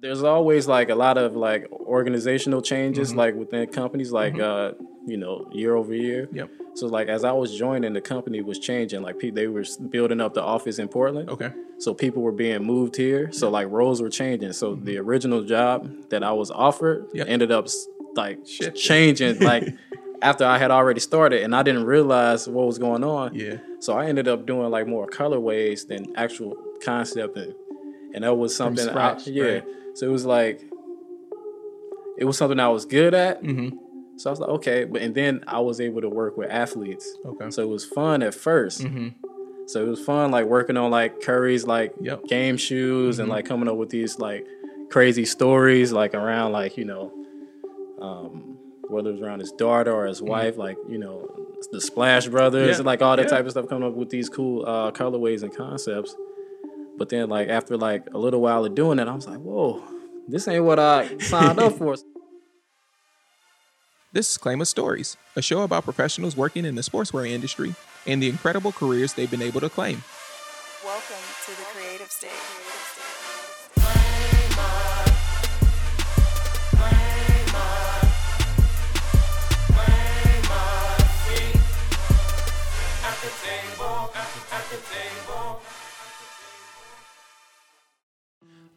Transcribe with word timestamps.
There's 0.00 0.22
always 0.22 0.66
like 0.66 0.88
a 0.88 0.94
lot 0.94 1.18
of 1.18 1.36
like 1.36 1.70
organizational 1.72 2.62
changes, 2.62 3.12
Mhm. 3.12 3.16
like 3.16 3.34
within 3.34 3.66
companies, 3.68 4.12
like 4.12 4.34
Mhm. 4.34 4.40
uh, 4.42 4.74
you 5.06 5.16
know, 5.16 5.46
year 5.52 5.76
over 5.76 5.94
year. 5.94 6.28
Yep. 6.32 6.50
So 6.74 6.86
like 6.86 7.08
as 7.08 7.24
I 7.24 7.32
was 7.32 7.54
joining, 7.56 7.92
the 7.92 8.00
company 8.00 8.40
was 8.40 8.58
changing. 8.58 9.02
Like 9.02 9.16
they 9.34 9.46
were 9.46 9.64
building 9.90 10.20
up 10.20 10.34
the 10.34 10.42
office 10.42 10.78
in 10.78 10.88
Portland. 10.88 11.28
Okay. 11.28 11.50
So 11.78 11.92
people 11.94 12.22
were 12.22 12.32
being 12.32 12.62
moved 12.64 12.96
here. 12.96 13.30
So 13.32 13.50
like 13.50 13.68
roles 13.70 14.00
were 14.00 14.08
changing. 14.08 14.52
So 14.52 14.74
the 14.74 14.96
original 14.98 15.42
job 15.42 15.88
that 16.10 16.22
I 16.22 16.32
was 16.32 16.50
offered 16.50 17.06
Mm-hmm. 17.08 17.16
Yep. 17.16 17.26
ended 17.28 17.52
up 17.52 17.66
like 18.16 18.38
Shit. 18.46 18.74
changing 18.76 19.40
like 19.40 19.64
after 20.22 20.44
I 20.44 20.58
had 20.58 20.70
already 20.70 21.00
started 21.00 21.42
and 21.42 21.54
I 21.54 21.62
didn't 21.62 21.84
realize 21.84 22.48
what 22.48 22.66
was 22.66 22.78
going 22.78 23.04
on. 23.04 23.34
Yeah. 23.34 23.56
So 23.80 23.94
I 23.94 24.06
ended 24.06 24.28
up 24.28 24.46
doing 24.46 24.70
like 24.70 24.86
more 24.86 25.06
colorways 25.06 25.86
than 25.86 26.12
actual 26.16 26.56
concept 26.82 27.36
and 27.36 27.54
and 28.14 28.24
that 28.24 28.34
was 28.34 28.54
something 28.56 28.88
I, 28.88 29.16
yeah. 29.26 29.44
right. 29.44 29.64
So 30.00 30.06
it 30.06 30.10
was 30.10 30.24
like 30.24 30.62
it 32.18 32.24
was 32.24 32.36
something 32.36 32.58
I 32.60 32.68
was 32.68 32.84
good 32.84 33.14
at. 33.14 33.42
Mm-hmm. 33.42 33.76
So 34.16 34.28
I 34.28 34.32
was 34.32 34.40
like, 34.40 34.50
okay, 34.50 34.84
but 34.84 35.00
and 35.02 35.14
then 35.14 35.42
I 35.46 35.60
was 35.60 35.80
able 35.80 36.00
to 36.02 36.08
work 36.08 36.36
with 36.36 36.50
athletes. 36.50 37.10
Okay. 37.24 37.50
So 37.50 37.62
it 37.62 37.68
was 37.68 37.84
fun 37.84 38.22
at 38.22 38.32
1st 38.34 38.84
Mm-hmm. 38.86 39.08
So 39.66 39.84
it 39.84 39.88
was 39.88 40.00
fun, 40.04 40.30
like 40.32 40.46
working 40.46 40.76
on 40.76 40.90
like 40.90 41.20
Curry's 41.22 41.64
like 41.64 41.94
Yep. 42.00 42.24
game 42.24 42.56
shoes 42.56 43.18
and 43.20 43.28
Mhm. 43.28 43.32
like 43.32 43.44
coming 43.46 43.68
up 43.68 43.76
with 43.76 43.90
these 43.90 44.18
like 44.18 44.44
crazy 44.90 45.24
stories 45.24 45.92
like 45.92 46.12
around 46.14 46.52
like 46.52 46.76
you 46.76 46.84
know, 46.84 47.12
um, 48.02 48.56
whether 48.88 49.10
it 49.10 49.12
was 49.12 49.22
around 49.22 49.38
his 49.38 49.52
daughter 49.52 49.92
or 49.92 50.06
his 50.06 50.20
wife, 50.20 50.56
like 50.58 50.76
you 50.88 50.98
know, 50.98 51.28
the 51.72 51.80
Splash 51.80 52.26
Brothers, 52.26 52.62
Mm-hmm. 52.62 52.70
Yeah. 52.72 52.76
and 52.78 52.86
like 52.86 53.00
all 53.02 53.16
that 53.16 53.24
Yeah. 53.26 53.28
type 53.36 53.44
of 53.44 53.52
stuff, 53.52 53.68
coming 53.68 53.86
up 53.88 53.94
with 53.94 54.10
these 54.10 54.28
cool 54.28 54.64
uh, 54.66 54.90
colorways 54.90 55.42
and 55.42 55.54
concepts. 55.54 56.16
But 57.00 57.08
then 57.08 57.30
like 57.30 57.48
after 57.48 57.78
like 57.78 58.12
a 58.12 58.18
little 58.18 58.42
while 58.42 58.62
of 58.62 58.74
doing 58.74 58.98
it, 58.98 59.08
I 59.08 59.14
was 59.14 59.26
like, 59.26 59.38
whoa, 59.38 59.82
this 60.28 60.46
ain't 60.46 60.64
what 60.64 60.78
I 60.78 61.16
signed 61.16 61.58
up 61.58 61.72
for. 61.78 61.96
This 64.12 64.30
is 64.30 64.36
Claim 64.36 64.60
of 64.60 64.68
Stories, 64.68 65.16
a 65.34 65.40
show 65.40 65.62
about 65.62 65.84
professionals 65.84 66.36
working 66.36 66.66
in 66.66 66.74
the 66.74 66.82
sportswear 66.82 67.26
industry 67.26 67.74
and 68.06 68.22
the 68.22 68.28
incredible 68.28 68.72
careers 68.72 69.14
they've 69.14 69.30
been 69.30 69.40
able 69.40 69.62
to 69.62 69.70
claim. 69.70 70.02
Welcome 70.84 71.16
to 71.46 71.52
the 71.52 71.62
creative 71.72 72.10
state. 72.10 72.60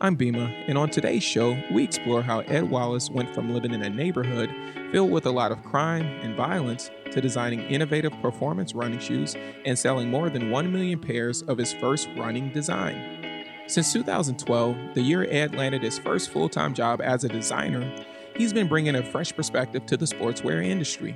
I'm 0.03 0.17
Bima, 0.17 0.53
and 0.67 0.77
on 0.77 0.89
today's 0.89 1.23
show, 1.23 1.57
we 1.71 1.85
explore 1.85 2.21
how 2.21 2.41
Ed 2.41 2.69
Wallace 2.69 3.09
went 3.09 3.33
from 3.33 3.53
living 3.53 3.73
in 3.73 3.83
a 3.83 3.89
neighborhood 3.89 4.53
filled 4.91 5.11
with 5.11 5.25
a 5.25 5.31
lot 5.31 5.53
of 5.53 5.63
crime 5.63 6.05
and 6.21 6.35
violence 6.35 6.91
to 7.11 7.21
designing 7.21 7.61
innovative 7.61 8.11
performance 8.21 8.75
running 8.75 8.99
shoes 8.99 9.37
and 9.63 9.79
selling 9.79 10.09
more 10.09 10.29
than 10.29 10.51
1 10.51 10.73
million 10.73 10.99
pairs 10.99 11.41
of 11.43 11.57
his 11.57 11.71
first 11.71 12.09
running 12.17 12.51
design. 12.51 13.47
Since 13.67 13.93
2012, 13.93 14.93
the 14.93 15.01
year 15.01 15.25
Ed 15.29 15.55
landed 15.55 15.83
his 15.83 15.99
first 15.99 16.31
full 16.31 16.49
time 16.49 16.73
job 16.73 16.99
as 17.01 17.23
a 17.23 17.29
designer, 17.29 17.89
he's 18.35 18.51
been 18.51 18.67
bringing 18.67 18.95
a 18.95 19.05
fresh 19.05 19.33
perspective 19.33 19.85
to 19.85 19.95
the 19.95 20.05
sportswear 20.05 20.65
industry. 20.65 21.13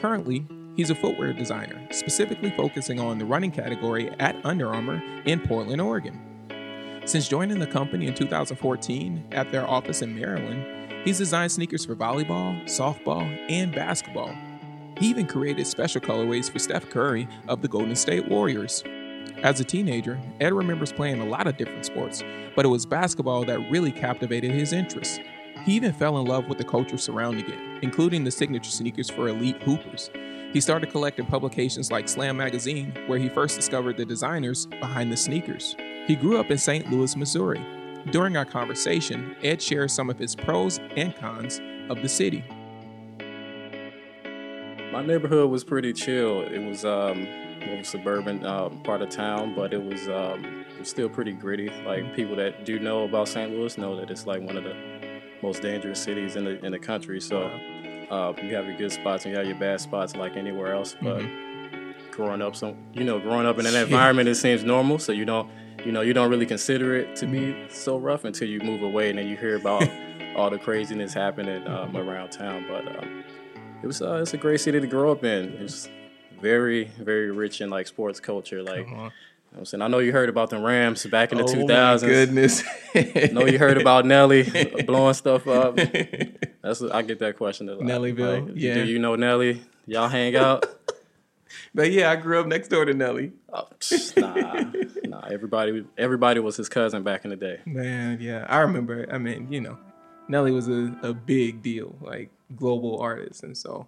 Currently, 0.00 0.44
he's 0.74 0.90
a 0.90 0.96
footwear 0.96 1.32
designer, 1.32 1.80
specifically 1.92 2.52
focusing 2.56 2.98
on 2.98 3.18
the 3.18 3.24
running 3.24 3.52
category 3.52 4.10
at 4.18 4.34
Under 4.44 4.74
Armour 4.74 5.00
in 5.26 5.38
Portland, 5.38 5.80
Oregon. 5.80 6.23
Since 7.06 7.28
joining 7.28 7.58
the 7.58 7.66
company 7.66 8.06
in 8.06 8.14
2014 8.14 9.24
at 9.32 9.52
their 9.52 9.68
office 9.68 10.00
in 10.00 10.18
Maryland, 10.18 10.64
he's 11.04 11.18
designed 11.18 11.52
sneakers 11.52 11.84
for 11.84 11.94
volleyball, 11.94 12.64
softball, 12.64 13.24
and 13.50 13.74
basketball. 13.74 14.34
He 14.96 15.10
even 15.10 15.26
created 15.26 15.66
special 15.66 16.00
colorways 16.00 16.50
for 16.50 16.58
Steph 16.58 16.88
Curry 16.88 17.28
of 17.46 17.60
the 17.60 17.68
Golden 17.68 17.94
State 17.94 18.26
Warriors. 18.26 18.82
As 19.42 19.60
a 19.60 19.64
teenager, 19.64 20.18
Ed 20.40 20.54
remembers 20.54 20.94
playing 20.94 21.20
a 21.20 21.26
lot 21.26 21.46
of 21.46 21.58
different 21.58 21.84
sports, 21.84 22.24
but 22.56 22.64
it 22.64 22.68
was 22.68 22.86
basketball 22.86 23.44
that 23.44 23.70
really 23.70 23.92
captivated 23.92 24.52
his 24.52 24.72
interest. 24.72 25.20
He 25.64 25.74
even 25.74 25.92
fell 25.92 26.18
in 26.18 26.24
love 26.24 26.48
with 26.48 26.56
the 26.56 26.64
culture 26.64 26.96
surrounding 26.96 27.50
it, 27.50 27.82
including 27.82 28.24
the 28.24 28.30
signature 28.30 28.70
sneakers 28.70 29.10
for 29.10 29.28
elite 29.28 29.62
hoopers. 29.62 30.10
He 30.54 30.60
started 30.60 30.90
collecting 30.90 31.26
publications 31.26 31.92
like 31.92 32.08
Slam 32.08 32.38
Magazine, 32.38 32.94
where 33.08 33.18
he 33.18 33.28
first 33.28 33.56
discovered 33.56 33.98
the 33.98 34.06
designers 34.06 34.64
behind 34.64 35.12
the 35.12 35.16
sneakers. 35.18 35.76
He 36.06 36.16
grew 36.16 36.38
up 36.38 36.50
in 36.50 36.58
St. 36.58 36.90
Louis, 36.90 37.16
Missouri. 37.16 37.64
During 38.10 38.36
our 38.36 38.44
conversation, 38.44 39.34
Ed 39.42 39.62
shares 39.62 39.92
some 39.92 40.10
of 40.10 40.18
his 40.18 40.36
pros 40.36 40.78
and 40.96 41.16
cons 41.16 41.60
of 41.88 42.02
the 42.02 42.08
city. 42.08 42.44
My 44.92 45.04
neighborhood 45.04 45.50
was 45.50 45.64
pretty 45.64 45.92
chill. 45.92 46.42
It 46.42 46.58
was 46.58 46.84
um, 46.84 47.24
more 47.64 47.74
of 47.74 47.80
a 47.80 47.84
suburban 47.84 48.44
um, 48.44 48.82
part 48.82 49.00
of 49.00 49.08
town, 49.08 49.54
but 49.54 49.72
it 49.72 49.82
was 49.82 50.06
um, 50.08 50.64
it 50.74 50.78
was 50.78 50.88
still 50.88 51.08
pretty 51.08 51.32
gritty. 51.32 51.70
Like 51.86 52.14
people 52.14 52.36
that 52.36 52.64
do 52.64 52.78
know 52.78 53.04
about 53.04 53.28
St. 53.28 53.50
Louis 53.50 53.76
know 53.78 53.96
that 53.96 54.10
it's 54.10 54.26
like 54.26 54.42
one 54.42 54.56
of 54.56 54.64
the 54.64 54.76
most 55.42 55.62
dangerous 55.62 56.00
cities 56.00 56.36
in 56.36 56.44
the 56.44 56.64
in 56.64 56.72
the 56.72 56.78
country. 56.78 57.20
So 57.20 57.50
uh, 58.10 58.34
you 58.42 58.54
have 58.54 58.66
your 58.66 58.76
good 58.76 58.92
spots 58.92 59.24
and 59.24 59.32
you 59.32 59.38
have 59.38 59.46
your 59.46 59.58
bad 59.58 59.80
spots 59.80 60.14
like 60.14 60.36
anywhere 60.36 60.74
else. 60.74 60.94
But 61.00 61.24
growing 62.10 62.42
up, 62.42 62.54
some 62.54 62.76
you 62.92 63.04
know, 63.04 63.18
growing 63.18 63.46
up 63.46 63.58
in 63.58 63.66
an 63.66 63.74
environment, 63.82 64.28
it 64.28 64.34
seems 64.36 64.62
normal. 64.62 64.98
So 64.98 65.12
you 65.12 65.24
don't 65.24 65.50
you 65.84 65.92
know 65.92 66.00
you 66.00 66.14
don't 66.14 66.30
really 66.30 66.46
consider 66.46 66.94
it 66.96 67.14
to 67.16 67.26
be 67.26 67.54
so 67.70 67.96
rough 67.98 68.24
until 68.24 68.48
you 68.48 68.60
move 68.60 68.82
away 68.82 69.10
and 69.10 69.18
then 69.18 69.26
you 69.26 69.36
hear 69.36 69.56
about 69.56 69.88
all 70.36 70.50
the 70.50 70.58
craziness 70.58 71.12
happening 71.14 71.66
um, 71.68 71.96
around 71.96 72.30
town. 72.30 72.64
But 72.68 72.86
um, 72.98 73.24
it 73.82 73.86
was 73.86 74.00
uh, 74.02 74.14
it's 74.22 74.34
a 74.34 74.38
great 74.38 74.60
city 74.60 74.80
to 74.80 74.86
grow 74.86 75.12
up 75.12 75.24
in. 75.24 75.52
It's 75.60 75.88
very 76.40 76.84
very 76.98 77.30
rich 77.30 77.60
in 77.60 77.70
like 77.70 77.86
sports 77.86 78.20
culture. 78.20 78.62
Like 78.62 78.86
you 78.88 78.94
know 78.96 79.10
I'm 79.56 79.64
saying, 79.64 79.82
I 79.82 79.86
know 79.86 80.00
you 80.00 80.10
heard 80.10 80.28
about 80.28 80.50
the 80.50 80.58
Rams 80.58 81.06
back 81.06 81.30
in 81.30 81.38
the 81.38 81.44
Oh 81.44 81.46
2000s. 81.46 82.02
my 82.02 82.08
goodness. 82.08 82.64
I 82.94 83.30
know 83.32 83.46
you 83.46 83.56
heard 83.58 83.80
about 83.80 84.04
Nelly 84.04 84.42
blowing 84.86 85.14
stuff 85.14 85.46
up. 85.46 85.76
That's 86.62 86.82
I 86.82 87.02
get 87.02 87.20
that 87.20 87.36
question 87.36 87.68
a 87.68 87.74
lot. 87.74 87.82
Nellyville, 87.84 88.46
Like, 88.48 88.56
yeah. 88.56 88.74
Do 88.74 88.84
you 88.84 88.98
know 88.98 89.14
Nelly? 89.14 89.62
Y'all 89.86 90.08
hang 90.08 90.34
out? 90.34 90.66
But 91.74 91.90
yeah, 91.90 92.10
I 92.10 92.16
grew 92.16 92.40
up 92.40 92.46
next 92.46 92.68
door 92.68 92.84
to 92.84 92.94
Nelly. 92.94 93.32
Oh, 93.52 93.68
nah, 94.16 94.34
nah. 95.04 95.26
Everybody, 95.30 95.84
everybody 95.98 96.40
was 96.40 96.56
his 96.56 96.68
cousin 96.68 97.02
back 97.02 97.24
in 97.24 97.30
the 97.30 97.36
day. 97.36 97.60
Man, 97.66 98.18
yeah, 98.20 98.46
I 98.48 98.58
remember. 98.60 99.06
I 99.10 99.18
mean, 99.18 99.48
you 99.50 99.60
know, 99.60 99.78
Nelly 100.28 100.52
was 100.52 100.68
a, 100.68 100.96
a 101.02 101.12
big 101.12 101.62
deal, 101.62 101.96
like 102.00 102.30
global 102.56 102.98
artist, 103.00 103.42
and 103.42 103.56
so. 103.56 103.86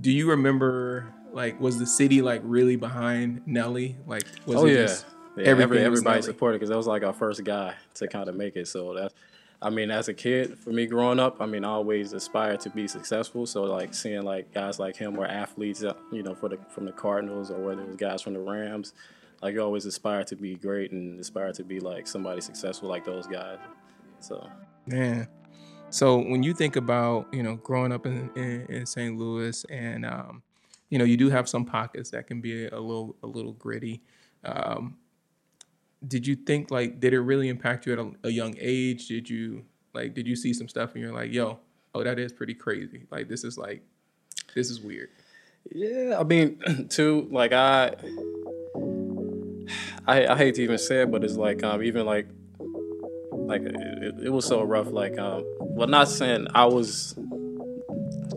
Do 0.00 0.10
you 0.10 0.28
remember, 0.30 1.06
like, 1.32 1.60
was 1.60 1.78
the 1.78 1.86
city 1.86 2.20
like 2.20 2.40
really 2.42 2.74
behind 2.74 3.42
Nelly? 3.46 3.96
Like, 4.08 4.24
was 4.44 4.56
oh 4.56 4.66
it 4.66 4.72
yeah, 4.72 4.76
just 4.78 5.06
yeah 5.36 5.44
everything 5.44 5.78
every, 5.78 5.90
was 5.90 6.00
everybody 6.00 6.22
supported 6.22 6.58
because 6.58 6.70
that 6.70 6.76
was 6.76 6.88
like 6.88 7.04
our 7.04 7.12
first 7.12 7.44
guy 7.44 7.74
to 7.94 8.08
kind 8.08 8.28
of 8.28 8.34
make 8.34 8.56
it. 8.56 8.66
So 8.66 8.92
that's, 8.94 9.14
I 9.64 9.70
mean, 9.70 9.90
as 9.90 10.08
a 10.08 10.14
kid, 10.14 10.58
for 10.58 10.70
me 10.70 10.84
growing 10.84 11.18
up, 11.18 11.38
I 11.40 11.46
mean, 11.46 11.64
I 11.64 11.70
always 11.70 12.12
aspired 12.12 12.60
to 12.60 12.70
be 12.70 12.86
successful. 12.86 13.46
So 13.46 13.62
like 13.62 13.94
seeing 13.94 14.22
like 14.22 14.52
guys 14.52 14.78
like 14.78 14.94
him 14.94 15.18
or 15.18 15.26
athletes, 15.26 15.82
uh, 15.82 15.94
you 16.12 16.22
know, 16.22 16.34
for 16.34 16.50
the 16.50 16.58
from 16.68 16.84
the 16.84 16.92
Cardinals 16.92 17.50
or 17.50 17.58
whether 17.58 17.80
it 17.80 17.86
was 17.88 17.96
guys 17.96 18.20
from 18.20 18.34
the 18.34 18.40
Rams, 18.40 18.92
like 19.40 19.54
you 19.54 19.62
always 19.62 19.86
aspire 19.86 20.22
to 20.24 20.36
be 20.36 20.54
great 20.56 20.92
and 20.92 21.18
aspire 21.18 21.50
to 21.54 21.64
be 21.64 21.80
like 21.80 22.06
somebody 22.06 22.42
successful 22.42 22.90
like 22.90 23.06
those 23.06 23.26
guys. 23.26 23.58
So 24.20 24.46
Man. 24.86 25.26
So 25.88 26.18
when 26.18 26.42
you 26.42 26.52
think 26.52 26.76
about, 26.76 27.32
you 27.32 27.42
know, 27.42 27.56
growing 27.56 27.90
up 27.90 28.04
in, 28.04 28.30
in, 28.34 28.66
in 28.68 28.84
St. 28.84 29.16
Louis 29.16 29.64
and 29.70 30.04
um, 30.04 30.42
you 30.90 30.98
know, 30.98 31.04
you 31.04 31.16
do 31.16 31.30
have 31.30 31.48
some 31.48 31.64
pockets 31.64 32.10
that 32.10 32.26
can 32.26 32.42
be 32.42 32.66
a 32.66 32.78
little 32.78 33.16
a 33.22 33.26
little 33.26 33.54
gritty. 33.54 34.02
Um, 34.44 34.98
did 36.06 36.26
you 36.26 36.36
think 36.36 36.70
like 36.70 37.00
did 37.00 37.12
it 37.12 37.20
really 37.20 37.48
impact 37.48 37.86
you 37.86 37.92
at 37.92 37.98
a, 37.98 38.10
a 38.24 38.30
young 38.30 38.54
age? 38.58 39.08
Did 39.08 39.28
you 39.28 39.64
like 39.92 40.14
did 40.14 40.26
you 40.26 40.36
see 40.36 40.52
some 40.52 40.68
stuff 40.68 40.94
and 40.94 41.02
you're 41.02 41.12
like, 41.12 41.32
yo, 41.32 41.58
oh 41.94 42.02
that 42.04 42.18
is 42.18 42.32
pretty 42.32 42.54
crazy. 42.54 43.06
Like 43.10 43.28
this 43.28 43.44
is 43.44 43.56
like 43.58 43.82
this 44.54 44.70
is 44.70 44.80
weird. 44.80 45.10
Yeah, 45.70 46.18
I 46.18 46.24
mean, 46.24 46.60
too, 46.90 47.28
like 47.30 47.52
I, 47.52 47.94
I, 50.06 50.26
I 50.26 50.36
hate 50.36 50.56
to 50.56 50.62
even 50.62 50.78
say 50.78 51.02
it, 51.02 51.10
but 51.10 51.24
it's 51.24 51.36
like 51.36 51.62
um, 51.62 51.82
even 51.82 52.04
like, 52.04 52.28
like 53.30 53.62
it, 53.62 54.14
it 54.24 54.30
was 54.30 54.44
so 54.44 54.62
rough. 54.62 54.90
Like, 54.90 55.18
um, 55.18 55.44
well, 55.58 55.88
not 55.88 56.08
saying 56.08 56.48
I 56.54 56.66
was 56.66 57.14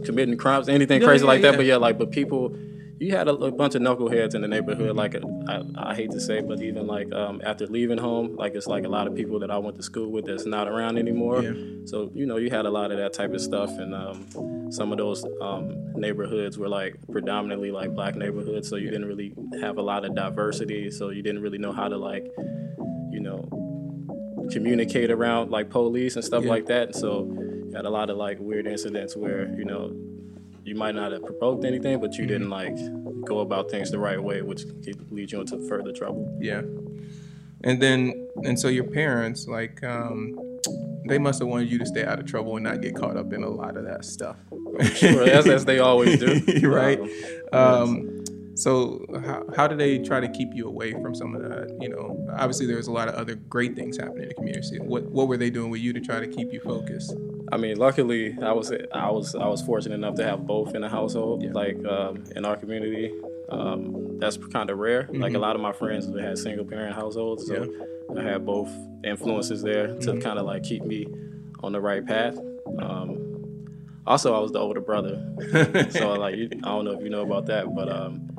committing 0.05 0.37
crimes, 0.37 0.69
anything 0.69 1.01
Yeah, 1.01 1.07
crazy 1.07 1.25
yeah, 1.25 1.31
like 1.31 1.41
that, 1.41 1.57
but 1.57 1.65
yeah, 1.65 1.75
like, 1.75 1.97
but 1.97 2.11
people, 2.11 2.55
you 2.99 3.15
had 3.15 3.27
a, 3.27 3.33
a 3.33 3.51
bunch 3.51 3.75
of 3.75 3.81
knuckleheads 3.81 4.33
in 4.33 4.41
the 4.41 4.47
neighborhood. 4.47 4.95
Like, 4.95 5.15
I, 5.47 5.61
I 5.75 5.95
hate 5.95 6.11
to 6.11 6.19
say, 6.19 6.41
but 6.41 6.61
even 6.61 6.87
like 6.87 7.11
um, 7.13 7.41
after 7.43 7.67
leaving 7.67 7.97
home, 7.97 8.35
like 8.35 8.55
it's 8.55 8.67
like 8.67 8.85
a 8.85 8.89
lot 8.89 9.07
of 9.07 9.15
people 9.15 9.39
that 9.39 9.51
I 9.51 9.57
went 9.57 9.75
to 9.77 9.83
school 9.83 10.11
with 10.11 10.25
that's 10.25 10.45
not 10.45 10.67
around 10.67 10.97
anymore. 10.97 11.43
Yeah. 11.43 11.53
So 11.85 12.11
you 12.13 12.25
know, 12.25 12.37
you 12.37 12.49
had 12.49 12.65
a 12.65 12.71
lot 12.71 12.91
of 12.91 12.97
that 12.97 13.13
type 13.13 13.33
of 13.33 13.41
stuff, 13.41 13.69
and 13.69 13.93
um, 13.93 14.71
some 14.71 14.91
of 14.91 14.97
those 14.97 15.23
um, 15.41 15.93
neighborhoods 15.93 16.57
were 16.57 16.69
like 16.69 16.95
predominantly 17.11 17.71
like 17.71 17.93
black 17.93 18.15
neighborhoods. 18.15 18.67
So 18.69 18.75
you 18.77 18.89
didn't 18.89 19.07
really 19.07 19.33
have 19.61 19.77
a 19.77 19.81
lot 19.81 20.03
of 20.03 20.15
diversity. 20.15 20.89
So 20.91 21.09
you 21.09 21.21
didn't 21.21 21.41
really 21.41 21.57
know 21.59 21.71
how 21.71 21.87
to 21.87 21.97
like, 21.97 22.25
you 23.11 23.19
know, 23.19 23.47
communicate 24.51 25.11
around 25.11 25.51
like 25.51 25.69
police 25.69 26.15
and 26.15 26.23
stuff 26.25 26.43
Yeah. 26.43 26.49
like 26.49 26.65
that. 26.67 26.87
And 26.87 26.95
so 26.95 27.33
had 27.75 27.85
a 27.85 27.89
lot 27.89 28.09
of 28.09 28.17
like 28.17 28.39
weird 28.39 28.65
incidents 28.65 29.15
where 29.15 29.53
you 29.57 29.65
know 29.65 29.93
you 30.67 30.75
might 30.75 30.95
not 30.95 31.11
have 31.11 31.23
provoked 31.25 31.65
anything, 31.65 31.99
but 31.99 32.13
you 32.15 32.25
Mm-hmm. 32.25 32.33
didn't 32.33 32.49
like 32.49 32.75
go 33.25 33.39
about 33.39 33.71
things 33.71 33.89
the 33.91 33.99
right 33.99 34.21
way, 34.21 34.41
which 34.41 34.63
could 34.83 35.11
lead 35.11 35.31
you 35.31 35.41
into 35.41 35.57
further 35.67 35.91
trouble. 35.93 36.37
Yeah. 36.41 36.61
And 37.63 37.81
then, 37.81 38.27
and 38.43 38.59
so 38.59 38.67
your 38.67 38.83
parents, 38.83 39.47
like, 39.47 39.83
um, 39.83 40.37
they 41.07 41.17
must 41.17 41.39
have 41.39 41.47
wanted 41.47 41.71
you 41.71 41.79
to 41.79 41.85
stay 41.85 42.03
out 42.05 42.19
of 42.19 42.25
trouble 42.25 42.55
and 42.57 42.63
not 42.65 42.81
get 42.81 42.95
caught 42.95 43.17
up 43.17 43.31
in 43.33 43.43
a 43.43 43.49
lot 43.49 43.77
of 43.77 43.85
that 43.85 44.05
stuff. 44.05 44.35
Sure, 44.93 45.23
as, 45.23 45.47
as 45.47 45.65
they 45.65 45.79
always 45.79 46.19
do, 46.19 46.41
right? 46.69 46.99
Um, 47.53 47.61
Um, 47.61 48.13
so 48.55 49.05
how, 49.25 49.43
how 49.55 49.67
do 49.67 49.75
they 49.75 49.99
try 49.99 50.19
to 50.19 50.27
keep 50.27 50.49
you 50.53 50.67
away 50.67 50.91
from 50.91 51.13
some 51.15 51.35
of 51.35 51.41
that? 51.43 51.77
You 51.79 51.89
know, 51.89 52.27
obviously 52.33 52.65
there's 52.65 52.87
a 52.87 52.91
lot 52.91 53.07
of 53.07 53.13
other 53.15 53.35
great 53.35 53.75
things 53.75 53.97
happening 53.97 54.23
in 54.23 54.29
the 54.29 54.33
community. 54.35 54.79
What 54.79 55.03
what 55.11 55.27
were 55.27 55.37
they 55.37 55.49
doing 55.51 55.69
with 55.69 55.81
you 55.81 55.93
to 55.93 56.01
try 56.01 56.19
to 56.19 56.27
keep 56.27 56.51
you 56.51 56.59
focused? 56.59 57.13
I 57.51 57.57
mean, 57.57 57.77
luckily, 57.77 58.37
I 58.41 58.51
was 58.51 58.71
I 58.91 59.09
was 59.09 59.35
I 59.35 59.47
was 59.47 59.61
fortunate 59.61 59.95
enough 59.95 60.15
to 60.15 60.23
have 60.23 60.45
both 60.45 60.75
in 60.75 60.81
the 60.81 60.89
household. 60.89 61.43
Yeah. 61.43 61.51
Like 61.53 61.83
um, 61.85 62.23
in 62.35 62.45
our 62.45 62.57
community, 62.57 63.13
um, 63.49 64.17
that's 64.19 64.37
kind 64.37 64.69
of 64.69 64.77
rare. 64.77 65.07
Like 65.11 65.33
a 65.33 65.39
lot 65.39 65.55
of 65.55 65.61
my 65.61 65.71
friends 65.71 66.07
had 66.19 66.37
single 66.37 66.65
parent 66.65 66.95
households, 66.95 67.47
so 67.47 67.71
I 68.17 68.21
had 68.21 68.45
both 68.45 68.69
influences 69.03 69.61
there 69.61 69.97
to 69.99 70.19
kind 70.19 70.39
of 70.39 70.45
like 70.45 70.63
keep 70.63 70.83
me 70.83 71.07
on 71.61 71.71
the 71.71 71.81
right 71.81 72.05
path. 72.05 72.37
Um, 72.79 73.65
also, 74.05 74.35
I 74.35 74.39
was 74.39 74.51
the 74.51 74.59
older 74.59 74.81
brother, 74.81 75.21
so 75.89 76.13
like 76.13 76.35
you, 76.35 76.49
I 76.63 76.69
don't 76.69 76.85
know 76.85 76.91
if 76.91 77.01
you 77.01 77.09
know 77.09 77.21
about 77.21 77.45
that, 77.47 77.73
but 77.73 77.89
um, 77.89 78.29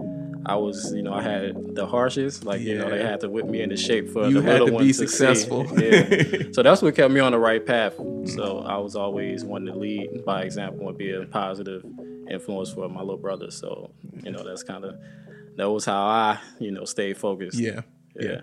I 0.46 0.56
was 0.56 0.93
you 0.94 1.02
know 1.02 1.12
I 1.12 1.23
had 1.23 1.75
the 1.75 1.87
harshest. 1.87 2.44
Like 2.44 2.61
you 2.61 2.79
know 2.79 2.90
they 2.90 3.02
had 3.02 3.20
to 3.20 3.29
whip 3.29 3.46
me 3.46 3.61
into 3.61 3.76
shape 3.76 4.08
for 4.08 4.26
You 4.26 4.40
the 4.40 4.43
had 4.43 4.61
little 4.61 4.79
to 4.79 4.85
be 4.85 4.93
successful. 4.93 5.67
Yeah. 5.79 6.43
So 6.52 6.62
that's 6.62 6.82
what 6.82 6.94
kept 6.94 7.12
me 7.12 7.20
on 7.20 7.32
the 7.32 7.38
right 7.38 7.64
path. 7.64 7.94
So 8.26 8.64
I 8.67 8.76
was 8.79 8.96
always 8.96 9.44
wanting 9.44 9.73
to 9.73 9.79
lead 9.79 10.25
by 10.25 10.43
example 10.43 10.88
and 10.88 10.96
be 10.99 11.12
a 11.12 11.25
positive 11.25 11.85
influence 12.29 12.73
for 12.73 12.88
my 12.88 13.00
little 13.00 13.17
brother. 13.17 13.50
So, 13.50 13.90
you 14.25 14.32
know, 14.32 14.43
that's 14.44 14.62
kind 14.62 14.85
of, 14.85 14.96
that 15.56 15.70
was 15.70 15.85
how 15.85 16.02
I, 16.02 16.38
you 16.58 16.70
know, 16.70 16.84
stayed 16.84 17.17
focused. 17.17 17.58
Yeah. 17.58 17.82
Yeah. 18.19 18.41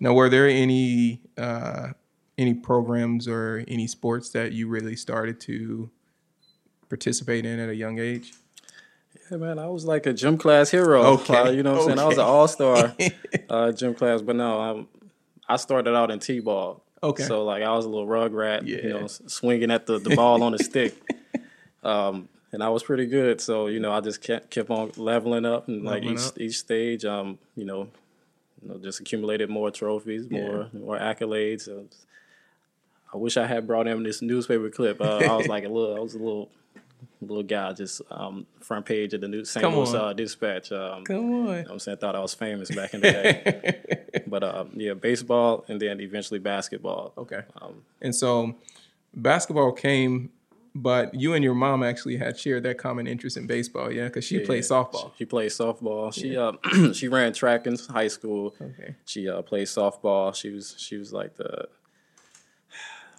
Now, 0.00 0.12
were 0.12 0.28
there 0.28 0.46
any 0.46 1.22
uh, 1.38 1.88
any 2.36 2.54
programs 2.54 3.26
or 3.26 3.64
any 3.68 3.86
sports 3.86 4.30
that 4.30 4.52
you 4.52 4.68
really 4.68 4.96
started 4.96 5.40
to 5.40 5.90
participate 6.88 7.46
in 7.46 7.58
at 7.58 7.68
a 7.68 7.74
young 7.74 7.98
age? 7.98 8.34
Yeah, 9.30 9.38
man, 9.38 9.58
I 9.58 9.66
was 9.68 9.84
like 9.84 10.06
a 10.06 10.12
gym 10.12 10.36
class 10.38 10.70
hero. 10.70 11.02
Okay. 11.02 11.34
Uh, 11.36 11.50
you 11.50 11.62
know 11.62 11.72
what 11.72 11.80
I'm 11.80 11.86
saying? 11.86 11.98
I 11.98 12.04
was 12.04 12.18
an 12.18 12.24
all 12.24 12.48
star 12.48 12.94
uh, 13.48 13.72
gym 13.72 13.94
class, 13.94 14.22
but 14.22 14.36
no, 14.36 14.60
um, 14.60 14.88
I 15.48 15.56
started 15.56 15.94
out 15.94 16.10
in 16.10 16.18
T 16.18 16.40
ball. 16.40 16.82
Okay. 17.02 17.24
So, 17.24 17.44
like, 17.44 17.62
I 17.62 17.72
was 17.74 17.84
a 17.84 17.88
little 17.88 18.06
rug 18.06 18.32
rat, 18.32 18.66
you 18.66 18.82
know, 18.88 19.06
swinging 19.06 19.70
at 19.70 19.86
the, 19.86 19.98
the 19.98 20.16
ball 20.16 20.42
on 20.42 20.54
a 20.54 20.58
stick. 20.58 20.94
Um, 21.82 22.30
and 22.50 22.62
I 22.62 22.70
was 22.70 22.82
pretty 22.82 23.04
good. 23.04 23.42
So, 23.42 23.66
you 23.66 23.78
know, 23.78 23.92
I 23.92 24.00
just 24.00 24.22
kept, 24.22 24.50
kept 24.50 24.70
on 24.70 24.90
leveling 24.96 25.44
up 25.44 25.68
and 25.68 25.84
like 25.84 25.96
Leveling 25.96 26.14
each, 26.14 26.26
up. 26.26 26.40
each 26.40 26.58
stage, 26.58 27.04
um, 27.04 27.38
you 27.56 27.66
know, 27.66 27.88
you 28.62 28.68
know, 28.70 28.78
just 28.78 29.00
accumulated 29.00 29.50
more 29.50 29.70
trophies, 29.70 30.30
more 30.30 30.70
more 30.72 30.98
accolades. 30.98 31.68
I 33.12 33.16
wish 33.18 33.36
I 33.36 33.46
had 33.46 33.66
brought 33.66 33.86
in 33.86 34.02
this 34.02 34.22
newspaper 34.22 34.70
clip. 34.70 34.98
Uh, 34.98 35.18
I 35.18 35.36
was 35.36 35.46
like 35.46 35.64
a 35.64 35.68
little, 35.68 35.94
I 35.94 36.00
was 36.00 36.14
a 36.14 36.18
little, 36.18 36.50
little 37.20 37.42
guy, 37.42 37.72
just 37.72 38.02
um, 38.10 38.46
front 38.60 38.86
page 38.86 39.14
of 39.14 39.20
the 39.20 39.28
new 39.28 39.44
St. 39.44 39.64
Louis 39.68 39.92
uh, 39.94 40.12
Dispatch. 40.12 40.72
Um, 40.72 41.04
Come 41.04 41.16
on. 41.16 41.56
you 41.56 41.62
know 41.64 41.72
I'm 41.72 41.78
saying? 41.78 41.98
I 41.98 42.00
thought 42.00 42.16
I 42.16 42.20
was 42.20 42.34
famous 42.34 42.70
back 42.74 42.94
in 42.94 43.00
the 43.00 43.10
day. 43.10 44.22
but 44.26 44.42
uh, 44.42 44.64
yeah, 44.74 44.94
baseball 44.94 45.64
and 45.68 45.80
then 45.80 46.00
eventually 46.00 46.40
basketball. 46.40 47.12
Okay. 47.16 47.42
Um, 47.60 47.82
And 48.00 48.14
so 48.14 48.54
basketball 49.14 49.72
came, 49.72 50.30
but 50.74 51.14
you 51.14 51.34
and 51.34 51.44
your 51.44 51.54
mom 51.54 51.82
actually 51.82 52.16
had 52.16 52.38
shared 52.38 52.64
that 52.64 52.78
common 52.78 53.06
interest 53.06 53.36
in 53.36 53.46
baseball, 53.46 53.92
yeah? 53.92 54.04
Because 54.04 54.24
she 54.24 54.40
played 54.40 54.64
softball. 54.64 55.12
She, 55.12 55.18
she 55.18 55.24
played 55.24 55.50
softball. 55.50 56.12
She 56.12 56.36
uh, 56.36 56.92
she 56.92 57.08
ran 57.08 57.32
track 57.32 57.66
in 57.66 57.76
high 57.90 58.08
school. 58.08 58.54
Okay. 58.60 58.96
She 59.04 59.28
uh, 59.28 59.42
played 59.42 59.68
softball. 59.68 60.34
She 60.34 60.50
was 60.50 60.74
she 60.78 60.96
was 60.96 61.12
like 61.12 61.36
the. 61.36 61.68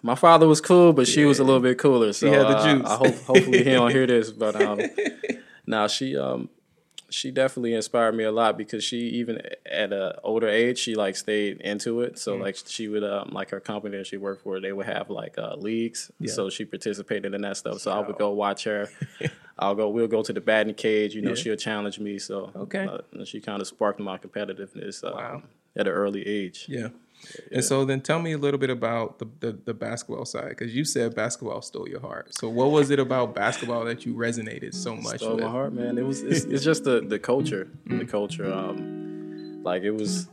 My 0.05 0.13
father 0.13 0.47
was 0.47 0.61
cool, 0.61 0.93
but 0.93 1.07
she 1.07 1.25
was 1.25 1.39
a 1.39 1.43
little 1.43 1.59
bit 1.61 1.79
cooler. 1.79 2.13
So 2.13 2.31
had 2.31 2.43
the 2.43 2.57
uh, 2.57 2.63
juice. 2.75 2.87
I 2.87 2.95
hope 2.95 3.15
hopefully 3.23 3.63
he 3.63 3.71
don't 3.71 3.89
hear 3.89 4.05
this, 4.05 4.29
but 4.29 4.55
um, 4.55 4.79
now 5.65 5.87
she 5.87 6.15
um 6.15 6.49
she 7.09 7.31
definitely 7.31 7.73
inspired 7.73 8.13
me 8.13 8.23
a 8.23 8.31
lot 8.31 8.55
because 8.55 8.83
she 8.83 8.97
even 9.19 9.41
at 9.65 9.91
a 9.93 10.19
older 10.23 10.47
age 10.47 10.77
she 10.77 10.93
like 10.93 11.15
stayed 11.15 11.59
into 11.61 12.01
it. 12.01 12.13
Mm. 12.13 12.19
So 12.19 12.35
like 12.35 12.55
she 12.67 12.87
would 12.87 13.03
um 13.03 13.29
like 13.31 13.49
her 13.49 13.59
company 13.59 13.97
that 13.97 14.05
she 14.05 14.17
worked 14.17 14.43
for 14.43 14.59
they 14.59 14.73
would 14.73 14.85
have 14.85 15.09
like 15.09 15.39
uh, 15.39 15.55
leagues. 15.55 16.11
So 16.27 16.51
she 16.51 16.65
participated 16.65 17.33
in 17.33 17.41
that 17.41 17.57
stuff. 17.57 17.79
So 17.79 17.91
I 17.91 17.99
would 18.05 18.17
go 18.19 18.29
watch 18.31 18.65
her. 18.65 18.87
I'll 19.57 19.73
go. 19.73 19.89
We'll 19.89 20.07
go 20.07 20.21
to 20.21 20.33
the 20.33 20.41
batting 20.41 20.75
cage. 20.75 21.15
You 21.15 21.21
know, 21.23 21.29
Yeah. 21.29 21.35
she'll 21.35 21.55
challenge 21.55 21.97
me. 21.97 22.19
So 22.19 22.51
Okay. 22.55 22.85
uh, 22.85 23.23
she 23.25 23.39
kind 23.41 23.59
of 23.61 23.67
sparked 23.67 23.99
my 23.99 24.17
competitiveness 24.19 25.03
uh, 25.03 25.15
Wow. 25.15 25.43
at 25.75 25.87
an 25.87 25.93
early 25.93 26.27
age. 26.27 26.65
Yeah. 26.67 26.89
And 27.51 27.63
so 27.63 27.85
then 27.85 28.01
tell 28.01 28.19
me 28.19 28.31
a 28.33 28.37
little 28.37 28.59
bit 28.59 28.69
about 28.69 29.19
the, 29.19 29.27
the, 29.39 29.51
the 29.65 29.73
basketball 29.73 30.25
side, 30.25 30.49
because 30.49 30.75
you 30.75 30.85
said 30.85 31.15
basketball 31.15 31.61
stole 31.61 31.87
your 31.87 31.99
heart. 32.01 32.33
So 32.39 32.49
what 32.49 32.71
was 32.71 32.89
it 32.91 32.99
about 32.99 33.33
basketball 33.35 33.85
that 33.85 34.05
you 34.05 34.15
resonated 34.15 34.73
so 34.73 34.95
much 34.95 35.17
Stole 35.17 35.35
with? 35.35 35.43
my 35.43 35.49
heart, 35.49 35.73
man. 35.73 35.97
It 35.97 36.03
was. 36.05 36.21
It's, 36.21 36.45
it's 36.45 36.63
just 36.63 36.83
the 36.83 37.01
the 37.01 37.19
culture. 37.19 37.67
Mm. 37.87 37.99
The 37.99 38.05
culture. 38.05 38.51
Um, 38.53 39.61
like 39.63 39.83
it 39.83 39.91
was. 39.91 40.27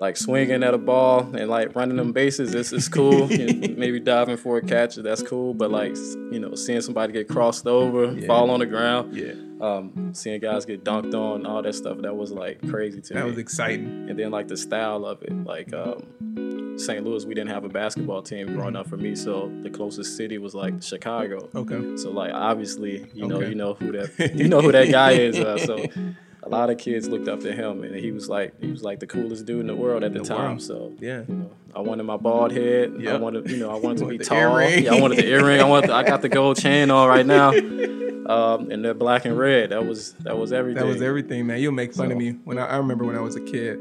Like 0.00 0.16
swinging 0.18 0.64
at 0.64 0.74
a 0.74 0.78
ball 0.78 1.20
and 1.34 1.48
like 1.48 1.74
running 1.74 1.96
them 1.96 2.12
bases, 2.12 2.52
this 2.52 2.72
is 2.72 2.88
cool. 2.90 3.26
Maybe 3.28 4.00
diving 4.00 4.36
for 4.36 4.58
a 4.58 4.62
catch, 4.62 4.96
that's 4.96 5.22
cool. 5.22 5.54
But 5.54 5.70
like 5.70 5.96
you 6.30 6.38
know, 6.40 6.54
seeing 6.56 6.82
somebody 6.82 7.12
get 7.12 7.26
crossed 7.28 7.66
over, 7.66 8.20
fall 8.26 8.50
on 8.50 8.58
the 8.60 8.66
ground, 8.66 9.16
Yeah. 9.16 9.32
Um, 9.60 10.12
seeing 10.14 10.40
guys 10.40 10.64
get 10.64 10.84
dunked 10.84 11.14
on, 11.14 11.46
all 11.46 11.62
that 11.62 11.74
stuff, 11.74 11.98
that 11.98 12.14
was 12.16 12.30
like 12.32 12.60
crazy 12.70 13.00
to 13.00 13.14
That 13.14 13.14
me. 13.14 13.20
That 13.22 13.26
was 13.28 13.38
exciting. 13.38 14.08
and 14.08 14.18
then 14.18 14.30
like 14.30 14.48
the 14.48 14.56
style 14.56 15.04
of 15.04 15.22
it 15.22 15.32
like 15.44 15.72
um 15.74 16.74
st 16.78 17.04
louis 17.04 17.24
we 17.26 17.34
didn't 17.34 17.50
have 17.50 17.64
a 17.64 17.68
basketball 17.68 18.22
team 18.22 18.54
growing 18.54 18.76
up 18.76 18.86
for 18.86 18.96
me 18.96 19.16
so 19.16 19.50
the 19.62 19.70
closest 19.70 20.16
city 20.16 20.38
was 20.38 20.54
like 20.54 20.80
chicago 20.80 21.48
Okay. 21.54 21.96
so 21.96 22.10
like 22.12 22.32
obviously 22.32 23.04
you 23.12 23.26
know 23.26 23.36
Okay. 23.38 23.48
you 23.48 23.54
know 23.56 23.74
who 23.74 23.90
that 23.92 24.32
you 24.36 24.46
know 24.48 24.60
who 24.60 24.70
that 24.70 24.88
guy 24.90 25.12
is 25.12 25.36
uh, 25.40 25.58
so 25.58 25.84
a 26.42 26.48
lot 26.48 26.70
of 26.70 26.78
kids 26.78 27.08
looked 27.08 27.28
up 27.28 27.40
to 27.40 27.52
him 27.52 27.82
and 27.82 27.94
he 27.96 28.12
was 28.12 28.28
like 28.28 28.58
he 28.60 28.70
was 28.70 28.82
like 28.82 29.00
the 29.00 29.06
coolest 29.06 29.44
dude 29.44 29.60
in 29.60 29.66
the 29.66 29.74
world 29.76 30.02
at 30.04 30.12
the, 30.12 30.20
The 30.20 30.24
time 30.24 30.38
world. 30.50 30.62
so 30.62 30.92
Yeah. 30.98 31.22
you 31.28 31.34
know, 31.34 31.50
I 31.74 31.80
wanted 31.80 32.04
my 32.04 32.16
bald 32.16 32.52
head. 32.52 32.94
I 33.06 33.16
wanted, 33.16 33.50
you 33.50 33.58
know, 33.58 33.70
I 33.70 33.78
wanted 33.78 33.98
to 33.98 34.06
be 34.06 34.16
the 34.18 34.24
tall. 34.24 34.60
Yeah, 34.60 34.94
I 34.94 35.00
wanted 35.00 35.18
the 35.18 35.26
earring. 35.26 35.60
I 35.60 35.64
wanted. 35.64 35.90
The, 35.90 35.94
I 35.94 36.02
got 36.04 36.22
the 36.22 36.28
gold 36.28 36.58
chain 36.58 36.90
on 36.90 37.08
right 37.08 37.26
now, 37.26 37.50
um, 37.50 38.70
and 38.70 38.84
they're 38.84 38.94
black 38.94 39.24
and 39.24 39.36
red. 39.38 39.70
That 39.70 39.84
was 39.86 40.12
that 40.20 40.36
was 40.38 40.52
everything. 40.52 40.82
That 40.82 40.86
was 40.88 41.02
everything, 41.02 41.46
man. 41.46 41.60
You'll 41.60 41.72
make 41.72 41.92
fun 41.94 42.10
of 42.10 42.18
me 42.18 42.32
when 42.44 42.58
I, 42.58 42.66
I 42.66 42.76
remember 42.78 43.04
when 43.04 43.16
I 43.16 43.20
was 43.20 43.36
a 43.36 43.40
kid. 43.40 43.78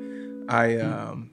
I 0.50 0.78
um 0.80 1.30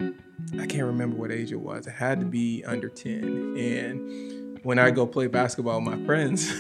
I 0.61 0.67
can't 0.67 0.85
remember 0.85 1.17
what 1.17 1.33
age 1.33 1.51
it 1.53 1.61
was. 1.61 1.87
It 1.87 1.93
had 1.95 2.21
to 2.21 2.27
be 2.27 2.65
under 2.65 2.89
ten, 2.89 3.57
and 3.59 4.61
when 4.63 4.79
I 4.79 4.91
go 4.91 5.07
play 5.07 5.27
basketball 5.27 5.81
with 5.83 5.99
my 5.99 6.07
friends, 6.07 6.51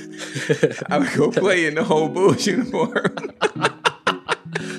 I 0.88 0.98
would 0.98 1.12
go 1.14 1.30
play 1.42 1.66
in 1.66 1.74
the 1.76 1.84
whole 1.84 2.08
Bulls 2.08 2.46
uniform. 2.46 3.14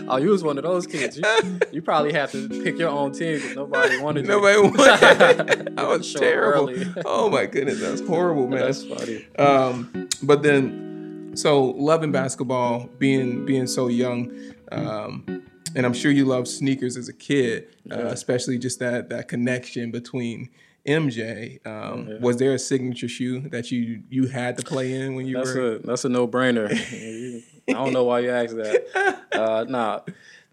Oh, 0.08 0.18
you 0.18 0.30
was 0.30 0.44
one 0.44 0.58
of 0.58 0.64
those 0.64 0.86
kids. 0.86 1.18
You, 1.18 1.24
you 1.72 1.82
probably 1.82 2.14
had 2.14 2.30
to 2.30 2.48
pick 2.48 2.78
your 2.78 2.90
own 2.90 3.12
team 3.12 3.36
because 3.36 3.56
nobody 3.56 3.98
wanted 4.02 4.26
you. 4.26 4.32
Nobody 4.32 4.60
wanted. 4.78 5.74
I 5.80 5.84
was 5.88 6.14
terrible. 6.14 6.70
early. 6.70 6.86
Oh 7.06 7.30
my 7.30 7.46
goodness, 7.46 7.80
that 7.82 7.92
was 7.92 8.02
horrible, 8.08 8.48
man. 8.48 8.60
That's 8.60 8.84
funny. 8.86 9.26
Um, 9.40 10.08
but 10.24 10.44
then, 10.44 11.32
so 11.36 11.64
loving 11.72 12.12
basketball, 12.12 12.88
being 13.00 13.46
being 13.46 13.68
so 13.68 13.88
young, 13.88 14.32
um, 14.72 15.44
and 15.76 15.86
I'm 15.86 15.94
sure 15.94 16.12
you 16.12 16.26
loved 16.26 16.48
sneakers 16.48 16.98
as 16.98 17.10
a 17.10 17.14
kid, 17.14 17.76
uh, 17.92 17.98
especially 18.06 18.58
just 18.60 18.80
that 18.80 19.10
that 19.10 19.28
connection 19.28 19.92
between 19.92 20.50
MJ. 20.88 21.66
Um, 21.66 22.22
Was 22.22 22.38
there 22.38 22.54
a 22.54 22.60
signature 22.60 23.08
shoe 23.08 23.42
that 23.50 23.72
you 23.72 24.04
you 24.10 24.28
had 24.28 24.58
to 24.60 24.64
play 24.64 24.94
in 24.94 25.16
when 25.16 25.26
you 25.26 25.36
That's 25.38 25.54
were? 25.56 25.74
a 25.76 25.80
that's 25.80 26.06
a 26.06 26.10
no 26.10 26.28
brainer. 26.28 26.70
I 27.68 27.74
don't 27.74 27.94
know 27.94 28.04
why 28.04 28.20
you 28.20 28.32
asked 28.32 28.56
that. 28.56 29.22
Uh, 29.32 29.66
nah, 29.68 30.00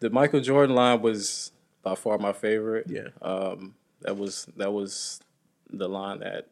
the 0.01 0.11
Michael 0.11 0.41
Jordan 0.41 0.75
line 0.75 1.01
was 1.03 1.53
by 1.83 1.95
far 1.95 2.19
my 2.19 2.33
favorite. 2.33 2.87
Yeah. 2.89 3.09
Um, 3.21 3.75
that 4.01 4.17
was 4.17 4.47
that 4.57 4.73
was 4.73 5.21
the 5.71 5.89
line 5.89 6.21
that 6.21 6.49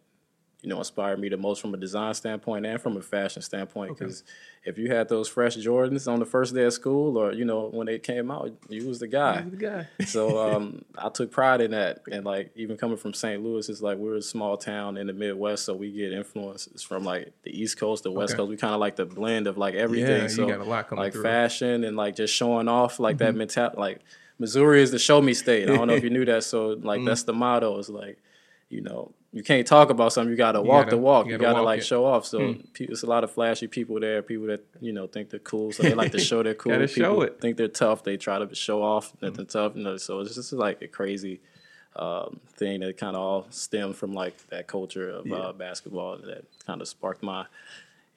you 0.62 0.68
know 0.68 0.78
inspired 0.78 1.18
me 1.18 1.28
the 1.28 1.36
most 1.36 1.60
from 1.60 1.72
a 1.74 1.76
design 1.76 2.12
standpoint 2.14 2.66
and 2.66 2.80
from 2.80 2.96
a 2.96 3.00
fashion 3.00 3.40
standpoint. 3.42 3.96
Because 3.98 4.24
if 4.64 4.76
you 4.76 4.92
had 4.92 5.08
those 5.08 5.26
fresh 5.26 5.56
Jordans 5.56 6.06
on 6.10 6.18
the 6.18 6.26
first 6.26 6.54
day 6.54 6.64
of 6.64 6.72
school, 6.74 7.16
or 7.16 7.32
you 7.32 7.44
know 7.46 7.68
when 7.70 7.86
they 7.86 7.98
came 7.98 8.30
out, 8.30 8.50
you 8.68 8.86
was 8.86 8.98
the 8.98 9.06
guy. 9.08 9.40
the 9.40 9.56
guy. 9.56 9.86
So 10.06 10.38
um, 10.38 10.84
I 10.98 11.08
took 11.08 11.30
pride 11.30 11.60
in 11.62 11.70
that, 11.70 12.00
and 12.12 12.24
like 12.24 12.50
even 12.56 12.76
coming 12.76 12.96
from 12.98 13.14
St. 13.14 13.42
Louis, 13.42 13.68
it's 13.68 13.80
like 13.80 13.96
we're 13.96 14.16
a 14.16 14.22
small 14.22 14.56
town 14.56 14.96
in 14.96 15.06
the 15.06 15.12
Midwest, 15.14 15.64
so 15.64 15.74
we 15.74 15.90
get 15.90 16.12
influences 16.12 16.82
from 16.82 17.04
like 17.04 17.32
the 17.42 17.58
East 17.58 17.78
Coast, 17.78 18.02
the 18.02 18.10
West 18.10 18.32
Okay. 18.32 18.38
Coast. 18.38 18.50
We 18.50 18.56
kind 18.56 18.74
of 18.74 18.80
like 18.80 18.96
the 18.96 19.06
blend 19.06 19.46
of 19.46 19.56
like 19.56 19.74
everything. 19.74 20.16
Yeah, 20.16 20.22
you 20.24 20.28
so 20.28 20.46
got 20.46 20.60
a 20.60 20.64
lot 20.64 20.88
coming 20.88 21.02
like 21.04 21.12
through. 21.12 21.22
Mm-hmm. 21.22 21.30
fashion 21.30 21.84
and 21.84 21.96
like 21.96 22.16
just 22.16 22.34
showing 22.34 22.68
off, 22.68 23.00
like 23.00 23.18
that 23.18 23.34
mentality. 23.34 23.78
Like 23.78 24.00
Missouri 24.38 24.82
is 24.82 24.90
the 24.90 24.98
show 24.98 25.20
me 25.22 25.32
state. 25.34 25.68
I 25.70 25.76
don't 25.76 25.86
know 25.88 25.94
if 25.94 26.04
you 26.04 26.10
knew 26.16 26.24
that. 26.26 26.44
So 26.44 26.78
like 26.82 27.00
Mm. 27.00 27.06
that's 27.06 27.22
the 27.22 27.32
motto. 27.32 27.78
Is 27.78 27.88
like 27.88 28.18
you 28.68 28.82
know 28.82 29.12
you 29.32 29.42
can't 29.44 29.66
talk 29.66 29.90
about 29.90 30.12
something. 30.12 30.30
You 30.30 30.36
gotta 30.36 30.60
walk 30.60 30.86
gotta- 30.86 30.96
the 30.96 31.02
walk. 31.02 31.26
you 31.26 31.38
gotta, 31.38 31.54
walk 31.54 31.64
like 31.64 31.78
it. 31.78 31.82
Hmm. 31.84 31.86
show 31.86 32.04
off. 32.04 32.26
So 32.26 32.56
pe- 32.74 32.86
it's 32.86 33.02
a 33.04 33.06
lot 33.06 33.22
of 33.24 33.30
flashy 33.30 33.66
people 33.68 34.00
there. 34.00 34.22
People 34.22 34.46
that 34.48 34.64
you 34.80 34.92
know 34.92 35.06
think 35.06 35.30
they're 35.30 35.38
cool, 35.40 35.72
so 35.72 35.82
they 35.84 35.94
like 35.94 36.12
to 36.12 36.18
show 36.30 36.42
they're 36.42 36.54
cool. 36.54 36.72
People 36.72 36.86
show 36.88 37.20
it. 37.22 37.34
Hmm. 37.34 37.40
Think 37.40 37.56
they're 37.56 37.68
tough. 37.68 38.02
They 38.04 38.16
try 38.16 38.38
to 38.38 38.54
show 38.54 38.82
off 38.82 39.12
that 39.20 39.34
they're 39.34 39.44
tough. 39.44 39.76
You 39.76 39.84
know, 39.84 39.96
so 39.98 40.20
it's 40.20 40.34
just 40.34 40.52
like 40.52 40.82
a 40.82 40.88
crazy 40.88 41.40
um, 41.96 42.40
thing 42.56 42.80
that 42.80 42.96
kind 42.96 43.16
of 43.16 43.22
all 43.22 43.46
stemmed 43.50 43.96
from 43.96 44.12
like 44.14 44.36
that 44.48 44.66
culture 44.66 45.10
of 45.10 45.30
uh, 45.32 45.52
basketball 45.52 46.18
that 46.18 46.44
kind 46.66 46.80
of 46.80 46.88
sparked 46.88 47.22
my 47.22 47.46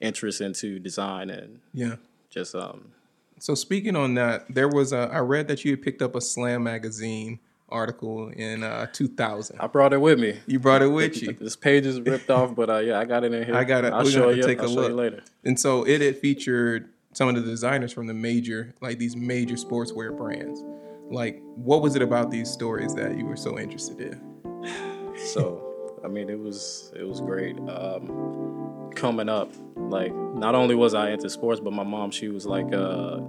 interest 0.00 0.40
into 0.40 0.78
design 0.78 1.28
and 1.30 1.60
Yeah. 1.72 1.96
just 2.30 2.54
um, 2.54 2.92
So 3.40 3.54
speaking 3.54 3.96
on 3.96 4.14
that, 4.14 4.46
there 4.48 4.68
was 4.68 4.92
a, 4.92 5.10
I 5.12 5.18
read 5.20 5.48
that 5.48 5.64
you 5.64 5.72
had 5.72 5.82
picked 5.82 6.02
up 6.02 6.14
a 6.14 6.20
Slam 6.20 6.62
magazine 6.64 7.40
article 7.68 8.28
in 8.28 8.62
uh, 8.62 8.86
2000. 8.92 9.58
I 9.60 9.66
brought 9.66 9.92
it 9.92 10.00
with 10.00 10.18
me. 10.20 10.38
You 10.46 10.58
brought 10.60 10.82
it 10.82 10.88
with 10.88 11.22
you. 11.22 11.32
This 11.32 11.56
page 11.56 11.86
is 11.86 12.00
ripped 12.00 12.30
off, 12.30 12.54
but 12.54 12.70
uh, 12.70 12.78
yeah, 12.78 12.98
I 12.98 13.04
got 13.04 13.24
it 13.24 13.32
in 13.32 13.44
here. 13.44 13.56
I 13.56 13.64
got 13.64 13.84
it. 13.84 13.92
I'll 13.92 14.04
We're 14.04 14.10
show 14.10 14.28
you. 14.30 14.42
take 14.42 14.60
I'll 14.60 14.66
a 14.66 14.68
show 14.68 14.82
you 14.82 14.88
look. 14.88 14.96
later. 15.12 15.22
And 15.44 15.58
so 15.58 15.84
it 15.84 16.00
had 16.00 16.16
featured 16.18 16.90
some 17.12 17.28
of 17.28 17.34
the 17.34 17.42
designers 17.42 17.92
from 17.92 18.06
the 18.06 18.14
major, 18.14 18.74
like 18.80 18.98
these 18.98 19.16
major 19.16 19.54
sportswear 19.54 20.16
brands. 20.16 20.62
Like, 21.10 21.42
what 21.56 21.82
was 21.82 21.96
it 21.96 22.02
about 22.02 22.30
these 22.30 22.50
stories 22.50 22.94
that 22.94 23.16
you 23.18 23.26
were 23.26 23.36
so 23.36 23.58
interested 23.58 24.00
in? 24.00 24.20
So, 25.16 25.96
I 26.04 26.08
mean, 26.08 26.28
it 26.28 26.38
was 26.38 26.92
it 26.96 27.06
was 27.06 27.20
great. 27.20 27.56
Um, 27.68 28.90
coming 28.96 29.28
up, 29.28 29.52
like 29.76 30.12
not 30.12 30.56
only 30.56 30.74
was 30.74 30.92
I 30.92 31.10
into 31.10 31.30
sports, 31.30 31.60
but 31.60 31.72
my 31.72 31.84
mom, 31.84 32.10
she 32.10 32.28
was 32.28 32.46
like, 32.46 32.66
uh, 32.74 33.20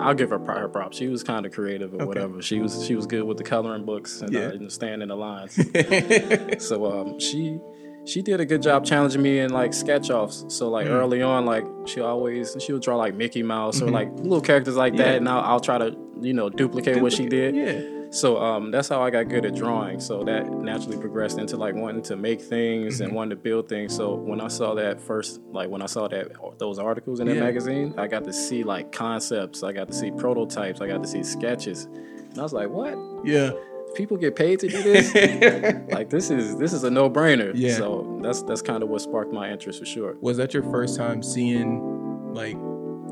I'll 0.00 0.14
give 0.14 0.30
her 0.30 0.38
her 0.38 0.68
props. 0.68 0.96
She 0.96 1.08
was 1.08 1.22
kind 1.24 1.44
of 1.46 1.52
creative 1.52 1.92
or 1.94 2.06
whatever. 2.06 2.40
She 2.42 2.60
was 2.60 2.84
she 2.86 2.94
was 2.94 3.06
good 3.06 3.22
with 3.24 3.36
the 3.38 3.44
coloring 3.44 3.84
books 3.84 4.20
and, 4.22 4.32
Yeah. 4.32 4.40
uh, 4.46 4.50
and 4.50 4.72
staying 4.72 5.02
in 5.02 5.08
the 5.08 5.16
lines. 5.16 5.54
so 6.66 6.86
um, 7.00 7.18
she 7.18 7.58
she 8.04 8.22
did 8.22 8.40
a 8.40 8.46
good 8.46 8.62
job 8.62 8.84
challenging 8.86 9.20
me 9.22 9.38
in 9.40 9.52
like 9.52 9.74
sketch 9.74 10.10
offs. 10.10 10.44
So 10.48 10.68
like 10.70 10.86
Mm. 10.86 10.90
early 10.92 11.22
on, 11.22 11.44
like 11.46 11.64
she 11.86 12.00
always 12.00 12.56
she 12.60 12.72
would 12.72 12.82
draw 12.82 12.96
like 12.96 13.14
Mickey 13.14 13.42
Mouse 13.42 13.82
or 13.82 13.90
like 13.90 14.10
little 14.16 14.40
characters 14.40 14.76
like 14.76 14.92
Mm-hmm. 14.94 15.00
Yeah. 15.02 15.08
that, 15.12 15.16
and 15.18 15.28
I'll, 15.28 15.40
I'll 15.40 15.60
try 15.60 15.78
to 15.78 15.96
you 16.20 16.32
know 16.32 16.48
duplicate 16.48 17.02
what 17.02 17.12
she 17.12 17.26
did. 17.26 17.54
Yeah. 17.56 17.97
So 18.10 18.38
um, 18.38 18.70
that's 18.70 18.88
how 18.88 19.02
I 19.02 19.10
got 19.10 19.28
good 19.28 19.44
at 19.44 19.54
drawing. 19.54 20.00
So 20.00 20.24
that 20.24 20.50
naturally 20.50 20.96
progressed 20.96 21.38
into 21.38 21.56
like 21.56 21.74
wanting 21.74 22.02
to 22.04 22.16
make 22.16 22.40
things 22.40 22.96
Mm-hmm. 22.96 23.04
and 23.04 23.12
wanting 23.14 23.30
to 23.30 23.36
build 23.36 23.68
things. 23.68 23.94
So 23.94 24.14
when 24.14 24.40
I 24.40 24.48
saw 24.48 24.74
that 24.74 25.00
first, 25.00 25.40
like 25.50 25.68
when 25.68 25.82
I 25.82 25.86
saw 25.86 26.08
that 26.08 26.32
those 26.58 26.78
articles 26.78 27.20
in 27.20 27.26
that 27.26 27.36
Yeah. 27.36 27.42
magazine, 27.42 27.94
I 27.98 28.06
got 28.06 28.24
to 28.24 28.32
see 28.32 28.64
like 28.64 28.92
concepts. 28.92 29.62
I 29.62 29.72
got 29.72 29.88
to 29.88 29.94
see 29.94 30.10
prototypes. 30.10 30.80
I 30.80 30.86
got 30.86 31.02
to 31.02 31.08
see 31.08 31.22
sketches, 31.22 31.84
and 31.84 32.38
I 32.38 32.42
was 32.42 32.52
like, 32.54 32.70
"What? 32.70 32.96
Yeah. 33.24 33.50
People 33.94 34.16
get 34.16 34.36
paid 34.36 34.60
to 34.60 34.68
do 34.68 34.82
this? 34.82 35.14
like 35.92 36.08
this 36.10 36.30
is 36.30 36.56
this 36.56 36.72
is 36.72 36.84
a 36.84 36.90
no 36.90 37.10
brainer." 37.10 37.52
Yeah. 37.54 37.76
So 37.76 38.18
that's 38.22 38.42
that's 38.42 38.62
kind 38.62 38.82
of 38.82 38.88
what 38.88 39.00
sparked 39.02 39.32
my 39.32 39.50
interest 39.50 39.78
for 39.80 39.86
sure. 39.86 40.16
Was 40.20 40.36
that 40.38 40.54
your 40.54 40.62
first 40.64 40.96
time 40.96 41.22
seeing 41.22 42.32
like 42.34 42.56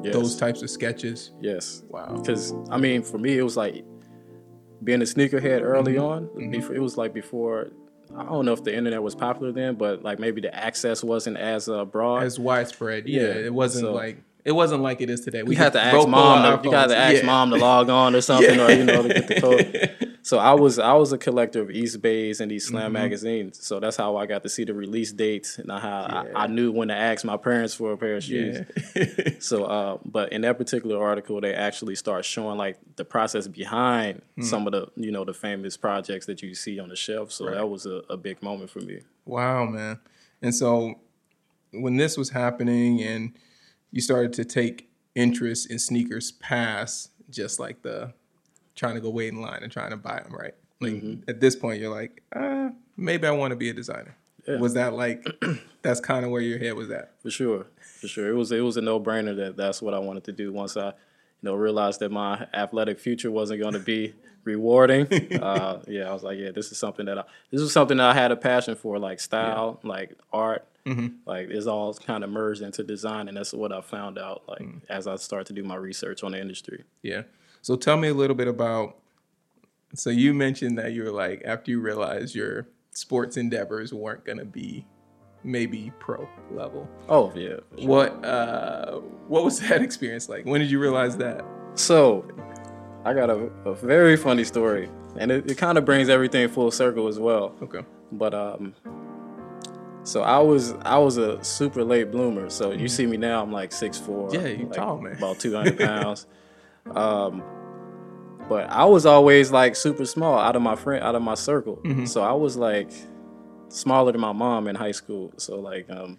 Yes. 0.03 0.13
those 0.15 0.37
types 0.37 0.63
of 0.63 0.71
sketches? 0.71 1.33
Yes. 1.41 1.83
Wow. 1.89 2.17
Because 2.21 2.55
I 2.71 2.77
mean, 2.79 3.03
for 3.03 3.19
me, 3.19 3.37
it 3.39 3.43
was 3.43 3.57
like 3.57 3.85
being 4.83 5.01
a 5.03 5.05
sneakerhead 5.05 5.63
early 5.63 5.95
Mm-hmm. 5.95 6.39
on. 6.45 6.51
Before 6.51 6.75
it 6.75 6.81
was 6.81 6.97
like 6.97 7.13
before. 7.15 7.69
I 8.17 8.23
don't 8.25 8.45
know 8.47 8.53
if 8.53 8.63
the 8.63 8.75
internet 8.75 9.03
was 9.03 9.15
popular 9.17 9.51
then, 9.53 9.75
but 9.75 10.03
like 10.05 10.19
maybe 10.21 10.41
the 10.41 10.55
access 10.55 11.03
wasn't 11.03 11.37
as 11.39 11.69
uh, 11.69 11.85
broad. 11.85 12.23
As 12.23 12.39
widespread. 12.39 13.09
Yeah. 13.09 13.23
Yeah, 13.23 13.29
It 13.47 13.55
wasn't 13.55 13.87
so- 13.87 13.93
like 13.95 14.19
it 14.45 14.53
wasn't 14.53 14.81
like 14.81 15.01
it 15.01 15.11
is 15.11 15.23
today. 15.23 15.43
We 15.43 15.57
you 15.57 15.59
had 15.61 15.73
to 15.73 15.81
ask 15.83 16.07
mom. 16.07 16.61
To, 16.61 16.65
you 16.65 16.71
got 16.71 16.87
to 16.87 16.97
ask 16.97 17.17
Yeah. 17.17 17.27
mom 17.27 17.51
to 17.51 17.57
log 17.57 17.91
on 17.91 18.15
or 18.15 18.21
something, 18.21 18.61
or 18.61 18.71
you 18.71 18.85
know, 18.85 19.03
to 19.03 19.09
get 19.09 19.27
the 19.27 19.41
code. 19.41 20.06
So 20.27 20.39
I 20.39 20.55
was 20.55 20.81
I 20.81 20.93
was 20.95 21.13
a 21.13 21.19
collector 21.19 21.61
of 21.63 21.71
East 21.71 22.03
Bays 22.03 22.41
and 22.41 22.51
these 22.51 22.67
Mm-hmm. 22.67 22.75
Slam 22.79 22.93
magazines. 22.93 23.65
So 23.65 23.79
that's 23.79 23.97
how 23.97 24.17
I 24.17 24.27
got 24.27 24.43
to 24.43 24.49
see 24.49 24.65
the 24.65 24.75
release 24.75 25.13
dates 25.13 25.59
and 25.59 25.71
how 25.71 25.79
Yeah. 26.11 26.33
I, 26.35 26.45
I 26.45 26.47
knew 26.49 26.73
when 26.73 26.89
to 26.89 26.97
ask 26.97 27.25
my 27.25 27.37
parents 27.37 27.75
for 27.75 27.93
a 27.93 27.97
pair 27.97 28.17
of 28.17 28.25
shoes. 28.25 28.67
Yeah. 28.97 29.05
So, 29.39 29.65
uh, 29.65 29.99
but 30.05 30.33
in 30.33 30.41
that 30.41 30.59
particular 30.59 31.01
article, 31.01 31.41
they 31.41 31.55
actually 31.55 31.95
start 31.95 32.25
showing 32.25 32.59
like 32.59 32.77
the 32.97 33.05
process 33.05 33.47
behind 33.47 34.21
Hmm. 34.35 34.43
some 34.43 34.67
of 34.67 34.73
the, 34.73 34.89
you 34.97 35.13
know, 35.13 35.25
the 35.25 35.33
famous 35.33 35.77
projects 35.77 36.27
that 36.27 36.43
you 36.43 36.55
see 36.57 36.81
on 36.81 36.89
the 36.89 36.97
shelf. 36.97 37.31
So 37.31 37.49
that 37.49 37.69
was 37.69 37.87
a, 37.87 38.03
a 38.11 38.17
big 38.17 38.43
moment 38.43 38.71
for 38.71 38.81
me. 38.81 39.03
Wow, 39.27 39.67
man. 39.67 40.01
And 40.43 40.53
so 40.53 40.97
when 41.73 41.97
this 41.99 42.17
was 42.17 42.31
happening 42.31 43.01
and 43.01 43.33
you 43.93 44.01
started 44.01 44.33
to 44.33 44.45
take 44.45 44.89
interest 45.15 45.71
in 45.71 45.79
sneakers 45.79 46.33
past 46.33 47.11
just 47.31 47.61
like 47.61 47.83
the 47.83 48.13
trying 48.77 48.95
to 48.95 49.01
go 49.01 49.11
wait 49.11 49.33
in 49.33 49.41
line 49.41 49.63
and 49.63 49.73
trying 49.73 49.91
to 49.91 49.97
buy 49.97 50.21
them, 50.23 50.33
right? 50.35 50.55
Like 50.81 50.93
Mm-hmm. 50.93 51.29
at 51.29 51.41
this 51.41 51.57
point, 51.57 51.81
you're 51.81 51.95
like, 51.95 52.23
uh, 52.35 52.69
maybe 52.97 53.27
I 53.27 53.31
want 53.31 53.51
to 53.53 53.57
be 53.57 53.71
a 53.71 53.73
designer. 53.73 54.15
Yeah. 54.47 54.59
Was 54.59 54.75
that 54.75 54.93
like, 54.93 55.27
that's 55.83 56.01
kind 56.01 56.25
of 56.25 56.31
where 56.31 56.41
your 56.43 56.59
head 56.59 56.75
was 56.75 56.91
at? 56.91 57.13
For 57.23 57.31
sure, 57.31 57.67
for 57.81 58.07
sure. 58.09 58.29
It 58.29 58.35
was 58.35 58.53
it 58.53 58.61
was 58.61 58.77
a 58.77 58.81
no 58.83 59.01
brainer 59.01 59.35
that 59.37 59.57
that's 59.57 59.81
what 59.83 59.95
I 59.95 59.99
wanted 59.99 60.25
to 60.25 60.33
do. 60.33 60.53
Once 60.53 60.77
I, 60.77 60.89
you 60.89 60.93
know, 61.43 61.55
realized 61.55 62.01
that 62.01 62.13
my 62.13 62.47
athletic 62.55 63.01
future 63.01 63.31
wasn't 63.31 63.61
going 63.61 63.73
to 63.73 63.81
be 63.81 64.15
rewarding. 64.45 65.07
uh, 65.43 65.83
yeah, 65.89 66.09
I 66.11 66.13
was 66.13 66.23
like, 66.23 66.39
yeah, 66.39 66.51
this 66.53 66.71
is 66.71 66.79
something 66.79 67.07
that 67.07 67.19
I 67.19 67.25
this 67.51 67.61
was 67.61 67.73
something 67.73 67.97
that 67.97 68.11
I 68.11 68.15
had 68.15 68.31
a 68.31 68.37
passion 68.37 68.77
for, 68.77 68.99
like 68.99 69.19
style, 69.21 69.81
like 69.83 70.17
art. 70.33 70.65
Like 71.25 71.49
it's 71.51 71.67
all 71.67 71.93
kind 71.95 72.23
of 72.23 72.31
merged 72.31 72.63
into 72.63 72.85
design, 72.85 73.27
and 73.27 73.37
that's 73.37 73.53
what 73.53 73.73
I 73.73 73.81
found 73.81 74.19
out. 74.19 74.45
Like 74.47 74.69
as 74.89 75.09
I 75.09 75.17
started 75.17 75.47
to 75.49 75.53
do 75.55 75.65
my 75.65 75.75
research 75.75 76.23
on 76.23 76.31
the 76.33 76.41
industry. 76.41 76.85
Yeah. 77.03 77.23
So 77.67 77.75
tell 77.75 77.97
me 77.97 78.07
a 78.07 78.15
little 78.15 78.37
bit 78.37 78.47
about. 78.47 78.97
So 79.93 80.09
you 80.09 80.33
mentioned 80.33 80.79
that 80.79 80.93
you 80.93 81.03
were 81.03 81.11
like 81.11 81.43
after 81.45 81.73
you 81.73 81.81
realized 81.81 82.33
your 82.33 82.69
sports 82.93 83.37
endeavors 83.37 83.93
weren't 83.93 84.25
going 84.25 84.39
to 84.39 84.45
be 84.45 84.87
maybe 85.43 85.93
pro 85.99 86.29
level. 86.53 86.89
Oh 87.09 87.33
yeah. 87.35 87.57
sure. 87.77 87.89
What 87.89 88.25
uh 88.25 89.01
what 89.27 89.43
was 89.43 89.59
that 89.69 89.83
experience 89.83 90.29
like? 90.29 90.47
When 90.47 90.61
did 90.61 90.71
you 90.71 90.79
realize 90.79 91.17
that? 91.17 91.45
So, 91.75 92.31
I 93.05 93.13
got 93.13 93.31
a, 93.31 93.51
a 93.65 93.75
very 93.75 94.17
funny 94.17 94.45
story, 94.45 94.89
and 95.19 95.33
it, 95.33 95.51
it 95.51 95.59
kind 95.59 95.77
of 95.77 95.85
brings 95.85 96.09
everything 96.09 96.49
full 96.49 96.71
circle 96.71 97.09
as 97.09 97.19
well. 97.19 97.53
Okay. 97.61 97.81
But 98.13 98.33
um, 98.33 98.75
so 100.05 100.23
I 100.23 100.39
was 100.39 100.75
I 100.83 100.99
was 100.99 101.17
a 101.17 101.43
super 101.43 101.83
late 101.83 102.13
bloomer. 102.13 102.49
So 102.49 102.71
you 102.71 102.87
see 102.87 103.07
me 103.07 103.17
now, 103.17 103.43
I'm 103.43 103.51
like 103.51 103.73
six 103.73 103.99
four. 103.99 104.33
Yeah, 104.33 104.47
you 104.47 104.67
like 104.67 104.73
tall, 104.75 105.01
man. 105.01 105.17
About 105.17 105.41
two 105.41 105.53
hundred 105.53 105.79
pounds. 105.81 106.29
um, 106.95 107.43
but 108.49 108.71
I 108.71 108.85
was 108.85 109.07
always 109.07 109.51
like 109.51 109.77
super 109.77 110.05
small 110.05 110.39
out 110.39 110.57
of 110.57 110.63
my 110.63 110.77
friend 110.77 111.03
out 111.05 111.15
of 111.15 111.23
my 111.23 111.35
circle. 111.35 111.77
Mm-hmm. 111.85 112.05
So 112.07 112.23
I 112.23 112.33
was 112.33 112.57
like 112.57 112.91
smaller 113.69 114.13
than 114.13 114.21
my 114.21 114.33
mom 114.33 114.69
in 114.69 114.77
high 114.77 114.93
school. 114.93 115.33
So 115.37 115.59
like 115.61 115.89
um, 115.91 116.19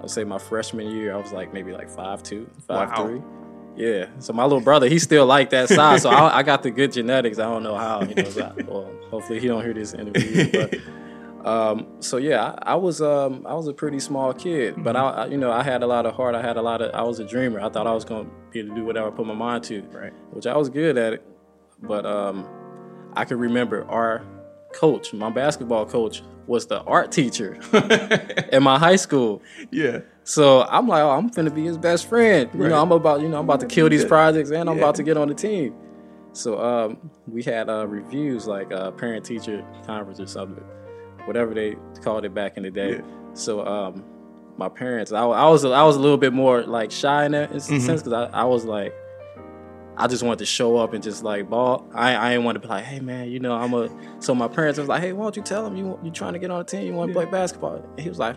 I'll 0.00 0.08
say 0.08 0.24
my 0.24 0.38
freshman 0.38 0.90
year, 0.90 1.14
I 1.14 1.16
was 1.18 1.32
like 1.32 1.52
maybe 1.52 1.72
like 1.72 1.88
five 1.90 2.22
two, 2.22 2.48
five 2.66 2.90
Wow. 2.90 3.06
three. 3.06 3.22
Yeah. 3.76 4.06
So 4.20 4.32
my 4.32 4.44
little 4.44 4.60
brother, 4.60 4.88
he's 4.88 5.02
still 5.02 5.26
like 5.26 5.50
that 5.50 5.68
size. 5.68 6.02
So 6.02 6.10
I, 6.10 6.38
I 6.38 6.42
got 6.44 6.62
the 6.62 6.70
good 6.70 6.92
genetics. 6.92 7.38
I 7.38 7.44
don't 7.44 7.62
know 7.64 7.74
how. 7.76 8.02
You 8.02 8.14
know. 8.14 8.24
So 8.30 8.42
I- 8.56 8.62
well, 8.62 8.90
hopefully 9.10 9.40
he 9.40 9.48
don't 9.48 9.64
hear 9.64 9.74
this 9.74 9.94
interview. 9.94 10.50
But 10.52 10.78
um, 11.44 11.86
so 12.00 12.16
yeah, 12.16 12.54
I, 12.62 12.72
I 12.72 12.74
was 12.76 13.02
um, 13.02 13.44
I 13.46 13.54
was 13.54 13.66
a 13.68 13.72
pretty 13.74 13.98
small 14.00 14.32
kid, 14.32 14.82
but 14.82 14.94
I, 14.96 15.08
I 15.10 15.26
you 15.26 15.36
know 15.36 15.50
I 15.52 15.62
had 15.62 15.82
a 15.82 15.86
lot 15.86 16.06
of 16.06 16.14
heart. 16.14 16.34
I 16.34 16.40
had 16.42 16.56
a 16.56 16.62
lot 16.62 16.80
of. 16.82 16.94
I 16.94 17.02
was 17.02 17.18
a 17.18 17.24
dreamer. 17.24 17.60
I 17.60 17.68
thought 17.68 17.86
I 17.86 17.92
was 17.92 18.04
gonna 18.04 18.28
be 18.50 18.60
able 18.60 18.70
to 18.70 18.74
do 18.76 18.84
whatever 18.84 19.08
I 19.08 19.10
put 19.10 19.26
my 19.26 19.34
mind 19.34 19.64
to. 19.64 19.82
Right. 19.92 20.12
Which 20.30 20.46
I 20.46 20.56
was 20.56 20.68
good 20.70 20.96
at 20.96 21.12
it, 21.14 21.26
but 21.82 22.06
um, 22.06 22.46
I 23.14 23.24
can 23.24 23.38
remember 23.38 23.84
our 23.88 24.22
coach, 24.72 25.12
my 25.12 25.30
basketball 25.30 25.86
coach, 25.86 26.22
was 26.46 26.66
the 26.66 26.82
art 26.82 27.10
teacher 27.12 27.58
in 28.52 28.62
my 28.62 28.78
high 28.78 28.96
school. 28.96 29.40
Yeah. 29.70 30.00
So 30.24 30.62
I'm 30.62 30.88
like, 30.88 31.02
oh, 31.02 31.10
I'm 31.10 31.30
finna 31.30 31.54
be 31.54 31.64
his 31.64 31.78
best 31.78 32.08
friend. 32.08 32.50
You 32.54 32.60
Right. 32.62 32.68
know, 32.70 32.80
I'm 32.82 32.92
about, 32.92 33.20
you 33.20 33.28
know, 33.28 33.38
I'm 33.38 33.44
about 33.44 33.60
to 33.60 33.66
kill 33.66 33.88
these 33.88 34.04
projects 34.04 34.50
and 34.50 34.68
I'm 34.68 34.76
Yeah. 34.76 34.82
about 34.82 34.94
to 34.96 35.02
get 35.02 35.16
on 35.16 35.28
the 35.28 35.34
team. 35.34 35.74
So 36.32 36.58
um, 36.60 37.10
we 37.28 37.42
had 37.42 37.68
uh, 37.70 37.86
reviews 37.86 38.46
like 38.46 38.72
uh, 38.72 38.90
parent 38.92 39.24
teacher 39.24 39.64
conference 39.86 40.18
or 40.20 40.26
something, 40.26 40.64
whatever 41.26 41.54
they 41.54 41.76
called 42.02 42.24
it 42.24 42.34
back 42.34 42.56
in 42.56 42.62
the 42.64 42.70
day. 42.70 42.96
Yeah. 42.96 43.00
So 43.34 43.64
um, 43.66 44.04
my 44.56 44.68
parents, 44.68 45.12
I, 45.12 45.22
I 45.24 45.48
was 45.48 45.64
I 45.64 45.82
was 45.84 45.96
a 45.96 46.00
little 46.00 46.16
bit 46.18 46.32
more 46.32 46.62
like 46.62 46.90
shy 46.90 47.24
in 47.26 47.32
that 47.32 47.52
Mm-hmm. 47.52 47.78
sense 47.78 48.02
because 48.02 48.12
I, 48.12 48.40
I 48.40 48.44
was 48.44 48.64
like. 48.64 48.92
I 49.96 50.06
just 50.08 50.22
wanted 50.22 50.40
to 50.40 50.46
show 50.46 50.76
up 50.76 50.92
and 50.92 51.02
just 51.02 51.22
like 51.22 51.48
ball. 51.48 51.88
I 51.94 52.16
I 52.16 52.30
didn't 52.32 52.44
want 52.44 52.56
to 52.56 52.60
be 52.60 52.68
like, 52.68 52.84
hey 52.84 53.00
man, 53.00 53.30
you 53.30 53.38
know 53.40 53.54
I'm 53.54 53.72
a. 53.74 53.88
So 54.20 54.34
my 54.34 54.48
parents 54.48 54.78
was 54.78 54.88
like, 54.88 55.00
hey, 55.02 55.12
why 55.12 55.24
don't 55.24 55.36
you 55.36 55.42
tell 55.42 55.66
him 55.66 55.76
you 55.76 55.98
you 56.02 56.10
trying 56.10 56.32
to 56.32 56.38
get 56.38 56.50
on 56.50 56.58
the 56.58 56.64
team? 56.64 56.86
You 56.86 56.92
want 56.94 57.12
to 57.12 57.18
Yeah. 57.18 57.24
play 57.24 57.30
basketball? 57.30 57.76
And 57.76 58.00
he 58.00 58.08
was 58.08 58.18
like, 58.18 58.36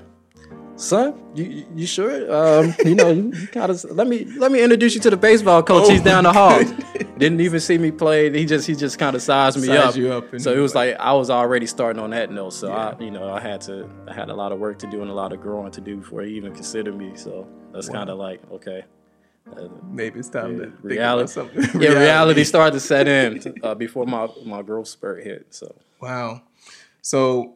son, 0.76 1.20
you 1.34 1.66
you- 1.76 1.88
sure? 1.88 2.32
Um, 2.34 2.74
you 2.86 2.94
know, 2.96 3.10
you, 3.12 3.32
you 3.34 3.48
kind 3.48 3.72
of 3.72 3.84
let 3.86 4.08
me 4.08 4.26
let 4.26 4.52
me 4.52 4.62
introduce 4.62 4.94
you 4.96 5.02
to 5.02 5.10
the 5.10 5.18
baseball 5.18 5.64
coach. 5.64 5.86
Oh 5.88 5.90
He's 5.92 6.02
down 6.02 6.24
the 6.26 6.34
hall. 6.34 6.62
Didn't 7.18 7.42
even 7.42 7.60
see 7.60 7.80
me 7.80 7.90
play. 7.90 8.32
He 8.32 8.46
just 8.46 8.68
he 8.68 8.76
just 8.76 9.00
kind 9.00 9.16
of 9.16 9.24
sized 9.24 9.58
me 9.60 9.66
Sized 9.68 9.82
up. 9.90 9.96
you 9.96 10.12
up 10.14 10.40
so 10.40 10.52
it 10.54 10.58
was 10.60 10.62
was 10.74 10.76
like 10.76 10.96
I 11.00 11.14
was 11.14 11.32
already 11.32 11.66
starting 11.66 12.00
on 12.00 12.12
that 12.12 12.32
note. 12.32 12.54
So 12.54 12.68
Yeah. 12.68 12.94
I 13.00 13.04
you 13.04 13.10
know 13.10 13.32
I 13.34 13.40
had 13.40 13.62
to 13.62 13.90
I 14.08 14.14
had 14.14 14.30
a 14.30 14.36
lot 14.36 14.52
of 14.52 14.60
work 14.60 14.78
to 14.80 14.88
do 14.92 15.02
and 15.02 15.10
a 15.10 15.14
lot 15.16 15.34
of 15.34 15.42
growing 15.42 15.72
to 15.72 15.82
do 15.82 15.98
before 15.98 16.22
he 16.22 16.36
even 16.36 16.54
considered 16.54 16.96
me. 16.96 17.14
So 17.16 17.48
that's 17.74 17.90
kind 17.90 18.12
of 18.12 18.20
like 18.20 18.42
okay. 18.52 18.84
Uh, 19.56 19.68
Maybe 19.90 20.20
it's 20.20 20.30
time 20.30 20.60
yeah, 20.60 20.66
to 20.66 20.72
reality, 20.82 21.22
about 21.22 21.30
something. 21.30 21.82
yeah, 21.82 21.90
reality 21.92 22.44
started 22.44 22.74
to 22.74 22.80
set 22.80 23.08
in 23.08 23.56
uh, 23.64 23.76
before 23.76 24.06
my 24.06 24.28
my 24.46 24.62
growth 24.62 24.88
spurt 24.88 25.24
hit. 25.24 25.48
So 25.54 25.76
Wow. 26.02 26.42
So 27.02 27.56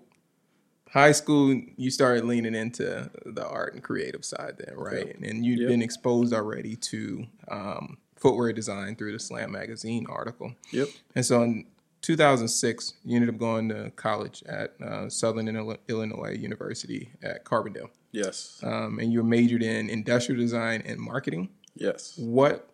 high 0.90 1.12
school, 1.12 1.60
you 1.78 1.92
started 1.92 2.26
leaning 2.26 2.56
into 2.56 3.10
the 3.26 3.48
art 3.48 3.74
and 3.74 3.84
creative 3.84 4.26
side 4.26 4.56
then, 4.58 4.76
right? 4.76 5.08
Yep. 5.08 5.18
And 5.24 5.46
you'd 5.46 5.60
Yep. 5.60 5.70
been 5.70 5.82
exposed 5.82 6.34
already 6.34 6.76
to 6.78 7.26
um, 7.50 7.98
footwear 8.16 8.52
design 8.54 8.96
through 8.96 9.12
the 9.14 9.20
Slam 9.20 9.52
magazine 9.52 10.06
article. 10.10 10.54
Yep. 10.72 10.88
And 11.16 11.26
so 11.26 11.44
in 11.44 11.66
2006, 12.02 12.94
you 13.06 13.16
ended 13.16 13.30
up 13.34 13.40
going 13.40 13.70
to 13.70 13.92
college 13.96 14.44
at 14.48 14.74
uh, 14.82 15.10
Southern 15.10 15.48
Illinois 15.88 16.32
University 16.38 17.12
at 17.22 17.46
Carbondale. 17.46 17.90
Yes. 18.12 18.60
Um, 18.64 19.00
and 19.00 19.14
you 19.14 19.24
majored 19.24 19.64
in 19.64 19.90
industrial 19.90 20.40
design 20.42 20.82
and 20.86 21.00
marketing. 21.00 21.50
Yes. 21.76 22.18
What, 22.18 22.70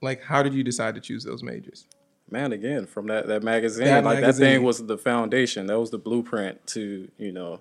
like, 0.00 0.22
how 0.22 0.42
did 0.42 0.54
you 0.54 0.62
decide 0.62 0.94
to 0.94 1.00
choose 1.00 1.24
those 1.24 1.42
majors? 1.42 1.86
Man, 2.30 2.52
again, 2.52 2.86
from 2.86 3.06
that, 3.06 3.26
that 3.28 3.42
magazine, 3.42 3.86
That 3.86 4.04
like 4.04 4.20
that 4.20 4.34
thing 4.34 4.62
was 4.62 4.84
the 4.84 4.98
foundation. 4.98 5.66
That 5.66 5.78
was 5.80 5.90
the 5.90 5.98
blueprint 5.98 6.66
to, 6.68 7.10
you 7.16 7.32
know, 7.32 7.60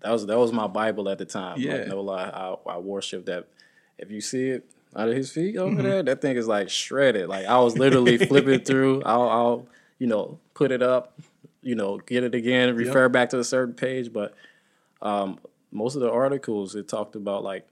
that 0.00 0.10
was 0.10 0.26
that 0.26 0.38
was 0.38 0.52
my 0.52 0.66
Bible 0.66 1.08
at 1.08 1.18
the 1.18 1.24
time. 1.26 1.58
Yeah. 1.58 1.74
Like, 1.76 1.88
no 1.88 2.00
lie, 2.00 2.24
I, 2.28 2.56
I 2.70 2.78
worship 2.78 3.26
that. 3.26 3.46
If 3.98 4.10
you 4.10 4.20
see 4.20 4.48
it 4.50 4.70
under 4.94 5.14
his 5.14 5.30
feet 5.30 5.56
over 5.56 5.74
Mm-hmm. 5.74 5.82
there, 5.82 6.02
that 6.02 6.20
thing 6.22 6.36
is 6.36 6.46
like 6.48 6.70
shredded. 6.70 7.28
Like 7.28 7.46
I 7.46 7.58
was 7.58 7.76
literally 7.78 8.16
flipping 8.26 8.60
through. 8.60 9.02
I'll, 9.04 9.28
I'll, 9.28 9.66
you 9.98 10.06
know, 10.06 10.38
put 10.54 10.72
it 10.72 10.82
up, 10.82 11.18
you 11.62 11.74
know, 11.74 11.98
get 11.98 12.24
it 12.24 12.34
again, 12.34 12.74
refer 12.76 13.08
back 13.10 13.30
to 13.30 13.38
a 13.38 13.44
certain 13.44 13.74
page. 13.74 14.12
But 14.12 14.34
um, 15.02 15.38
most 15.72 15.94
of 15.94 16.00
the 16.00 16.10
articles 16.10 16.74
it 16.74 16.88
talked 16.88 17.16
about 17.16 17.44
like 17.44 17.66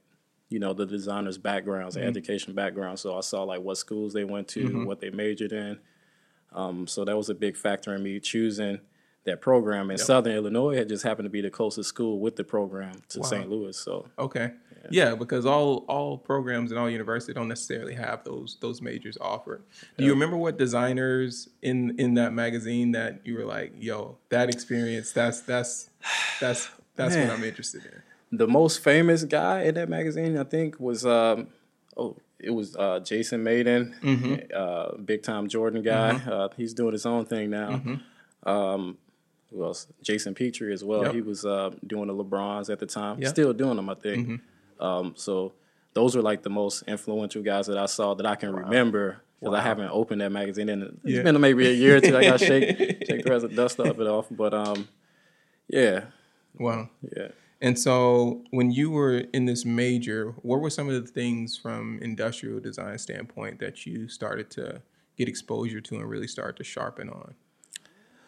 you 0.52 0.58
know 0.58 0.72
the 0.74 0.86
designers 0.86 1.38
backgrounds 1.38 1.96
Mm-hmm. 1.96 2.06
education 2.08 2.52
backgrounds 2.54 3.00
so 3.00 3.16
i 3.16 3.20
saw 3.20 3.42
like 3.42 3.60
what 3.62 3.76
schools 3.78 4.12
they 4.12 4.24
went 4.24 4.48
to 4.48 4.84
what 4.86 5.00
they 5.00 5.10
majored 5.10 5.52
in. 5.52 5.78
Um, 6.54 6.86
so 6.86 7.04
that 7.06 7.16
was 7.16 7.30
a 7.30 7.34
big 7.34 7.56
factor 7.56 7.94
in 7.94 8.02
me 8.02 8.20
choosing 8.20 8.80
that 9.24 9.40
program. 9.40 9.88
And 9.90 9.98
southern 9.98 10.34
illinois 10.34 10.76
had 10.76 10.88
just 10.88 11.02
happened 11.02 11.24
to 11.26 11.30
be 11.30 11.40
the 11.40 11.50
closest 11.50 11.88
school 11.88 12.18
with 12.20 12.36
the 12.36 12.44
program 12.44 12.92
to 13.08 13.24
st 13.24 13.48
louis 13.48 13.76
so. 13.76 14.06
Okay. 14.18 14.50
Yeah, 14.90 15.14
because 15.14 15.46
all 15.46 15.84
all 15.88 16.18
programs 16.18 16.72
and 16.72 16.80
all 16.80 16.90
universities 16.90 17.36
don't 17.36 17.46
necessarily 17.48 17.94
have 17.94 18.24
those 18.24 18.58
those 18.60 18.82
majors 18.82 19.16
offered. 19.20 19.62
Do 19.96 20.04
you 20.04 20.10
remember 20.10 20.36
what 20.36 20.58
designers 20.58 21.48
in 21.62 21.94
in 22.00 22.14
that 22.14 22.32
magazine 22.34 22.90
that 22.92 23.20
you 23.24 23.34
were 23.38 23.44
like, 23.44 23.72
"Yo, 23.78 24.18
that 24.30 24.48
experience, 24.48 25.12
that's 25.12 25.40
that's 25.42 25.88
that's 26.40 26.68
that's 26.96 27.14
what 27.14 27.30
I'm 27.30 27.44
interested 27.44 27.84
in." 27.84 28.01
The 28.32 28.46
most 28.48 28.80
famous 28.82 29.24
guy 29.24 29.62
in 29.64 29.74
that 29.74 29.88
magazine 29.90 30.38
i 30.38 30.44
think 30.44 30.80
was 30.80 31.04
um, 31.04 31.48
oh 31.96 32.16
it 32.40 32.50
was 32.50 32.74
uh, 32.76 32.98
jason 33.00 33.42
mayden 33.44 33.94
uh, 34.54 34.96
big 34.96 35.22
time 35.22 35.48
jordan 35.48 35.82
guy. 35.82 36.16
Uh, 36.16 36.48
he's 36.56 36.72
doing 36.74 36.92
his 36.92 37.04
own 37.06 37.24
thing 37.26 37.50
now. 37.50 37.80
Um, 38.44 38.98
who 39.50 39.62
else? 39.64 39.86
Jason 40.02 40.34
petrie 40.34 40.72
as 40.72 40.82
well. 40.82 41.02
Yep. 41.04 41.14
he 41.14 41.20
was 41.20 41.44
uh, 41.44 41.70
doing 41.86 42.06
the 42.08 42.14
lebrons 42.14 42.70
at 42.70 42.78
the 42.78 42.86
time. 42.86 43.20
Yep. 43.20 43.30
still 43.30 43.52
doing 43.52 43.76
them 43.76 43.90
i 43.90 43.94
think. 43.94 44.40
Um, 44.80 45.12
so 45.16 45.52
those 45.94 46.16
were 46.16 46.22
like 46.22 46.42
the 46.42 46.50
most 46.50 46.82
influential 46.88 47.42
guys 47.42 47.66
that 47.66 47.76
i 47.78 47.86
saw 47.86 48.14
that 48.14 48.24
i 48.26 48.34
can 48.34 48.50
remember 48.52 49.18
because 49.38 49.54
i 49.54 49.60
haven't 49.60 49.90
opened 49.90 50.20
that 50.22 50.32
magazine 50.32 50.68
in 50.70 50.82
it's 50.82 50.96
Yeah. 51.04 51.22
been 51.22 51.38
maybe 51.40 51.68
a 51.68 51.72
year 51.72 51.96
or 51.96 52.00
two 52.00 52.16
i 52.16 52.22
gotta 52.24 52.38
shake 52.50 52.66
shake 53.06 53.24
the 53.24 53.30
rest 53.30 53.44
of 53.44 53.50
the 53.50 53.56
dust 53.56 53.78
of 53.78 54.00
it 54.00 54.06
off 54.06 54.26
but 54.30 54.54
um, 54.54 54.88
yeah. 55.68 56.04
Wow. 56.58 56.88
yeah 57.16 57.28
And 57.62 57.78
so, 57.78 58.42
when 58.50 58.72
you 58.72 58.90
were 58.90 59.18
in 59.32 59.46
this 59.46 59.64
major, 59.64 60.34
what 60.42 60.60
were 60.60 60.68
some 60.68 60.88
of 60.88 60.94
the 60.94 61.10
things 61.10 61.56
from 61.56 62.00
industrial 62.02 62.60
design 62.60 62.98
standpoint 62.98 63.60
that 63.60 63.86
you 63.86 64.08
started 64.08 64.50
to 64.50 64.82
get 65.16 65.28
exposure 65.28 65.80
to 65.80 65.94
and 65.94 66.10
really 66.10 66.26
start 66.26 66.56
to 66.56 66.64
sharpen 66.64 67.08
on? 67.08 67.34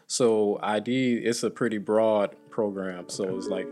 So 0.07 0.59
ID, 0.62 1.17
it's 1.17 1.43
a 1.43 1.50
pretty 1.50 1.79
broad 1.79 2.37
program. 2.50 3.09
So 3.09 3.37
it's 3.37 3.49
like 3.49 3.67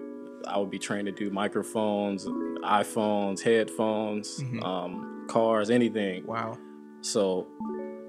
I 0.49 0.59
would 0.59 0.71
be 0.71 0.79
trained 0.79 1.07
to 1.07 1.13
do 1.13 1.31
microphones, 1.31 2.27
iPhones, 2.65 3.41
headphones, 3.41 4.43
um, 4.63 5.27
cars, 5.29 5.71
anything. 5.71 6.27
Wow. 6.27 6.59
So 7.03 7.47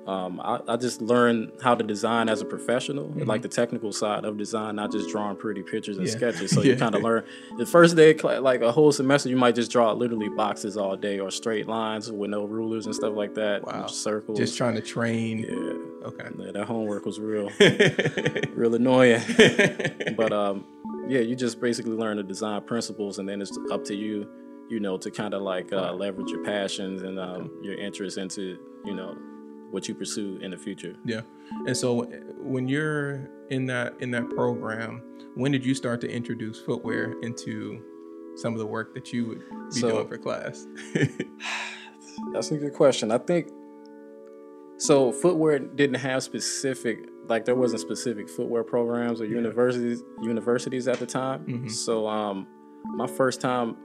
um, 0.06 0.42
I, 0.42 0.60
I 0.68 0.76
just 0.76 1.02
learned 1.02 1.52
how 1.62 1.76
to 1.76 1.84
design 1.84 2.28
as 2.28 2.42
a 2.42 2.46
professional, 2.46 3.06
like 3.26 3.42
the 3.42 3.48
technical 3.48 3.94
side 3.94 4.26
of 4.26 4.38
design, 4.38 4.76
not 4.76 4.92
just 4.92 5.10
drawing 5.10 5.38
pretty 5.38 5.64
pictures 5.64 5.98
and 5.98 6.06
Yeah. 6.06 6.14
sketches. 6.14 6.52
So 6.52 6.62
Yeah. 6.64 6.74
you 6.74 6.78
kind 6.78 6.94
of 6.96 7.02
learn 7.02 7.24
the 7.58 7.66
first 7.66 7.96
day, 7.96 8.14
like 8.16 8.62
a 8.62 8.72
whole 8.72 8.92
semester, 8.92 9.30
you 9.30 9.38
might 9.38 9.56
just 9.56 9.72
draw 9.72 9.94
literally 9.94 10.28
boxes 10.30 10.76
all 10.76 10.98
day 10.98 11.20
or 11.20 11.32
straight 11.32 11.68
lines 11.68 12.12
with 12.12 12.30
no 12.30 12.44
rulers 12.46 12.86
and 12.86 12.94
stuff 12.94 13.14
like 13.16 13.34
that. 13.36 13.66
Wow. 13.66 13.88
Circles. 13.88 14.38
Just 14.38 14.58
trying 14.58 14.76
to 14.76 14.82
train. 14.82 15.40
yeah. 15.40 16.08
Okay. 16.10 16.28
Yeah, 16.38 16.52
that 16.52 16.66
homework 16.66 17.06
was 17.06 17.18
real, 17.20 17.50
real 18.56 18.76
annoying. 18.76 19.22
but 20.18 20.34
um, 20.34 20.66
yeah, 21.08 21.20
you 21.22 21.36
just 21.36 21.62
basically 21.62 21.94
learn 21.94 22.18
the 22.18 22.24
design 22.24 22.62
principles, 22.64 23.20
and 23.20 23.28
then 23.30 23.42
it's 23.42 23.58
up 23.72 23.84
to 23.86 23.96
you, 23.96 24.28
you 24.70 24.80
know, 24.80 24.98
to 24.98 25.10
kind 25.12 25.34
of 25.34 25.42
like 25.42 25.72
uh, 25.72 25.94
leverage 25.94 26.30
your 26.30 26.44
passions 26.44 27.04
and 27.04 27.20
um, 27.20 27.50
your 27.62 27.76
interests 27.76 28.18
into, 28.18 28.58
you 28.86 28.94
know, 28.94 29.16
what 29.74 29.88
you 29.88 29.96
pursue 29.96 30.38
in 30.44 30.52
the 30.52 30.58
future. 30.58 30.96
Yeah. 31.04 31.22
And 31.66 31.76
so 31.76 32.04
when 32.38 32.68
you're 32.68 33.28
in 33.50 33.66
that 33.66 33.96
in 34.00 34.12
that 34.12 34.30
program, 34.30 35.02
when 35.36 35.52
did 35.52 35.66
you 35.66 35.74
start 35.74 36.00
to 36.02 36.08
introduce 36.10 36.62
footwear 36.62 37.20
into 37.22 37.82
some 38.36 38.54
of 38.54 38.60
the 38.60 38.68
work 38.68 38.94
that 38.94 39.12
you 39.12 39.26
would 39.26 39.40
be 39.74 39.80
So- 39.82 39.90
doing 39.90 40.08
for 40.08 40.18
class? 40.20 40.68
That's 42.34 42.52
a 42.52 42.58
good 42.58 42.74
question. 42.74 43.12
I 43.12 43.18
think 43.18 43.50
so. 44.78 45.12
Footwear 45.12 45.58
didn't 45.58 45.96
have 46.02 46.22
specific, 46.22 47.00
like 47.28 47.46
there 47.46 47.56
wasn't 47.56 47.82
specific 47.82 48.30
footwear 48.30 48.64
programs 48.64 49.22
or 49.22 49.26
universities 49.26 50.04
universities 50.22 50.88
at 50.88 51.00
the 51.00 51.08
time. 51.08 51.68
So 51.68 52.08
um, 52.08 52.46
my 52.96 53.08
first 53.08 53.42
time 53.42 53.76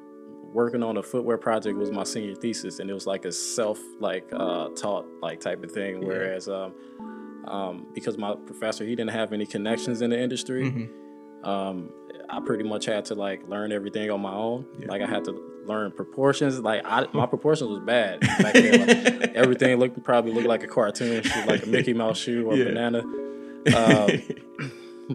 working 0.52 0.82
on 0.82 0.96
a 0.96 1.02
footwear 1.02 1.38
project 1.38 1.76
was 1.78 1.90
my 1.90 2.04
senior 2.04 2.34
thesis, 2.34 2.78
and 2.78 2.88
it 2.90 2.94
was 2.94 3.06
like 3.06 3.24
a 3.24 3.32
self 3.32 3.78
like 4.00 4.28
uh, 4.32 4.68
taught 4.70 5.06
like 5.20 5.40
type 5.40 5.62
of 5.62 5.70
thing. 5.72 6.04
Whereas 6.06 6.48
um, 6.48 6.72
um, 7.46 7.86
because 7.94 8.18
my 8.18 8.34
professor 8.34 8.84
he 8.84 8.90
didn't 8.96 9.10
have 9.12 9.32
any 9.32 9.46
connections 9.46 10.02
in 10.02 10.10
the 10.10 10.20
industry. 10.20 10.90
Um, 11.44 11.90
I 12.30 12.40
pretty 12.40 12.64
much 12.64 12.84
had 12.86 13.04
to 13.06 13.14
like 13.14 13.48
learn 13.48 13.72
everything 13.72 14.10
on 14.10 14.20
my 14.20 14.32
own. 14.34 14.66
Like 14.86 15.00
I 15.02 15.06
had 15.06 15.24
to 15.26 15.32
learn 15.66 15.92
proportions. 15.92 16.58
Like 16.60 16.82
I, 16.84 17.06
my 17.12 17.26
proportions 17.34 17.70
was 17.70 17.80
bad 17.80 18.20
back 18.20 18.52
then. 18.54 18.86
Like, 19.20 19.32
everything 19.34 19.78
looked 19.78 20.02
probably 20.02 20.32
looked 20.32 20.48
like 20.48 20.62
a 20.62 20.66
cartoon 20.66 21.22
shoe, 21.22 21.44
like 21.46 21.62
a 21.64 21.66
Mickey 21.70 21.94
Mouse 21.94 22.18
shoe 22.18 22.46
or 22.50 22.56
Yeah. 22.56 22.64
banana. 22.64 23.02
Um, 23.76 24.22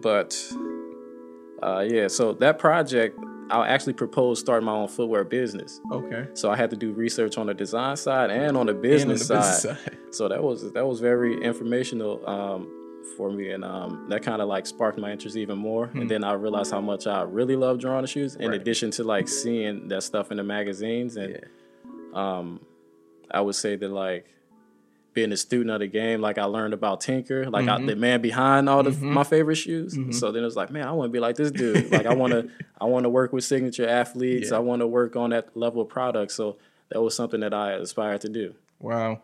but 0.02 0.40
uh, 1.62 1.86
yeah, 1.88 2.08
so 2.08 2.34
that 2.34 2.60
project, 2.60 3.18
I 3.52 3.68
actually 3.68 3.94
proposed 3.94 4.40
starting 4.42 4.66
my 4.66 4.72
own 4.74 4.88
footwear 4.88 5.24
business. 5.24 5.80
okay. 5.92 6.28
So 6.34 6.50
I 6.50 6.56
had 6.56 6.70
to 6.72 6.76
do 6.76 6.92
research 6.94 7.38
on 7.38 7.48
the 7.48 7.54
design 7.54 7.96
side 7.98 8.32
and 8.32 8.56
on 8.58 8.66
the 8.68 8.72
And 8.72 8.78
on 8.78 8.82
business, 8.82 9.28
the 9.28 9.42
side. 9.42 9.54
business 9.54 9.84
side. 9.84 9.98
So 10.12 10.28
that 10.30 10.42
was 10.44 10.72
that 10.74 10.86
was 10.88 11.00
very 11.00 11.42
informational 11.44 12.28
um, 12.30 12.70
for 13.18 13.30
me, 13.32 13.52
and 13.52 13.64
um, 13.66 14.08
that 14.10 14.24
kind 14.24 14.42
of 14.42 14.48
like 14.48 14.66
sparked 14.66 14.98
my 14.98 15.12
interest 15.12 15.36
even 15.36 15.58
more. 15.58 15.90
And 15.94 16.10
then 16.10 16.24
I 16.24 16.34
realized 16.34 16.72
how 16.72 16.82
much 16.82 17.06
I 17.08 17.22
really 17.24 17.56
love 17.56 17.80
drawing 17.80 18.04
the 18.04 18.08
shoes, 18.08 18.36
in 18.36 18.50
Right. 18.52 18.60
addition 18.62 18.92
to 18.92 19.04
like 19.04 19.28
seeing 19.28 19.88
that 19.90 20.04
stuff 20.04 20.32
in 20.32 20.38
the 20.38 20.44
magazines. 20.44 21.18
And 21.18 21.40
um, 22.14 22.62
I 23.32 23.42
would 23.42 23.56
say 23.56 23.76
that 23.76 23.90
like 23.90 24.26
being 25.14 25.32
a 25.32 25.38
student 25.38 25.72
of 25.72 25.80
the 25.80 25.88
game, 25.88 26.22
like 26.22 26.38
I 26.38 26.46
learned 26.46 26.74
about 26.74 27.02
Tinker, 27.02 27.50
like 27.50 27.68
I, 27.68 27.84
the 27.84 27.96
man 27.96 28.22
behind 28.22 28.68
all 28.68 28.84
the 28.84 28.92
my 28.92 29.24
favorite 29.24 29.56
shoes. 29.56 29.98
So 30.18 30.32
then 30.32 30.44
it 30.44 30.46
was 30.46 30.56
like, 30.56 30.72
man, 30.72 30.88
I 30.88 30.92
want 30.92 31.10
to 31.10 31.14
be 31.14 31.20
like 31.20 31.36
this 31.36 31.52
dude. 31.52 31.92
like 31.92 32.06
I 32.06 32.14
want 32.14 32.34
to, 32.34 32.50
I 32.82 32.86
want 32.86 33.04
to 33.04 33.10
work 33.10 33.34
with 33.34 33.44
signature 33.44 33.88
athletes. 33.88 34.52
Yeah. 34.52 34.58
I 34.58 34.60
want 34.60 34.82
to 34.82 34.88
work 34.88 35.16
on 35.16 35.30
that 35.32 35.56
level 35.56 35.82
of 35.82 35.90
product. 35.90 36.32
So 36.32 36.58
that 36.90 37.02
was 37.02 37.16
something 37.16 37.40
that 37.42 37.54
I 37.54 37.74
aspired 37.74 38.22
to 38.22 38.30
do. 38.30 38.56
Wow. 38.80 39.22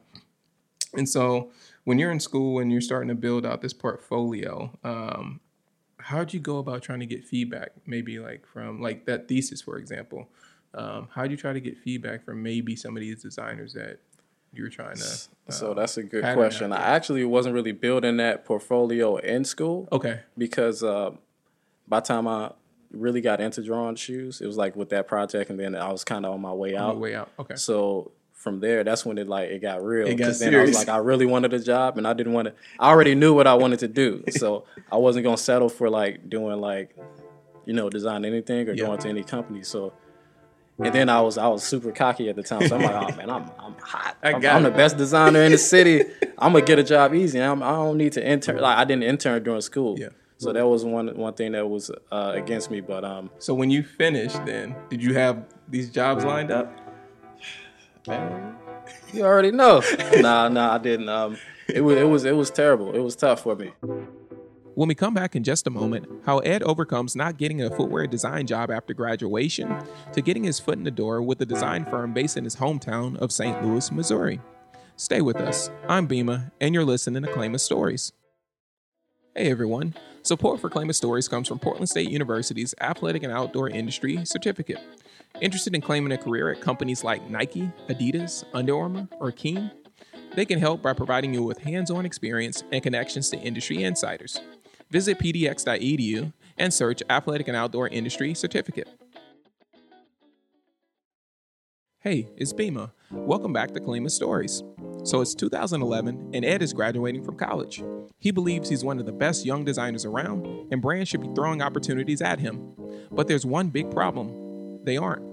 And 0.94 1.08
so 1.08 1.52
when 1.84 2.00
you're 2.00 2.12
in 2.12 2.20
school 2.20 2.60
and 2.60 2.72
you're 2.72 2.82
starting 2.82 3.10
to 3.10 3.16
build 3.16 3.46
out 3.46 3.62
this 3.62 3.74
portfolio, 3.74 4.72
um, 4.84 5.40
how'd 5.98 6.34
you 6.34 6.40
go 6.40 6.58
about 6.58 6.82
trying 6.82 7.00
to 7.00 7.06
get 7.06 7.24
feedback? 7.24 7.72
Maybe 7.86 8.20
like 8.20 8.46
from 8.46 8.82
like 8.82 9.06
that 9.06 9.28
thesis, 9.28 9.62
for 9.62 9.78
example. 9.78 10.30
Um, 10.74 11.10
how'd 11.14 11.32
you 11.32 11.38
try 11.38 11.54
to 11.54 11.60
get 11.60 11.78
feedback 11.78 12.24
from 12.24 12.44
maybe 12.44 12.76
some 12.76 12.96
of 12.96 13.02
these 13.02 13.22
designers 13.22 13.74
that 13.74 14.00
you 14.54 14.64
were 14.64 14.70
trying 14.70 14.96
to? 14.98 15.04
uh, 15.04 15.52
So 15.52 15.74
that's 15.74 15.98
a 15.98 16.04
good 16.04 16.24
question. 16.36 16.74
I 16.74 16.96
actually 16.96 17.24
wasn't 17.26 17.56
really 17.56 17.72
building 17.72 18.18
that 18.18 18.46
portfolio 18.46 19.18
in 19.18 19.46
school 19.46 19.88
okay. 19.92 20.22
because 20.38 20.84
uh, 20.84 21.12
by 21.88 22.00
the 22.00 22.06
time 22.06 22.28
I 22.28 22.52
really 22.92 23.22
got 23.22 23.40
into 23.42 23.62
drawing 23.64 23.96
shoes, 23.96 24.42
it 24.42 24.48
was 24.48 24.58
like 24.58 24.76
with 24.76 24.90
that 24.90 25.08
project, 25.08 25.50
and 25.50 25.60
then 25.60 25.76
I 25.76 25.92
was 25.92 26.04
kind 26.04 26.26
of 26.26 26.34
on 26.34 26.42
my 26.42 26.54
way 26.54 26.76
out. 26.76 26.98
way 27.00 27.16
out. 27.16 27.30
Okay. 27.40 27.56
So 27.56 28.12
from 28.34 28.60
there, 28.62 28.84
that's 28.84 29.06
when 29.06 29.18
it 29.18 29.28
like 29.28 29.50
it 29.50 29.60
got 29.60 29.84
real. 29.84 30.08
It 30.08 30.16
got 30.16 30.34
then 30.36 30.56
I 30.56 30.62
was 30.62 30.76
like, 30.76 30.90
I 30.90 30.98
really 30.98 31.26
wanted 31.26 31.54
a 31.54 31.60
job, 31.60 31.98
and 31.98 32.08
I 32.08 32.14
didn't 32.14 32.34
want 32.34 32.48
to. 32.48 32.54
I 32.80 32.90
already 32.90 33.14
knew 33.16 33.34
what 33.34 33.48
I 33.48 33.54
wanted 33.54 33.80
to 33.80 33.88
do, 33.88 34.24
so 34.32 34.66
I 34.92 34.98
wasn't 34.98 35.26
gonna 35.26 35.38
settle 35.38 35.70
for 35.70 35.90
like 35.90 36.30
doing 36.30 36.60
like, 36.60 36.96
you 37.66 37.74
know, 37.74 37.90
design 37.90 38.26
anything 38.26 38.68
or 38.70 38.74
Yeah. 38.74 38.86
going 38.86 39.00
to 39.00 39.10
any 39.10 39.24
company. 39.24 39.64
So. 39.64 39.94
And 40.82 40.96
then 40.96 41.10
I 41.10 41.22
was 41.22 41.38
I 41.38 41.48
was 41.48 41.64
super 41.64 41.92
cocky 41.92 42.30
at 42.30 42.36
the 42.36 42.44
time, 42.44 42.68
so 42.68 42.78
I'm 42.78 42.82
like, 42.82 42.96
oh 42.96 43.16
man, 43.18 43.30
I'm 43.30 43.52
I'm 43.60 43.76
hot. 43.82 44.18
I 44.24 44.34
I'm, 44.34 44.42
got 44.42 44.56
I'm 44.56 44.66
it. 44.66 44.70
the 44.72 44.78
best 44.78 44.98
designer 44.98 45.42
in 45.44 45.52
the 45.52 45.58
city. 45.58 46.06
I'm 46.38 46.54
gonna 46.54 46.64
get 46.66 46.80
a 46.80 46.84
job 46.84 47.14
easy. 47.14 47.40
I'm, 47.42 47.62
I 47.62 47.72
don't 47.72 47.98
need 47.98 48.14
to 48.14 48.26
intern. 48.26 48.58
Like 48.60 48.78
I 48.78 48.86
didn't 48.86 49.04
intern 49.04 49.44
during 49.44 49.62
school, 49.62 50.00
Yeah. 50.00 50.10
So 50.38 50.54
that 50.54 50.66
was 50.66 50.86
one 50.86 51.18
one 51.18 51.34
thing 51.34 51.52
that 51.52 51.68
was 51.68 51.92
uh, 52.12 52.32
against 52.34 52.72
me. 52.72 52.80
But 52.80 53.04
um, 53.04 53.30
So 53.40 53.54
when 53.54 53.70
you 53.70 53.84
finished, 53.84 54.46
then 54.46 54.74
did 54.90 55.04
you 55.04 55.14
have 55.16 55.44
these 55.68 55.90
jobs 55.90 56.24
lined 56.24 56.50
up? 56.50 56.72
man, 58.08 58.56
you 59.12 59.26
already 59.26 59.52
know. 59.52 59.84
nah, 60.16 60.48
nah, 60.48 60.76
I 60.76 60.78
didn't. 60.78 61.10
Um, 61.10 61.38
it 61.68 61.82
was 61.82 61.98
it 61.98 62.08
was 62.08 62.26
it 62.26 62.36
was 62.36 62.50
terrible. 62.52 62.96
It 62.96 63.00
was 63.00 63.18
tough 63.18 63.42
for 63.42 63.56
me. 63.56 63.74
When 64.80 64.88
we 64.88 64.96
come 64.96 65.14
back 65.14 65.36
in 65.36 65.44
just 65.44 65.68
a 65.68 65.70
moment, 65.70 66.08
how 66.26 66.38
Ed 66.40 66.64
overcomes 66.64 67.14
not 67.14 67.36
getting 67.36 67.62
a 67.62 67.70
footwear 67.70 68.08
design 68.08 68.48
job 68.48 68.72
after 68.72 68.94
graduation 68.94 69.78
to 70.14 70.22
getting 70.22 70.46
his 70.46 70.58
foot 70.58 70.78
in 70.78 70.86
the 70.86 70.90
door 70.90 71.22
with 71.22 71.42
a 71.42 71.46
design 71.46 71.84
firm 71.84 72.14
based 72.14 72.38
in 72.38 72.46
his 72.46 72.56
hometown 72.56 73.18
of 73.18 73.34
St. 73.34 73.62
Louis, 73.62 73.92
Missouri. 73.92 74.40
Stay 74.96 75.20
with 75.20 75.36
us. 75.36 75.70
I'm 75.90 76.08
Bima, 76.08 76.54
and 76.62 76.74
you're 76.74 76.86
listening 76.86 77.24
to 77.24 77.34
Claim 77.34 77.56
of 77.56 77.60
Stories. 77.60 78.14
Hey 79.36 79.52
everyone. 79.52 79.96
Support 80.24 80.62
for 80.62 80.70
Claim 80.70 80.90
of 80.90 80.96
Stories 80.96 81.28
comes 81.28 81.50
from 81.50 81.60
Portland 81.60 81.90
State 81.90 82.10
University's 82.10 82.74
Athletic 82.80 83.24
and 83.24 83.34
Outdoor 83.34 83.68
Industry 83.68 84.24
Certificate. 84.24 84.80
Interested 85.42 85.76
in 85.76 85.82
claiming 85.82 86.14
a 86.14 86.18
career 86.18 86.54
at 86.54 86.62
companies 86.62 87.04
like 87.04 87.30
Nike, 87.30 87.70
Adidas, 87.90 88.46
Under 88.54 88.78
Armour, 88.78 89.10
or 89.20 89.34
Keen? 89.34 89.72
They 90.36 90.46
can 90.46 90.58
help 90.58 90.82
by 90.82 90.94
providing 90.94 91.34
you 91.34 91.44
with 91.44 91.58
hands 91.58 91.92
on 91.92 92.06
experience 92.06 92.64
and 92.72 92.82
connections 92.82 93.30
to 93.32 93.38
industry 93.38 93.84
insiders. 93.84 94.40
Visit 94.92 95.20
pdx.edu 95.20 96.34
and 96.58 96.74
search 96.74 97.04
Athletic 97.10 97.48
and 97.48 97.56
Outdoor 97.56 97.88
Industry 97.90 98.34
Certificate. 98.34 98.88
Hey, 102.00 102.28
it's 102.38 102.54
Bima. 102.54 102.92
Welcome 103.12 103.54
back 103.54 103.72
to 103.74 103.80
Kalima 103.80 104.10
Stories. 104.10 104.64
So 105.04 105.22
it's 105.22 105.36
2011 105.36 106.32
and 106.34 106.44
Ed 106.44 106.62
is 106.62 106.74
graduating 106.74 107.24
from 107.24 107.36
college. 107.36 107.84
He 108.18 108.32
believes 108.32 108.70
he's 108.70 108.84
one 108.84 109.00
of 109.00 109.06
the 109.06 109.12
best 109.12 109.46
young 109.46 109.64
designers 109.64 110.06
around 110.06 110.48
and 110.72 110.82
brands 110.82 111.10
should 111.10 111.22
be 111.22 111.30
throwing 111.36 111.62
opportunities 111.62 112.22
at 112.22 112.40
him. 112.40 112.74
But 113.12 113.28
there's 113.28 113.46
one 113.46 113.70
big 113.70 113.92
problem 113.92 114.84
they 114.86 114.98
aren't. 114.98 115.24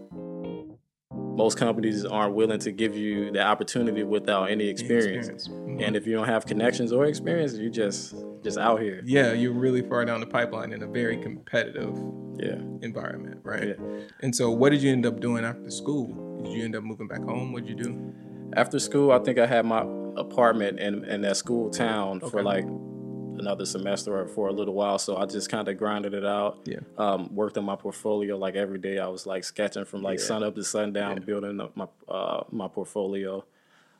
Most 1.12 1.56
companies 1.56 2.04
aren't 2.04 2.34
willing 2.34 2.58
to 2.60 2.72
give 2.72 2.96
you 2.96 3.30
the 3.30 3.42
opportunity 3.42 4.02
without 4.02 4.50
any 4.50 4.68
experience. 4.68 5.28
experience. 5.28 5.48
Mhm. 5.80 5.86
And 5.86 5.96
if 5.96 6.06
you 6.06 6.14
don't 6.14 6.26
have 6.26 6.46
connections 6.46 6.92
or 6.92 7.04
experience, 7.04 7.54
you 7.54 7.70
just 7.70 8.14
just 8.46 8.58
out 8.58 8.80
here. 8.80 9.02
Yeah, 9.04 9.32
you're 9.32 9.52
really 9.52 9.82
far 9.82 10.04
down 10.04 10.20
the 10.20 10.26
pipeline 10.26 10.72
in 10.72 10.82
a 10.82 10.86
very 10.86 11.16
competitive 11.16 11.94
Yeah. 12.38 12.58
environment, 12.80 13.40
right? 13.42 13.68
Yeah. 13.68 14.00
And 14.20 14.34
so, 14.34 14.50
what 14.50 14.70
did 14.70 14.82
you 14.82 14.92
end 14.92 15.04
up 15.04 15.20
doing 15.20 15.44
after 15.44 15.70
school? 15.70 16.06
Did 16.42 16.52
you 16.52 16.64
end 16.64 16.76
up 16.76 16.84
moving 16.84 17.08
back 17.08 17.22
home? 17.22 17.52
What'd 17.52 17.68
you 17.68 17.74
do? 17.74 18.12
After 18.54 18.78
school, 18.78 19.10
I 19.10 19.18
think 19.18 19.38
I 19.38 19.46
had 19.46 19.66
my 19.66 19.82
apartment 20.16 20.78
in, 20.78 21.04
in 21.04 21.22
that 21.22 21.36
school 21.36 21.68
town 21.70 22.20
for 22.20 22.42
like 22.42 22.64
another 22.64 23.66
semester 23.66 24.16
or 24.18 24.26
for 24.28 24.48
a 24.48 24.52
little 24.52 24.74
while. 24.74 24.98
So 24.98 25.16
I 25.16 25.26
just 25.26 25.50
kind 25.50 25.66
of 25.68 25.76
grinded 25.76 26.14
it 26.14 26.24
out. 26.24 26.60
Yeah. 26.64 26.78
Um, 26.96 27.34
worked 27.34 27.58
on 27.58 27.64
my 27.64 27.76
portfolio 27.76 28.38
like 28.38 28.54
every 28.54 28.78
day. 28.78 28.98
I 28.98 29.08
was 29.08 29.26
like 29.26 29.44
sketching 29.44 29.84
from 29.84 30.02
like 30.02 30.18
Yeah. 30.20 30.24
sun 30.24 30.42
up 30.44 30.54
to 30.54 30.62
sundown, 30.64 31.16
Yeah. 31.18 31.24
building 31.24 31.60
up 31.60 31.76
my 31.76 31.88
uh, 32.08 32.44
my 32.50 32.68
portfolio. 32.68 33.44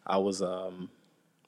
I 0.06 0.18
was 0.18 0.40
um, 0.40 0.88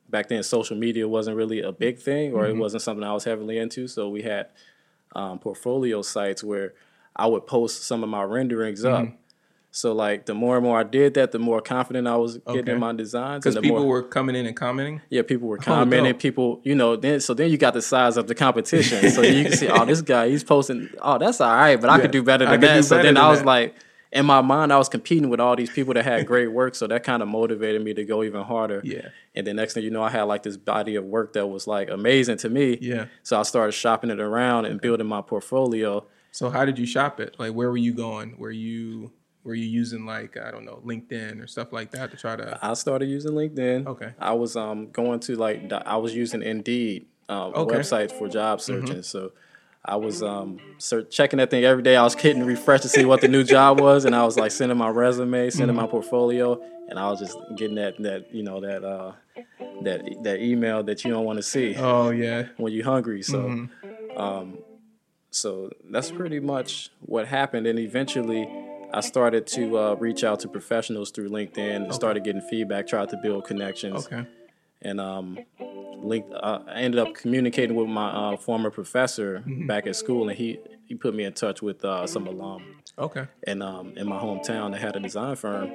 back 0.09 0.29
then 0.29 0.43
social 0.43 0.77
media 0.77 1.07
wasn't 1.09 1.37
really 1.37 1.61
a 1.61 1.73
big 1.73 1.99
thing, 1.99 2.33
or 2.33 2.45
Mm-hmm. 2.45 2.57
it 2.57 2.61
wasn't 2.61 2.83
something 2.83 3.05
I 3.05 3.13
was 3.13 3.25
heavily 3.25 3.59
into. 3.59 3.87
So 3.89 4.09
we 4.09 4.23
had 4.23 4.47
um, 5.15 5.39
portfolio 5.39 6.03
sites 6.03 6.43
where 6.45 6.75
I 7.17 7.27
would 7.27 7.47
post 7.47 7.85
some 7.85 8.03
of 8.03 8.09
my 8.09 8.23
renderings 8.23 8.85
up. 8.85 9.05
Mm-hmm. 9.05 9.15
So 9.71 9.93
like 9.93 10.25
the 10.27 10.35
more 10.35 10.57
and 10.57 10.65
more 10.65 10.79
I 10.81 10.83
did 10.83 11.15
that, 11.15 11.31
the 11.33 11.39
more 11.39 11.61
confident 11.61 12.09
I 12.09 12.17
was 12.17 12.39
getting 12.39 12.61
Okay. 12.63 12.73
in 12.73 12.81
my 12.81 12.93
designs. 12.95 13.45
Because 13.45 13.55
and 13.57 13.63
the 13.65 13.69
people 13.69 13.85
more, 13.85 13.89
were 13.89 14.03
coming 14.03 14.35
in 14.35 14.47
and 14.47 14.57
commenting. 14.57 15.03
yeah, 15.11 15.23
people 15.23 15.47
were 15.47 15.59
Oh, 15.59 15.63
commenting. 15.63 16.13
dope. 16.13 16.19
People, 16.21 16.61
you 16.65 16.75
know, 16.75 16.97
then 16.97 17.21
so 17.21 17.35
then 17.35 17.51
you 17.51 17.59
got 17.59 17.75
the 17.75 17.83
size 17.83 18.17
of 18.17 18.29
the 18.29 18.35
competition. 18.35 19.11
so 19.11 19.21
you 19.23 19.45
can 19.45 19.53
see, 19.53 19.69
oh, 19.77 19.85
this 19.85 20.01
guy, 20.01 20.31
he's 20.31 20.43
posting. 20.43 20.89
Oh, 21.03 21.19
that's 21.19 21.41
all 21.41 21.55
right, 21.55 21.79
but 21.79 21.91
I 21.91 21.97
Yeah, 21.97 22.03
could 22.03 22.11
do 22.13 22.23
better 22.23 22.47
I 22.47 22.53
than 22.57 22.61
that. 22.61 22.85
So 22.87 23.01
then 23.03 23.17
I 23.19 23.29
was 23.29 23.41
that. 23.41 23.47
like, 23.47 23.75
in 24.13 24.25
my 24.25 24.41
mind, 24.41 24.73
I 24.73 24.79
was 24.79 24.89
competing 24.89 25.29
with 25.29 25.41
all 25.41 25.55
these 25.55 25.71
people 25.71 25.95
that 25.95 26.05
had 26.05 26.27
great 26.27 26.49
work. 26.49 26.75
So 26.75 26.87
that 26.87 27.05
kind 27.05 27.23
of 27.23 27.29
motivated 27.29 27.83
me 27.85 27.95
to 27.95 28.05
go 28.05 28.23
even 28.23 28.43
harder. 28.43 28.81
Yeah. 28.85 29.09
And 29.35 29.47
the 29.47 29.55
next 29.55 29.75
thing 29.75 29.85
you 29.85 29.91
know, 29.91 30.03
I 30.03 30.11
had 30.11 30.23
like 30.23 30.43
this 30.43 30.57
body 30.57 30.95
of 30.97 31.05
work 31.05 31.35
that 31.35 31.47
was 31.47 31.67
like 31.67 31.91
amazing 31.91 32.39
to 32.39 32.49
me. 32.49 32.79
Yeah. 32.81 33.07
So 33.23 33.39
I 33.39 33.43
started 33.43 33.73
shopping 33.73 34.11
it 34.11 34.21
around 34.21 34.65
and 34.65 34.81
building 34.81 35.07
my 35.07 35.21
portfolio. 35.21 36.07
So, 36.31 36.51
how 36.51 36.65
did 36.65 36.79
you 36.79 36.87
shop 36.87 37.21
it? 37.21 37.37
Like, 37.39 37.53
where 37.53 37.71
were 37.71 37.77
you 37.77 37.93
going? 37.93 38.37
Were 38.39 38.51
you 38.51 39.13
were 39.45 39.55
you 39.55 39.67
using 39.67 40.05
like 40.05 40.37
I 40.37 40.51
don't 40.51 40.65
know 40.65 40.81
LinkedIn 40.85 41.43
or 41.43 41.47
stuff 41.47 41.73
like 41.73 41.91
that 41.93 42.11
to 42.11 42.17
try 42.17 42.37
to? 42.37 42.59
I 42.63 42.75
started 42.75 43.07
using 43.07 43.33
LinkedIn. 43.33 43.87
Okay. 43.87 44.13
I 44.19 44.33
was 44.35 44.57
um 44.57 44.91
going 44.91 45.21
to 45.21 45.37
like 45.37 45.73
I 45.73 45.97
was 45.97 46.15
using 46.15 46.43
Indeed 46.43 47.07
um, 47.29 47.53
Okay. 47.55 47.77
Mm-hmm. 47.77 48.19
for 48.19 48.29
job 48.29 48.61
searching. 48.61 49.03
So 49.03 49.33
I 49.85 49.97
was 49.97 50.23
um 50.23 50.61
search, 50.79 51.11
checking 51.11 51.39
that 51.39 51.51
thing 51.51 51.65
every 51.65 51.83
day. 51.83 51.97
I 51.97 52.03
was 52.03 52.15
hitting 52.15 52.45
refresh 52.45 52.83
to 52.83 52.89
see 52.89 53.05
what 53.05 53.21
the 53.21 53.29
new 53.29 53.45
job 53.45 53.81
was, 53.81 54.05
and 54.05 54.15
I 54.15 54.25
was 54.25 54.37
like 54.37 54.51
sending 54.51 54.77
my 54.79 54.89
resume, 54.89 55.51
sending 55.51 55.69
Mm-hmm. 55.69 55.77
my 55.77 55.87
portfolio, 55.91 56.61
and 56.89 56.99
I 56.99 57.09
was 57.11 57.21
just 57.21 57.37
getting 57.57 57.77
that 57.77 57.97
that 58.03 58.35
you 58.35 58.43
know 58.43 58.61
that 58.61 58.85
uh 58.85 59.13
that 59.83 60.03
that 60.25 60.41
email 60.43 60.83
that 60.83 61.05
you 61.05 61.11
don't 61.13 61.25
want 61.25 61.39
to 61.39 61.43
see 61.43 61.75
Oh 61.77 62.11
yeah. 62.11 62.47
when 62.57 62.73
you're 62.73 62.85
hungry. 62.85 63.23
So 63.23 63.39
Mm-hmm. 63.39 64.19
um 64.21 64.59
so 65.31 65.71
that's 65.91 66.11
pretty 66.11 66.41
much 66.41 66.91
what 67.01 67.27
happened, 67.29 67.67
and 67.67 67.79
eventually. 67.79 68.49
I 68.91 69.01
started 69.01 69.47
to 69.49 69.79
uh, 69.79 69.95
reach 69.97 70.25
out 70.25 70.41
to 70.41 70.49
professionals 70.49 71.11
through 71.11 71.29
LinkedIn 71.29 71.77
and 71.85 71.95
started 71.95 72.25
getting 72.25 72.41
feedback, 72.41 72.87
tried 72.87 73.11
to 73.11 73.19
build 73.23 73.45
connections 73.45 74.07
Okay. 74.07 74.27
and 74.81 74.99
um, 74.99 75.39
linked. 76.03 76.33
Uh, 76.33 76.61
I 76.69 76.81
ended 76.83 77.01
up 77.01 77.15
communicating 77.15 77.77
with 77.77 77.89
my 77.89 78.09
uh, 78.11 78.37
former 78.37 78.71
professor 78.71 79.41
Mm-hmm. 79.47 79.67
back 79.67 79.87
at 79.87 79.97
school, 79.97 80.29
and 80.29 80.37
he 80.39 80.59
he 80.87 80.95
put 80.95 81.15
me 81.15 81.25
in 81.25 81.33
touch 81.35 81.61
with 81.63 81.85
uh, 81.85 82.07
some 82.07 82.27
alum 82.27 82.63
Okay. 82.99 83.27
And 83.47 83.63
um, 83.63 83.93
in 83.97 84.09
my 84.09 84.19
hometown 84.19 84.73
they 84.73 84.79
had 84.79 84.97
a 84.97 85.01
design 85.01 85.37
firm. 85.37 85.71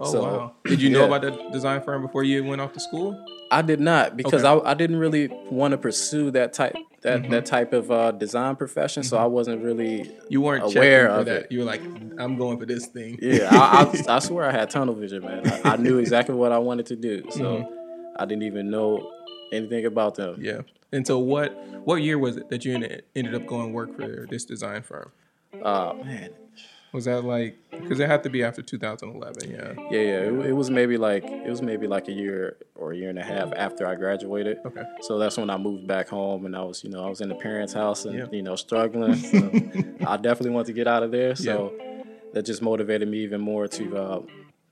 Oh 0.00 0.12
So, 0.12 0.22
wow. 0.22 0.52
Did 0.64 0.80
you 0.82 0.90
know 0.90 1.00
yeah. 1.08 1.16
about 1.16 1.22
the 1.22 1.50
design 1.50 1.80
firm 1.82 2.02
before 2.02 2.22
you 2.24 2.44
went 2.44 2.60
off 2.60 2.72
to 2.74 2.80
school? 2.80 3.18
I 3.50 3.62
did 3.62 3.80
not 3.80 4.16
because 4.16 4.44
Okay. 4.44 4.66
I, 4.66 4.72
I 4.72 4.74
didn't 4.74 4.96
really 4.98 5.28
want 5.50 5.72
to 5.72 5.78
pursue 5.78 6.30
that 6.32 6.52
type 6.52 6.74
that 7.02 7.22
Mm-hmm. 7.22 7.30
that 7.30 7.46
type 7.46 7.72
of 7.72 7.90
uh, 7.92 8.10
design 8.10 8.56
profession, 8.56 9.02
so 9.04 9.16
I 9.16 9.24
wasn't 9.26 9.62
really. 9.62 10.10
You 10.28 10.40
weren't 10.40 10.64
Aware 10.64 11.08
of 11.08 11.26
that. 11.26 11.42
it. 11.44 11.52
You 11.52 11.60
were 11.60 11.64
like, 11.64 11.80
I'm 12.18 12.36
going 12.36 12.58
for 12.58 12.66
this 12.66 12.86
thing. 12.86 13.18
Yeah, 13.22 13.48
I, 13.52 13.84
I, 13.84 14.16
I 14.16 14.18
swear 14.18 14.44
I 14.46 14.50
had 14.52 14.68
tunnel 14.70 14.94
vision, 14.94 15.22
man. 15.22 15.48
I, 15.48 15.74
I 15.74 15.76
knew 15.76 15.98
exactly 15.98 16.34
what 16.34 16.50
I 16.52 16.58
wanted 16.58 16.86
to 16.86 16.96
do, 16.96 17.22
so 17.30 17.40
Mm-hmm. 17.44 17.74
I 18.20 18.24
didn't 18.26 18.42
even 18.42 18.68
know 18.70 19.10
anything 19.52 19.84
about 19.86 20.14
them. 20.16 20.38
Yeah. 20.40 20.62
And 20.92 21.06
so, 21.06 21.18
what 21.18 21.54
what 21.84 21.96
year 21.96 22.18
was 22.18 22.36
it 22.36 22.48
that 22.50 22.64
you 22.64 22.74
ended 22.74 23.34
up 23.34 23.46
going 23.46 23.72
work 23.72 23.94
for 23.96 24.26
this 24.28 24.44
design 24.44 24.82
firm? 24.82 25.12
Uh, 25.62 25.94
man, 26.04 26.30
Was 26.92 27.04
that 27.06 27.24
like 27.24 27.58
because 27.70 28.00
it 28.00 28.08
had 28.08 28.22
to 28.22 28.30
be 28.30 28.42
after 28.42 28.62
2011? 28.62 29.50
Yeah. 29.50 29.72
Yeah, 29.90 30.00
yeah. 30.00 30.00
It, 30.28 30.46
it 30.46 30.52
was 30.52 30.70
maybe 30.70 30.96
like 30.96 31.24
it 31.24 31.48
was 31.48 31.60
maybe 31.62 31.86
like 31.86 32.08
a 32.08 32.12
year 32.12 32.56
or 32.74 32.92
a 32.92 32.96
year 32.96 33.10
and 33.10 33.18
a 33.18 33.22
half 33.22 33.52
after 33.54 33.86
I 33.86 33.94
graduated. 33.96 34.58
Okay. 34.64 34.82
So 35.02 35.18
that's 35.18 35.36
when 35.36 35.50
I 35.50 35.56
moved 35.58 35.86
back 35.86 36.08
home, 36.08 36.46
and 36.46 36.56
I 36.56 36.62
was, 36.62 36.82
you 36.84 36.90
know, 36.90 37.04
I 37.04 37.08
was 37.08 37.20
in 37.20 37.28
the 37.28 37.34
parents' 37.34 37.72
house 37.74 38.04
and 38.06 38.16
Yeah. 38.18 38.26
you 38.32 38.42
know 38.42 38.56
struggling. 38.56 39.16
So 39.16 39.38
I 40.06 40.16
definitely 40.16 40.50
wanted 40.50 40.68
to 40.68 40.72
get 40.74 40.86
out 40.88 41.02
of 41.02 41.10
there. 41.10 41.34
So 41.34 41.74
that 42.32 42.44
just 42.46 42.62
motivated 42.62 43.08
me 43.08 43.18
even 43.18 43.40
more 43.40 43.68
to 43.68 43.96
uh, 43.96 44.22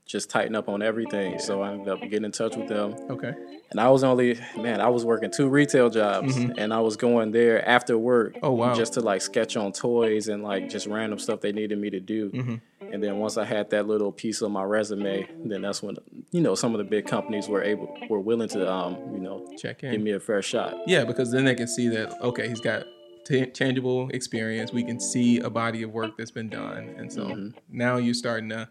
just 0.07 0.31
tighten 0.31 0.55
up 0.55 0.69
on 0.69 0.83
everything. 0.83 1.39
So 1.41 1.63
I 1.63 1.73
ended 1.73 1.89
up 1.89 2.01
getting 2.01 2.25
in 2.25 2.33
touch 2.33 2.57
with 2.57 2.69
them, 2.69 2.95
Okay. 3.11 3.35
and 3.71 3.81
I 3.81 3.91
was 3.91 4.05
only 4.05 4.39
man, 4.57 4.81
I 4.81 4.89
was 4.89 5.05
working 5.05 5.31
two 5.31 5.49
retail 5.49 5.91
jobs, 5.91 6.37
and 6.37 6.73
I 6.73 6.81
was 6.81 6.97
going 6.97 7.33
there 7.33 7.67
after 7.69 7.99
work. 7.99 8.35
Mm-hmm. 8.35 8.45
Oh, 8.45 8.53
wow. 8.53 8.75
Just 8.75 8.95
to 8.95 9.01
like 9.01 9.21
sketch 9.21 9.57
on 9.57 9.73
toys 9.73 10.29
and 10.29 10.43
like 10.43 10.69
just 10.69 10.87
random 10.87 11.19
stuff 11.19 11.41
they 11.41 11.53
needed 11.53 11.79
me 11.79 11.91
to 11.91 12.01
do. 12.01 12.31
Mm-hmm. 12.31 12.55
And 12.93 13.03
then 13.03 13.17
once 13.19 13.37
I 13.37 13.45
had 13.45 13.71
that 13.71 13.89
little 13.89 14.13
piece 14.13 14.43
of 14.43 14.51
my 14.53 14.63
resume, 14.63 15.29
then 15.45 15.63
that's 15.63 15.83
when 15.83 15.97
you 16.31 16.41
know 16.41 16.55
some 16.55 16.73
of 16.73 16.79
the 16.79 16.85
big 16.85 17.07
companies 17.07 17.49
were 17.49 17.63
able 17.63 17.93
were 18.09 18.21
willing 18.21 18.49
to 18.51 18.71
um 18.73 18.97
you 19.13 19.19
know 19.19 19.45
Check 19.59 19.83
in, 19.83 19.91
give 19.91 20.01
me 20.01 20.13
a 20.13 20.21
fair 20.21 20.41
shot. 20.41 20.77
Yeah, 20.87 21.05
because 21.05 21.33
then 21.33 21.45
they 21.45 21.57
can 21.57 21.67
see 21.67 21.89
that 21.89 22.13
okay, 22.23 22.49
he's 22.49 22.61
got 22.61 22.85
t- 23.27 23.47
tangible 23.47 24.09
experience. 24.11 24.73
We 24.73 24.85
can 24.85 25.01
see 25.01 25.41
a 25.41 25.51
body 25.51 25.83
of 25.83 25.91
work 25.91 26.17
that's 26.17 26.31
been 26.31 26.49
done, 26.49 26.95
and 26.97 27.13
so 27.13 27.51
now 27.69 27.97
you're 27.97 28.15
starting 28.15 28.51
to 28.51 28.69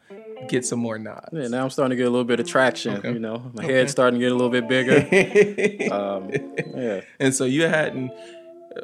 get 0.47 0.65
some 0.65 0.79
more 0.79 0.97
nods. 0.97 1.29
Yeah, 1.31 1.47
now 1.47 1.63
I'm 1.63 1.69
starting 1.69 1.91
to 1.91 1.95
get 1.95 2.07
a 2.07 2.09
little 2.09 2.25
bit 2.25 2.39
of 2.39 2.47
traction. 2.47 2.95
Okay. 2.97 3.13
You 3.13 3.19
know, 3.19 3.51
my 3.53 3.63
Okay. 3.63 3.73
head's 3.73 3.91
starting 3.91 4.19
to 4.19 4.25
get 4.25 4.31
a 4.31 4.35
little 4.35 4.49
bit 4.49 4.67
bigger. 4.67 4.99
um, 5.93 6.31
yeah, 6.75 7.01
And 7.19 7.33
so 7.33 7.45
you 7.45 7.63
hadn't. 7.63 8.11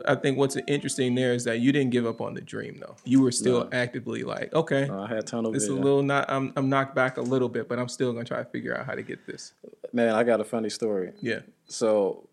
I 0.07 0.15
think 0.15 0.37
what's 0.37 0.55
interesting 0.67 1.15
there 1.15 1.33
is 1.33 1.43
that 1.43 1.59
you 1.59 1.73
didn't 1.73 1.89
give 1.91 2.05
up 2.05 2.21
on 2.21 2.33
the 2.33 2.39
dream 2.39 2.77
though. 2.79 2.95
You 3.03 3.21
were 3.21 3.31
still 3.33 3.65
No. 3.65 3.69
actively 3.73 4.23
like, 4.23 4.53
okay, 4.53 4.87
I 4.89 5.05
had 5.07 5.27
tunnel 5.27 5.53
it's 5.53 5.67
a 5.67 5.73
little 5.73 6.01
not. 6.01 6.29
I'm 6.31 6.53
I'm 6.55 6.69
knocked 6.69 6.95
back 6.95 7.17
a 7.17 7.21
little 7.21 7.49
bit, 7.49 7.67
but 7.67 7.77
I'm 7.77 7.89
still 7.89 8.13
gonna 8.13 8.23
try 8.23 8.37
to 8.39 8.45
figure 8.49 8.73
out 8.77 8.85
how 8.85 8.95
to 8.95 9.01
get 9.01 9.27
this. 9.27 9.51
Man, 9.91 10.15
I 10.15 10.23
got 10.23 10.39
a 10.39 10.45
funny 10.45 10.69
story. 10.69 11.11
Yeah. 11.19 11.39
So, 11.65 12.29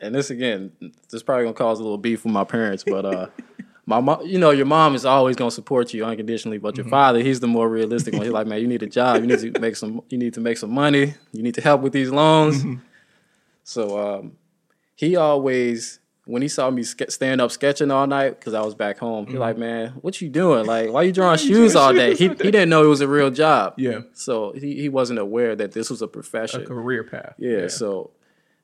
and 0.00 0.14
this 0.14 0.30
again, 0.30 0.72
this 1.10 1.22
probably 1.22 1.44
gonna 1.44 1.54
cause 1.54 1.78
a 1.78 1.82
little 1.82 1.98
beef 1.98 2.24
with 2.24 2.32
my 2.32 2.44
parents, 2.44 2.84
but 2.84 3.04
uh, 3.04 3.26
my 3.86 4.00
mom, 4.00 4.26
you 4.26 4.38
know, 4.38 4.50
your 4.50 4.66
mom 4.66 4.94
is 4.94 5.04
always 5.04 5.36
gonna 5.36 5.50
support 5.50 5.92
you 5.92 6.04
unconditionally, 6.04 6.58
but 6.58 6.76
your 6.76 6.84
mm-hmm. 6.84 6.90
father, 6.90 7.20
he's 7.20 7.40
the 7.40 7.46
more 7.46 7.68
realistic 7.68 8.14
one. 8.14 8.22
He's 8.22 8.32
like, 8.32 8.46
man, 8.46 8.60
you 8.60 8.66
need 8.66 8.82
a 8.82 8.86
job, 8.86 9.20
you 9.20 9.26
need 9.26 9.40
to 9.40 9.60
make 9.60 9.76
some, 9.76 10.02
you 10.08 10.18
need 10.18 10.34
to 10.34 10.40
make 10.40 10.58
some 10.58 10.70
money, 10.70 11.14
you 11.32 11.42
need 11.42 11.54
to 11.54 11.60
help 11.60 11.82
with 11.82 11.92
these 11.92 12.10
loans. 12.10 12.58
Mm-hmm. 12.58 12.74
So, 13.64 13.98
um, 13.98 14.32
he 14.96 15.16
always 15.16 16.00
when 16.26 16.40
he 16.40 16.48
saw 16.48 16.70
me 16.70 16.82
ske- 16.82 17.10
stand 17.10 17.40
up 17.40 17.50
sketching 17.50 17.90
all 17.90 18.06
night 18.06 18.38
because 18.38 18.54
I 18.54 18.62
was 18.62 18.74
back 18.74 18.98
home, 18.98 19.26
he's 19.26 19.34
mm-hmm. 19.34 19.42
like, 19.42 19.58
man, 19.58 19.90
what 20.00 20.20
you 20.20 20.30
doing? 20.30 20.66
Like, 20.66 20.90
why 20.90 21.02
you 21.02 21.12
drawing 21.20 21.38
shoes 21.38 21.76
all 21.76 21.92
day? 21.92 22.14
He, 22.14 22.28
he 22.28 22.34
didn't 22.34 22.70
know 22.70 22.84
it 22.84 22.88
was 22.88 23.02
a 23.02 23.08
real 23.08 23.30
job. 23.30 23.74
Yeah. 23.76 24.00
So 24.14 24.52
he, 24.52 24.80
he 24.80 24.88
wasn't 24.88 25.18
aware 25.18 25.54
that 25.54 25.72
this 25.72 25.90
was 25.90 26.00
a 26.00 26.08
profession, 26.08 26.62
A 26.62 26.66
career 26.66 27.04
path. 27.04 27.34
Yeah, 27.38 27.68
so 27.68 28.10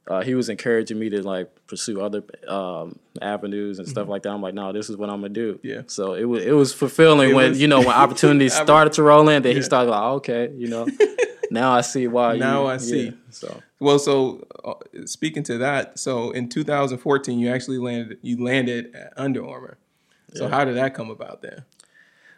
uh, 0.08 0.22
he 0.22 0.34
was 0.34 0.48
encouraging 0.48 0.98
me 0.98 1.08
to 1.10 1.22
like 1.22 1.48
pursue 1.66 2.00
other 2.00 2.22
um, 2.48 2.98
avenues 3.22 3.78
and 3.78 3.86
stuff 3.86 4.08
like 4.08 4.22
that. 4.22 4.30
I'm 4.30 4.42
like, 4.42 4.54
no, 4.54 4.72
this 4.72 4.90
is 4.90 4.96
what 4.96 5.08
I'm 5.10 5.20
gonna 5.20 5.28
do. 5.34 5.54
Mm-hmm. 5.54 5.66
Yeah. 5.66 5.82
So 5.86 6.14
it 6.14 6.24
was 6.24 6.44
it 6.44 6.52
was 6.52 6.72
fulfilling 6.72 7.30
It 7.30 7.34
when 7.34 7.50
was- 7.50 7.60
you 7.60 7.68
know 7.68 7.78
when 7.80 7.88
opportunities 8.04 8.54
started 8.54 8.92
to 8.94 9.02
roll 9.02 9.28
in. 9.28 9.42
That 9.42 9.50
Yeah. 9.50 9.54
he 9.56 9.62
started 9.62 9.90
like, 9.90 10.02
okay, 10.18 10.50
you 10.56 10.68
know, 10.68 10.86
now 11.50 11.72
I 11.72 11.82
see 11.82 12.06
why. 12.08 12.36
Now 12.36 12.62
you, 12.62 12.68
I 12.68 12.76
see. 12.78 13.04
yeah, 13.06 13.10
so 13.30 13.60
Well, 13.78 13.98
so 13.98 14.46
uh, 14.64 14.74
speaking 15.06 15.42
to 15.44 15.58
that, 15.58 15.98
so 15.98 16.30
in 16.32 16.48
2014, 16.48 17.38
you 17.38 17.50
actually 17.50 17.78
landed 17.78 18.18
you 18.22 18.42
landed 18.42 18.94
at 18.96 19.12
Under 19.16 19.46
Armour. 19.46 19.78
So 20.34 20.48
how 20.48 20.64
did 20.64 20.76
that 20.76 20.94
come 20.94 21.10
about 21.10 21.42
then? 21.42 21.64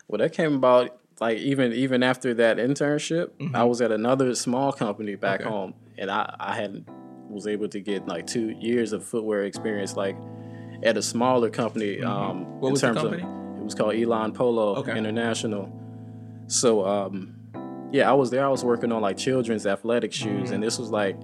well, 0.09 0.19
that 0.19 0.33
came 0.33 0.55
about 0.55 0.99
like 1.21 1.39
even 1.39 1.73
even 1.73 2.03
after 2.03 2.35
that 2.35 2.57
internship, 2.59 3.31
I 3.55 3.65
was 3.65 3.81
at 3.81 3.93
another 3.93 4.35
small 4.35 4.73
company 4.73 5.15
back 5.15 5.41
Mm-hmm. 5.41 5.49
Okay. 5.49 5.57
home, 5.57 5.75
and 5.97 6.11
I 6.11 6.35
I 6.39 6.55
had 6.57 6.85
was 7.33 7.47
able 7.47 7.69
to 7.69 7.81
get 7.81 8.07
like 8.07 8.27
two 8.27 8.51
years 8.51 8.93
of 8.93 9.05
footwear 9.05 9.45
experience 9.45 9.97
like 9.97 10.17
at 10.83 10.97
a 10.97 11.03
smaller 11.03 11.51
company. 11.51 12.03
Um, 12.03 12.13
Mm-hmm. 12.45 12.61
What 12.61 12.69
in 12.69 12.73
was 12.73 12.81
the 12.81 12.87
terms 12.89 12.99
company? 13.01 13.23
of 13.23 13.59
it 13.61 13.65
was 13.65 13.75
called 13.75 13.95
Elan 13.95 14.33
Polo 14.33 14.77
Okay. 14.77 14.97
International. 14.99 15.71
So 16.47 16.85
um, 16.87 17.35
yeah, 17.93 18.11
I 18.11 18.15
was 18.15 18.31
there. 18.31 18.45
I 18.45 18.49
was 18.49 18.65
working 18.65 18.93
on 18.93 19.01
like 19.03 19.17
children's 19.17 19.67
athletic 19.67 20.13
shoes, 20.13 20.45
Mm-hmm. 20.47 20.55
and 20.55 20.63
this 20.63 20.79
was 20.79 20.91
like 20.91 21.17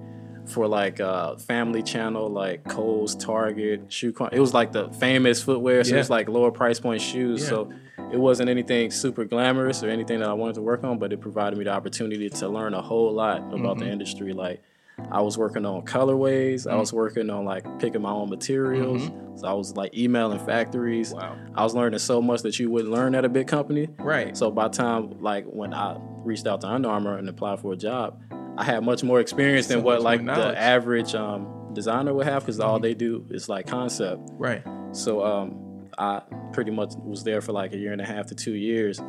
for 0.47 0.67
like 0.67 0.99
uh 0.99 1.35
family 1.37 1.83
channel 1.83 2.27
like 2.29 2.63
Kohl's, 2.63 3.15
Target, 3.15 3.91
Shoe 3.91 4.11
Con- 4.11 4.29
It 4.31 4.39
was 4.39 4.53
like 4.53 4.71
the 4.71 4.89
famous 4.93 5.43
footwear, 5.43 5.83
so 5.83 5.89
Yeah. 5.91 5.95
it 5.95 5.99
was 5.99 6.09
like 6.09 6.27
lower 6.29 6.51
price 6.51 6.79
point 6.79 7.01
shoes. 7.01 7.41
Yeah. 7.43 7.49
So 7.49 7.71
it 8.11 8.17
wasn't 8.19 8.49
anything 8.49 8.89
super 8.89 9.25
glamorous 9.25 9.83
or 9.83 9.89
anything 9.89 10.19
that 10.21 10.29
I 10.29 10.33
wanted 10.33 10.55
to 10.55 10.61
work 10.61 10.83
on, 10.83 10.97
but 10.97 11.13
it 11.13 11.19
provided 11.21 11.59
me 11.59 11.65
the 11.65 11.71
opportunity 11.73 12.29
to 12.29 12.47
learn 12.49 12.73
a 12.73 12.81
whole 12.81 13.11
lot 13.13 13.37
about 13.53 13.75
Mm-hmm. 13.77 13.79
the 13.85 13.91
industry. 13.91 14.33
Like 14.33 14.63
I 15.11 15.21
was 15.21 15.37
working 15.37 15.65
on 15.65 15.83
colorways, 15.83 16.69
I 16.69 16.73
Mm. 16.75 16.79
was 16.79 16.93
working 16.93 17.29
on 17.29 17.45
like 17.45 17.63
picking 17.79 18.01
my 18.01 18.11
own 18.11 18.29
materials. 18.29 19.09
So 19.35 19.47
I 19.47 19.53
was 19.53 19.75
like 19.75 19.97
emailing 19.97 20.39
factories. 20.39 21.13
Mm-hmm. 21.13 21.19
Wow. 21.19 21.35
I 21.55 21.63
was 21.63 21.73
learning 21.75 21.99
so 21.99 22.21
much 22.21 22.41
that 22.41 22.59
you 22.59 22.69
wouldn't 22.69 22.91
learn 22.93 23.15
at 23.15 23.23
a 23.25 23.29
big 23.29 23.47
company. 23.47 23.87
Right. 23.99 24.35
So 24.37 24.51
by 24.51 24.67
the 24.67 24.73
time 24.77 25.21
like 25.21 25.45
when 25.45 25.73
I 25.73 25.97
reached 26.23 26.45
out 26.47 26.61
to 26.61 26.67
Under 26.67 26.89
Armour 26.89 27.17
and 27.17 27.27
applied 27.29 27.59
for 27.59 27.73
a 27.73 27.77
job, 27.77 28.21
I 28.57 28.63
had 28.63 28.83
much 28.83 29.03
more 29.03 29.19
experience 29.21 29.67
than 29.67 29.79
So 29.79 29.83
what 29.85 30.01
like. 30.01 30.19
Mm-hmm. 30.21 30.39
the 30.39 30.59
average 30.59 31.15
um, 31.15 31.47
designer 31.73 32.13
would 32.13 32.25
have 32.25 32.43
because 32.43 32.59
all 32.59 32.79
they 32.79 32.93
do 32.93 33.25
is 33.29 33.47
like 33.47 33.67
concept. 33.67 34.21
right. 34.33 34.61
So 34.91 35.23
um, 35.23 35.87
I 35.97 36.21
pretty 36.51 36.71
much 36.71 36.93
was 37.05 37.23
there 37.23 37.41
for 37.41 37.53
like 37.53 37.73
a 37.73 37.77
year 37.77 37.91
and 37.93 38.01
a 38.01 38.05
half 38.05 38.25
to 38.27 38.35
two 38.35 38.53
years, 38.55 38.99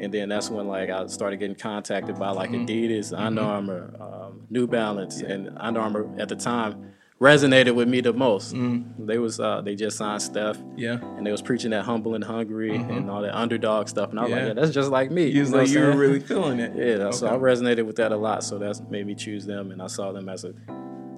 and 0.00 0.12
then 0.12 0.28
that's 0.28 0.50
when 0.50 0.66
like 0.68 0.90
I 0.90 1.06
started 1.06 1.38
getting 1.38 1.56
contacted 1.56 2.18
by 2.18 2.30
like 2.30 2.50
Adidas, 2.50 3.16
Under 3.16 3.42
Armour, 3.42 3.94
um, 4.00 4.42
New 4.50 4.66
Balance, 4.66 5.20
and 5.22 5.50
Under 5.56 5.80
Armour 5.80 6.08
at 6.18 6.28
the 6.28 6.36
time 6.36 6.92
resonated 7.18 7.74
with 7.74 7.88
me 7.88 8.02
the 8.02 8.12
most. 8.12 8.54
They 8.98 9.16
was 9.18 9.40
uh, 9.40 9.62
they 9.62 9.74
just 9.74 9.96
signed 9.96 10.20
Steph, 10.20 10.58
Yeah. 10.76 10.98
and 11.16 11.26
they 11.26 11.30
was 11.32 11.40
preaching 11.40 11.70
that 11.70 11.84
humble 11.86 12.14
and 12.14 12.22
hungry 12.22 12.76
and 12.76 13.10
all 13.10 13.22
that 13.22 13.34
underdog 13.34 13.88
stuff, 13.88 14.10
and 14.10 14.20
I 14.20 14.24
was 14.24 14.30
Yeah. 14.30 14.36
like, 14.36 14.46
yeah, 14.48 14.52
that's 14.52 14.70
just 14.70 14.90
like 14.90 15.10
me. 15.10 15.26
You 15.28 15.44
know 15.44 15.56
like 15.58 15.68
you 15.70 15.80
were 15.80 15.96
really 15.96 16.20
feeling 16.20 16.60
it. 16.60 16.72
Yeah, 16.98 17.10
so 17.10 17.26
I 17.26 17.32
resonated 17.32 17.86
with 17.86 17.96
that 17.96 18.12
a 18.12 18.16
lot. 18.18 18.44
So 18.44 18.58
that's 18.58 18.82
made 18.90 19.06
me 19.06 19.14
choose 19.14 19.46
them, 19.46 19.70
and 19.70 19.80
I 19.80 19.86
saw 19.86 20.12
them 20.12 20.28
as 20.28 20.44
a 20.44 20.52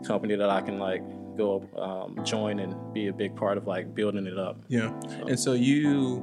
company 0.06 0.36
that 0.36 0.48
I 0.50 0.60
can 0.60 0.78
like 0.78 1.02
go 1.36 1.64
um, 1.76 2.24
join 2.24 2.60
and 2.60 2.74
be 2.94 3.08
a 3.08 3.12
big 3.12 3.34
part 3.34 3.58
of 3.58 3.66
like 3.66 3.92
building 3.94 4.26
it 4.26 4.38
up. 4.38 4.56
Yeah. 4.68 4.92
And 5.26 5.38
so 5.38 5.52
you 5.54 6.22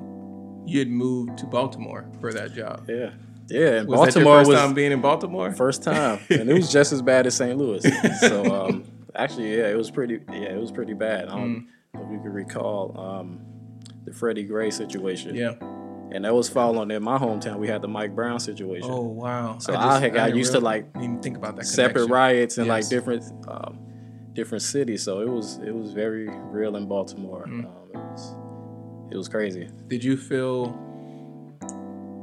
you 0.66 0.80
had 0.80 0.90
moved 0.90 1.38
to 1.40 1.46
Baltimore 1.46 2.06
for 2.20 2.34
that 2.34 2.54
job. 2.54 2.86
Yeah, 2.90 3.12
yeah. 3.48 3.68
And 3.80 3.88
Was 3.88 3.98
Baltimore 4.00 4.06
that 4.06 4.16
your 4.16 4.40
first 4.40 4.50
was 4.50 4.60
time 4.60 4.74
being 4.74 4.92
in 4.92 5.02
Baltimore? 5.02 5.52
first 5.54 5.84
time, 5.84 6.20
and 6.30 6.50
it 6.50 6.54
was 6.54 6.72
just 6.72 6.92
as 6.94 7.02
bad 7.02 7.28
as 7.28 7.36
St. 7.36 7.58
Louis. 7.58 7.86
So 8.20 8.44
um, 8.66 8.84
actually, 9.16 9.56
yeah, 9.58 9.68
it 9.70 9.78
was 9.78 9.92
pretty. 9.92 10.20
Yeah, 10.32 10.54
it 10.54 10.60
was 10.60 10.72
pretty 10.72 10.94
bad. 10.94 11.28
I 11.30 11.36
don't 11.36 11.68
know 11.94 12.02
if 12.06 12.12
you 12.12 12.20
can 12.20 12.34
recall 12.34 13.00
um, 13.00 13.40
the 14.06 14.14
Freddie 14.14 14.44
Gray 14.44 14.70
situation. 14.72 15.36
yeah. 15.36 15.54
and 16.12 16.24
that 16.26 16.34
was 16.34 16.48
following 16.50 16.92
in 16.92 17.02
my 17.04 17.18
hometown. 17.18 17.58
We 17.58 17.68
had 17.68 17.82
the 17.82 17.88
Mike 17.88 18.14
Brown 18.16 18.40
situation. 18.40 18.90
Oh 18.92 19.02
wow. 19.02 19.58
So 19.60 19.76
I 19.76 20.00
had 20.00 20.14
got 20.14 20.26
didn't 20.26 20.38
used 20.38 20.52
to, 20.54 20.60
like, 20.60 20.88
even 20.98 21.20
think 21.22 21.38
about 21.38 21.56
that 21.58 21.66
separate 21.66 21.94
connection. 21.94 22.12
riots 22.14 22.58
in 22.58 22.68
like 22.68 22.88
different 22.90 23.24
um, 23.48 23.80
different 24.34 24.62
cities. 24.62 25.02
So 25.04 25.22
it 25.22 25.30
was 25.30 25.58
it 25.66 25.74
was 25.74 25.94
very 25.94 26.28
real 26.30 26.76
in 26.76 26.88
Baltimore. 26.88 27.46
Mm. 27.48 27.72
It 29.10 29.10
was 29.10 29.12
it 29.14 29.18
was 29.18 29.30
crazy. 29.30 29.70
Did 29.88 30.04
you 30.04 30.18
feel 30.18 30.78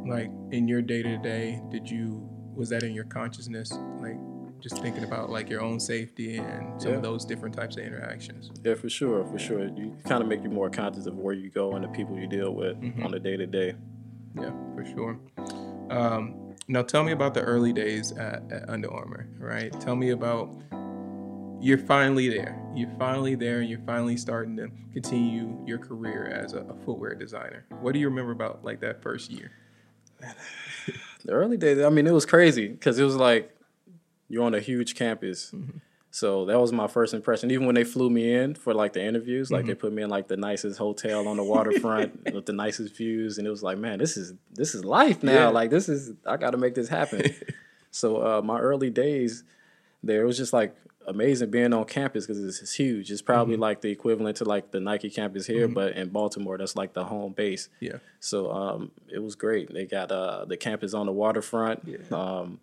like 0.07 0.31
in 0.51 0.69
your 0.69 0.83
day 0.83 1.03
to 1.03 1.17
day? 1.19 1.61
Did 1.71 1.91
you 1.91 2.29
was 2.55 2.69
that 2.71 2.83
in 2.83 2.93
your 2.95 3.05
consciousness, 3.05 3.73
like 4.01 4.17
just 4.61 4.79
thinking 4.83 5.05
about 5.05 5.31
like 5.31 5.49
your 5.49 5.61
own 5.63 5.81
safety 5.81 6.37
and 6.37 6.81
some 6.81 6.91
Yeah. 6.93 6.97
of 6.99 7.03
those 7.03 7.25
different 7.25 7.55
types 7.55 7.77
of 7.77 7.85
interactions? 7.85 8.51
Yeah, 8.65 8.75
for 8.75 8.89
sure, 8.89 9.25
for 9.27 9.39
sure. 9.39 9.65
You 9.69 9.97
kind 10.07 10.23
of 10.23 10.29
make 10.29 10.43
you 10.43 10.51
more 10.51 10.71
conscious 10.71 11.07
of 11.07 11.17
where 11.17 11.35
you 11.35 11.51
go 11.51 11.73
and 11.75 11.85
the 11.85 11.89
people 11.89 12.19
you 12.19 12.27
deal 12.27 12.55
with 12.55 12.81
Mm-hmm. 12.81 13.05
on 13.05 13.15
a 13.15 13.19
day 13.19 13.37
to 13.37 13.47
day. 13.47 13.75
Yeah, 14.37 14.51
for 14.75 14.85
sure. 14.85 15.19
Um, 15.91 16.55
now, 16.69 16.83
tell 16.83 17.03
me 17.05 17.13
about 17.13 17.35
the 17.35 17.43
early 17.43 17.73
days 17.73 18.13
at, 18.13 18.43
at 18.53 18.69
Under 18.69 18.91
Armour. 18.93 19.27
Right? 19.39 19.73
Tell 19.81 19.97
me 19.97 20.11
about 20.11 20.55
you're 21.63 21.79
finally 21.79 22.29
there. 22.29 22.59
You're 22.75 22.91
finally 22.99 23.35
there, 23.35 23.61
and 23.61 23.71
you're 23.71 23.79
finally 23.87 24.17
starting 24.17 24.57
to 24.57 24.69
continue 24.93 25.57
your 25.67 25.79
career 25.79 26.27
as 26.27 26.53
a, 26.55 26.59
a 26.61 26.75
footwear 26.85 27.15
designer. 27.15 27.65
What 27.81 27.93
do 27.93 27.99
you 28.01 28.09
remember 28.09 28.33
about 28.33 28.65
like 28.65 28.81
that 28.81 29.03
first 29.03 29.31
year? 29.31 29.53
The 31.25 31.31
early 31.31 31.57
days, 31.57 31.79
I 31.79 31.89
mean, 31.89 32.09
it 32.09 32.13
was 32.13 32.27
crazy 32.27 32.67
because 32.67 32.99
it 32.99 33.05
was 33.05 33.15
like 33.15 33.57
you're 34.29 34.43
on 34.43 34.57
a 34.57 34.61
huge 34.61 34.97
campus. 34.97 35.53
Mm-hmm. 35.55 35.79
So 36.11 36.47
that 36.47 36.59
was 36.59 36.73
my 36.73 36.89
first 36.89 37.15
impression. 37.15 37.53
Even 37.53 37.65
when 37.65 37.77
they 37.77 37.85
flew 37.85 38.11
me 38.11 38.35
in 38.35 38.57
for 38.57 38.75
like 38.75 38.93
the 38.93 39.05
interviews, 39.05 39.49
like 39.49 39.61
Mm-hmm. 39.61 39.69
they 39.69 39.75
put 39.77 39.93
me 39.93 40.03
in 40.03 40.11
like 40.11 40.27
the 40.27 40.37
nicest 40.37 40.79
hotel 40.79 41.29
on 41.29 41.37
the 41.37 41.45
waterfront 41.55 42.35
with 42.35 42.47
the 42.47 42.53
nicest 42.53 42.97
views, 42.97 43.39
and 43.39 43.47
it 43.47 43.51
was 43.51 43.63
like, 43.63 43.79
man, 43.79 44.01
this 44.01 44.17
is 44.17 44.35
this 44.51 44.75
is 44.75 44.85
life 44.85 45.23
now. 45.23 45.33
Yeah. 45.33 45.49
Like 45.51 45.71
this 45.71 45.89
is 45.89 46.11
I 46.27 46.37
got 46.39 46.51
to 46.51 46.57
make 46.59 46.75
this 46.75 46.89
happen. 46.89 47.23
so 47.93 48.17
uh, 48.17 48.43
my 48.43 48.59
early 48.59 48.91
days 48.91 49.45
there 50.03 50.23
it 50.23 50.27
was 50.27 50.37
just 50.37 50.53
like 50.53 50.75
amazing 51.07 51.51
being 51.51 51.73
on 51.73 51.85
campus 51.85 52.27
because 52.27 52.43
it's, 52.43 52.61
it's 52.63 52.75
huge. 52.75 53.11
It's 53.11 53.23
probably 53.23 53.55
Mm-hmm. 53.55 53.63
like 53.63 53.81
the 53.81 53.91
equivalent 53.91 54.37
to 54.39 54.45
like 54.45 54.71
the 54.71 54.81
Nike 54.81 55.11
campus 55.11 55.47
here, 55.47 55.69
but 55.69 55.95
in 55.95 56.09
Baltimore, 56.11 56.57
that's 56.59 56.77
like 56.77 56.93
the 56.95 57.05
home 57.05 57.33
base. 57.33 57.69
Yeah. 57.81 57.97
So 58.21 58.51
um, 58.53 58.91
it 59.09 59.19
was 59.19 59.35
great. 59.35 59.73
They 59.73 59.85
got 59.87 60.11
uh, 60.13 60.45
the 60.45 60.57
campus 60.57 60.95
on 60.95 61.07
the 61.07 61.13
waterfront. 61.13 62.13
Um, 62.13 62.61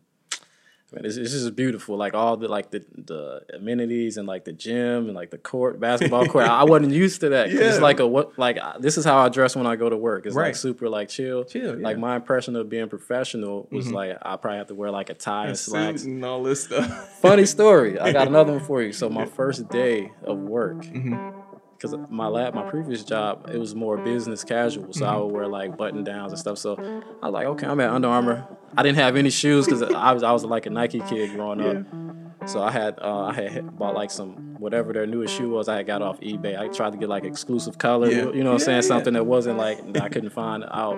man, 0.92 1.06
it's, 1.06 1.18
it's 1.18 1.32
just 1.32 1.56
beautiful. 1.56 1.98
Like 1.98 2.14
all 2.14 2.38
the 2.38 2.48
like 2.48 2.72
the 2.72 2.84
the 2.96 3.42
amenities 3.56 4.18
and 4.18 4.28
like 4.28 4.46
the 4.46 4.54
gym 4.54 5.06
and 5.08 5.14
like 5.16 5.30
the 5.32 5.38
court, 5.38 5.80
basketball 5.80 6.26
court. 6.28 6.48
I 6.48 6.64
wasn't 6.64 6.94
used 6.94 7.22
to 7.22 7.30
that. 7.30 7.50
'cause 7.50 7.60
It's 7.60 7.80
like 7.80 8.00
a 8.00 8.08
what 8.08 8.38
like 8.38 8.58
this 8.80 8.98
is 8.98 9.06
how 9.06 9.18
I 9.20 9.30
dress 9.30 9.56
when 9.56 9.66
I 9.68 9.76
go 9.76 9.90
to 9.90 9.98
work. 9.98 10.26
It's 10.26 10.36
Right. 10.36 10.48
like 10.48 10.56
super 10.56 10.90
like 10.90 11.10
chill. 11.10 11.44
Chill, 11.44 11.80
Like 11.80 11.98
my 11.98 12.16
impression 12.16 12.56
of 12.56 12.70
being 12.70 12.90
professional 12.90 13.68
was 13.72 13.86
mm-hmm. 13.88 13.96
like 13.96 14.18
I 14.22 14.36
probably 14.38 14.58
have 14.58 14.68
to 14.68 14.76
wear 14.76 14.92
like 14.92 15.10
a 15.10 15.14
tie 15.14 15.48
and 15.48 15.58
Suit 15.58 15.72
slacks. 15.72 16.04
and 16.04 16.24
all 16.26 16.44
this 16.44 16.64
stuff. 16.66 17.20
Funny 17.20 17.46
story. 17.46 18.00
I 18.00 18.12
got 18.12 18.28
another 18.28 18.52
one 18.58 18.62
for 18.64 18.82
you. 18.82 18.94
So 18.94 19.10
my 19.10 19.26
first 19.26 19.68
day 19.70 20.12
of 20.24 20.38
work, 20.38 20.78
mm-hmm. 20.84 21.39
Because 21.80 21.96
my 22.10 22.28
lab, 22.28 22.54
my 22.54 22.70
previous 22.70 23.04
job, 23.06 23.50
it 23.54 23.58
was 23.58 23.74
more 23.74 23.98
business 23.98 24.44
casual. 24.44 24.92
So 24.92 25.06
I 25.06 25.16
would 25.16 25.32
wear 25.32 25.48
like 25.48 25.78
button 25.78 26.04
downs 26.04 26.34
and 26.34 26.40
stuff. 26.40 26.58
So 26.58 26.76
I 27.22 27.26
was 27.26 27.34
like, 27.34 27.48
okay, 27.48 27.68
I'm 27.68 27.80
at 27.80 27.90
Under 27.90 28.10
Armour. 28.10 28.48
I 28.76 28.84
didn't 28.84 28.98
have 28.98 29.16
any 29.16 29.30
shoes 29.30 29.66
because 29.66 29.82
I 29.84 30.12
was 30.12 30.22
I 30.24 30.32
was 30.32 30.44
like 30.44 30.66
a 30.66 30.70
Nike 30.70 31.00
kid 31.00 31.32
growing 31.32 31.62
up. 31.62 32.50
So 32.50 32.62
I 32.62 32.72
had 32.72 33.00
uh, 33.02 33.26
I 33.26 33.34
had 33.34 33.78
bought 33.78 33.96
like 33.96 34.12
some 34.12 34.56
whatever 34.60 34.92
their 34.92 35.08
newest 35.08 35.36
shoe 35.36 35.50
was. 35.50 35.70
I 35.70 35.78
had 35.78 35.88
got 35.88 36.02
off 36.02 36.20
eBay. 36.20 36.60
I 36.60 36.68
tried 36.68 36.92
to 36.92 36.98
get 36.98 37.08
like 37.08 37.24
exclusive 37.24 37.78
color. 37.78 38.10
Yeah. 38.10 38.32
You 38.32 38.44
know 38.44 38.52
what 38.52 38.60
I'm 38.62 38.66
saying? 38.66 38.76
yeah. 38.78 38.88
Something 38.88 39.14
that 39.14 39.26
wasn't 39.26 39.58
like 39.58 39.80
I 40.02 40.10
couldn't 40.10 40.32
find 40.32 40.66
out 40.66 40.98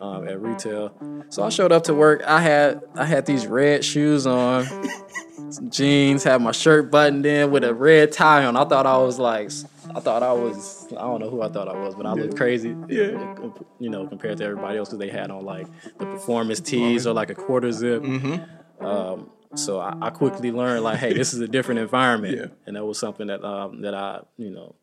um, 0.00 0.28
at 0.28 0.40
retail. 0.40 0.92
So 1.28 1.42
I 1.42 1.48
showed 1.48 1.72
up 1.72 1.84
to 1.84 1.94
work. 1.94 2.22
I 2.24 2.40
had 2.40 2.82
I 2.96 3.04
had 3.04 3.26
these 3.26 3.46
red 3.46 3.84
shoes 3.84 4.26
on, 4.26 4.66
some 5.50 5.70
jeans, 5.70 6.24
had 6.24 6.40
my 6.42 6.52
shirt 6.52 6.90
buttoned 6.90 7.26
in 7.26 7.50
with 7.50 7.64
a 7.64 7.74
red 7.74 8.12
tie 8.12 8.44
on. 8.44 8.56
I 8.56 8.64
thought 8.64 8.86
I 8.86 8.98
was 8.98 9.18
like, 9.18 9.50
I 9.94 10.00
thought 10.00 10.22
I 10.22 10.32
was, 10.32 10.86
I 10.92 11.02
don't 11.02 11.20
know 11.20 11.30
who 11.30 11.42
I 11.42 11.48
thought 11.48 11.68
I 11.68 11.76
was, 11.76 11.94
but 11.94 12.06
I 12.06 12.12
looked 12.12 12.36
crazy, 12.36 12.70
Yeah. 12.88 13.36
you 13.78 13.90
know, 13.90 14.06
compared 14.06 14.38
to 14.38 14.44
everybody 14.44 14.78
else 14.78 14.88
because 14.88 14.98
they 14.98 15.08
had 15.10 15.30
on 15.30 15.44
like 15.44 15.66
the 15.98 16.06
performance 16.06 16.60
tees 16.60 17.06
or 17.06 17.12
like 17.12 17.30
a 17.30 17.34
quarter 17.34 17.70
zip. 17.72 18.02
Mm-hmm. 18.02 18.84
Um, 18.84 19.30
so 19.54 19.78
I, 19.78 19.94
I 20.00 20.10
quickly 20.10 20.50
learned 20.50 20.82
like, 20.84 20.98
hey, 20.98 21.12
this 21.12 21.32
is 21.34 21.40
a 21.40 21.48
different 21.48 21.80
environment, 21.80 22.36
Yeah. 22.36 22.46
and 22.66 22.76
that 22.76 22.84
was 22.84 22.98
something 22.98 23.26
that 23.28 23.44
um, 23.44 23.82
that 23.82 23.94
I, 23.94 24.20
you 24.36 24.50
know, 24.50 24.74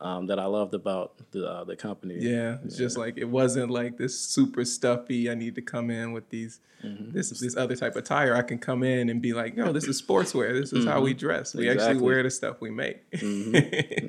um, 0.00 0.26
that 0.28 0.38
I 0.38 0.46
loved 0.46 0.72
about 0.74 1.18
the 1.32 1.46
uh, 1.46 1.64
the 1.64 1.76
company. 1.76 2.16
Yeah, 2.18 2.56
it's 2.64 2.76
just 2.78 2.96
like 2.96 3.18
it 3.18 3.26
wasn't 3.28 3.70
like 3.70 3.98
this 3.98 4.18
super 4.18 4.64
stuffy. 4.64 5.30
I 5.30 5.34
need 5.34 5.54
to 5.56 5.62
come 5.62 5.90
in 5.90 6.12
with 6.12 6.30
these 6.30 6.60
Mm-hmm. 6.84 7.10
this 7.12 7.28
this 7.40 7.56
other 7.56 7.76
type 7.76 7.94
of 7.96 8.04
tire. 8.04 8.34
I 8.34 8.42
can 8.42 8.58
come 8.58 8.82
in 8.82 9.10
and 9.10 9.20
be 9.20 9.32
like, 9.34 9.56
no, 9.56 9.72
this 9.72 9.84
is 9.84 10.00
sportswear. 10.00 10.58
This 10.58 10.72
is 10.72 10.86
how 10.86 11.00
we 11.02 11.12
dress. 11.14 11.54
We 11.54 11.68
actually 11.68 11.94
Mm-hmm. 11.96 12.04
Wear 12.04 12.22
the 12.22 12.30
stuff 12.30 12.60
we 12.60 12.70
make. 12.70 13.02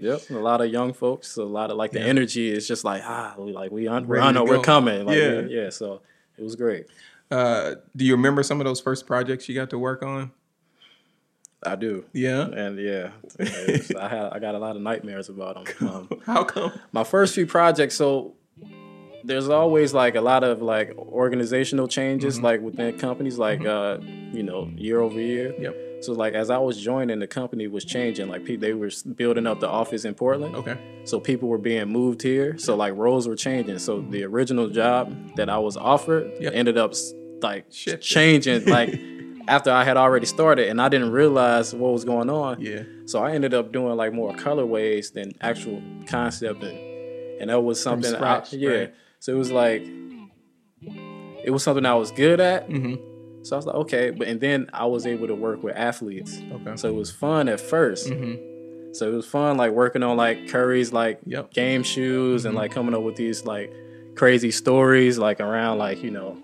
Yep, 0.01 0.21
a 0.29 0.33
lot 0.33 0.61
of 0.61 0.71
young 0.71 0.93
folks. 0.93 1.37
A 1.37 1.43
lot 1.43 1.69
of 1.71 1.77
like 1.77 1.91
the 1.91 1.99
Yeah. 1.99 2.05
energy 2.05 2.51
is 2.51 2.67
just 2.67 2.83
like 2.83 3.03
ah, 3.05 3.35
we 3.37 3.51
like 3.51 3.71
we 3.71 3.87
un- 3.87 4.07
we 4.07 4.17
Ready 4.17 4.27
to 4.27 4.33
know 4.33 4.43
we're 4.45 4.61
coming. 4.61 5.05
Like, 5.05 5.17
Yeah. 5.17 5.41
yeah, 5.41 5.63
yeah. 5.63 5.69
So 5.69 6.01
it 6.37 6.43
was 6.43 6.55
great. 6.55 6.85
uh, 7.29 7.75
do 7.95 8.03
you 8.05 8.13
remember 8.15 8.41
some 8.43 8.59
of 8.61 8.65
those 8.65 8.79
first 8.81 9.05
projects 9.05 9.47
you 9.47 9.55
got 9.55 9.69
to 9.71 9.77
work 9.79 10.01
on? 10.03 10.31
I 11.63 11.75
do. 11.75 12.05
Yeah. 12.13 12.47
And 12.47 12.79
yeah, 12.79 13.11
was- 13.37 13.91
I 13.95 14.07
had 14.07 14.23
I 14.33 14.39
got 14.39 14.55
a 14.55 14.59
lot 14.59 14.75
of 14.75 14.81
nightmares 14.81 15.29
about 15.29 15.55
them. 15.55 15.65
Um, 15.89 16.09
How 16.25 16.43
come? 16.43 16.71
my 16.91 17.03
first 17.03 17.35
few 17.35 17.45
projects, 17.45 17.95
so 17.95 18.33
there's 19.23 19.49
always 19.49 19.93
like 19.93 20.15
a 20.15 20.21
lot 20.21 20.43
of 20.43 20.61
like 20.61 20.95
organizational 20.97 21.87
changes 21.87 22.35
Mm-hmm. 22.35 22.45
like 22.45 22.61
within 22.61 22.97
companies, 22.97 23.37
like 23.37 23.65
uh, 23.65 23.97
you 24.31 24.43
know, 24.43 24.69
year 24.75 24.99
over 25.01 25.19
year. 25.19 25.53
Yep. 25.59 25.75
So 26.03 26.13
like 26.13 26.33
as 26.33 26.49
I 26.49 26.57
was 26.57 26.81
joining, 26.81 27.19
the 27.19 27.27
company 27.27 27.67
was 27.67 27.85
changing. 27.85 28.27
Like 28.27 28.43
pe- 28.45 28.55
they 28.55 28.73
were 28.73 28.89
building 29.15 29.45
up 29.45 29.59
the 29.59 29.67
office 29.69 30.03
in 30.05 30.15
Portland. 30.15 30.55
Okay. 30.55 30.77
So 31.03 31.19
people 31.19 31.47
were 31.49 31.59
being 31.59 31.89
moved 31.89 32.21
here. 32.23 32.57
So 32.57 32.75
like 32.75 32.95
roles 32.95 33.27
were 33.27 33.35
changing. 33.35 33.77
So 33.79 34.01
the 34.01 34.23
original 34.23 34.67
job 34.69 35.35
that 35.35 35.49
I 35.49 35.59
was 35.59 35.77
offered 35.77 36.31
Yep. 36.39 36.53
ended 36.55 36.77
up 36.77 36.93
like 37.41 37.69
changing 37.69 38.65
like 38.65 38.99
after 39.47 39.71
I 39.71 39.83
had 39.83 39.97
already 39.97 40.25
started 40.25 40.69
and 40.69 40.81
I 40.81 40.89
didn't 40.89 41.11
realize 41.11 41.73
what 41.75 41.93
was 41.93 42.03
going 42.05 42.29
on. 42.29 42.61
Yeah. 42.61 42.83
So 43.05 43.19
I 43.23 43.33
ended 43.33 43.53
up 43.53 43.71
doing 43.71 43.95
like 43.95 44.13
more 44.13 44.33
colorways 44.33 45.13
than 45.13 45.33
actual 45.41 45.81
concept 46.07 46.63
and 46.63 46.77
and 47.41 47.49
that 47.49 47.59
was 47.59 47.81
something 47.81 48.11
scratch, 48.11 48.53
I, 48.53 48.57
yeah. 48.57 48.69
right. 48.69 48.93
So 49.21 49.31
it 49.33 49.37
was 49.37 49.51
like 49.51 49.83
it 51.43 51.51
was 51.51 51.63
something 51.63 51.85
I 51.85 51.95
was 51.95 52.11
good 52.11 52.39
at. 52.39 52.67
Mm-hmm. 52.69 53.43
So 53.43 53.55
I 53.55 53.57
was 53.57 53.65
like, 53.65 53.75
okay, 53.77 54.09
but 54.11 54.27
and 54.27 54.39
then 54.41 54.69
I 54.73 54.85
was 54.85 55.07
able 55.07 55.27
to 55.27 55.35
work 55.35 55.63
with 55.63 55.75
athletes. 55.75 56.39
Okay. 56.51 56.75
So 56.75 56.89
it 56.89 56.95
was 56.95 57.11
fun 57.11 57.47
at 57.49 57.59
1st 57.59 58.11
Mm-hmm. 58.11 58.93
So 58.93 59.09
it 59.09 59.15
was 59.15 59.25
fun, 59.25 59.55
like 59.55 59.71
working 59.71 60.03
on 60.03 60.17
like 60.17 60.49
Curry's 60.49 60.91
like 60.91 61.21
Yep. 61.25 61.45
Mm-hmm. 61.45 61.51
game 61.53 61.83
shoes 61.83 62.43
and 62.45 62.55
like 62.55 62.71
coming 62.71 62.93
up 62.93 63.03
with 63.03 63.15
these 63.15 63.45
like 63.45 63.71
crazy 64.15 64.51
stories, 64.51 65.17
like 65.17 65.39
around 65.39 65.77
like 65.77 66.03
you 66.03 66.11
know, 66.11 66.37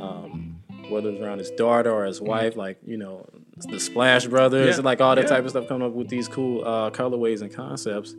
um, 0.00 0.60
whether 0.90 1.08
it's 1.10 1.20
around 1.22 1.38
his 1.38 1.50
daughter 1.52 1.90
or 1.90 2.04
his 2.04 2.20
wife, 2.20 2.54
like 2.56 2.78
you 2.86 2.96
know, 2.98 3.26
the 3.56 3.80
Splash 3.80 4.26
Brothers 4.26 4.60
Mm-hmm. 4.60 4.68
Yeah. 4.70 4.74
and 4.76 4.84
like 4.84 5.00
all 5.00 5.14
that 5.16 5.22
Yeah. 5.22 5.28
type 5.30 5.44
of 5.44 5.50
stuff, 5.50 5.66
coming 5.68 5.86
up 5.86 5.94
with 5.94 6.08
these 6.08 6.28
cool 6.28 6.62
uh, 6.64 6.90
colorways 6.90 7.40
and 7.40 7.52
concepts. 7.54 8.14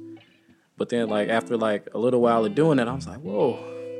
But 0.77 0.89
then 0.89 1.09
like 1.09 1.29
after 1.29 1.57
like 1.57 1.88
a 1.93 1.97
little 1.97 2.21
while 2.21 2.45
of 2.45 2.55
doing 2.55 2.79
it, 2.79 2.88
I 2.88 2.93
was 2.93 3.07
like, 3.07 3.19
whoa, 3.19 3.59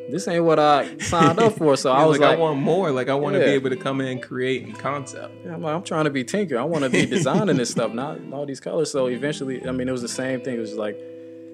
this 0.10 0.28
ain't 0.28 0.44
what 0.44 0.60
I 0.60 0.98
signed 0.98 1.40
up 1.40 1.54
for. 1.54 1.76
So 1.78 1.92
I 1.94 2.06
was 2.06 2.20
like, 2.20 2.30
like, 2.30 2.38
I 2.38 2.42
want 2.42 2.60
more. 2.60 2.92
Like 2.92 3.10
I 3.10 3.16
want 3.16 3.36
to 3.36 3.40
be 3.40 3.52
able 3.52 3.70
to 3.70 3.78
come 3.78 4.02
in 4.02 4.08
and 4.08 4.22
create 4.22 4.64
and 4.64 4.78
concept. 4.78 5.34
Yeah, 5.46 5.54
I'm 5.54 5.62
like, 5.62 5.76
I'm 5.76 5.84
trying 5.84 6.06
to 6.06 6.10
be 6.10 6.24
Tinker. 6.24 6.58
I 6.58 6.64
want 6.64 6.84
to 6.84 6.90
be 6.90 7.06
designing 7.18 7.58
this 7.58 7.72
stuff, 7.72 7.94
not 7.94 8.20
all 8.32 8.46
these 8.46 8.60
colors. 8.60 8.92
So 8.92 9.08
eventually, 9.08 9.66
I 9.68 9.72
mean, 9.72 9.88
it 9.88 9.92
was 9.92 10.02
the 10.02 10.08
same 10.08 10.42
thing. 10.42 10.56
It 10.56 10.60
was 10.60 10.76
like, 10.76 10.98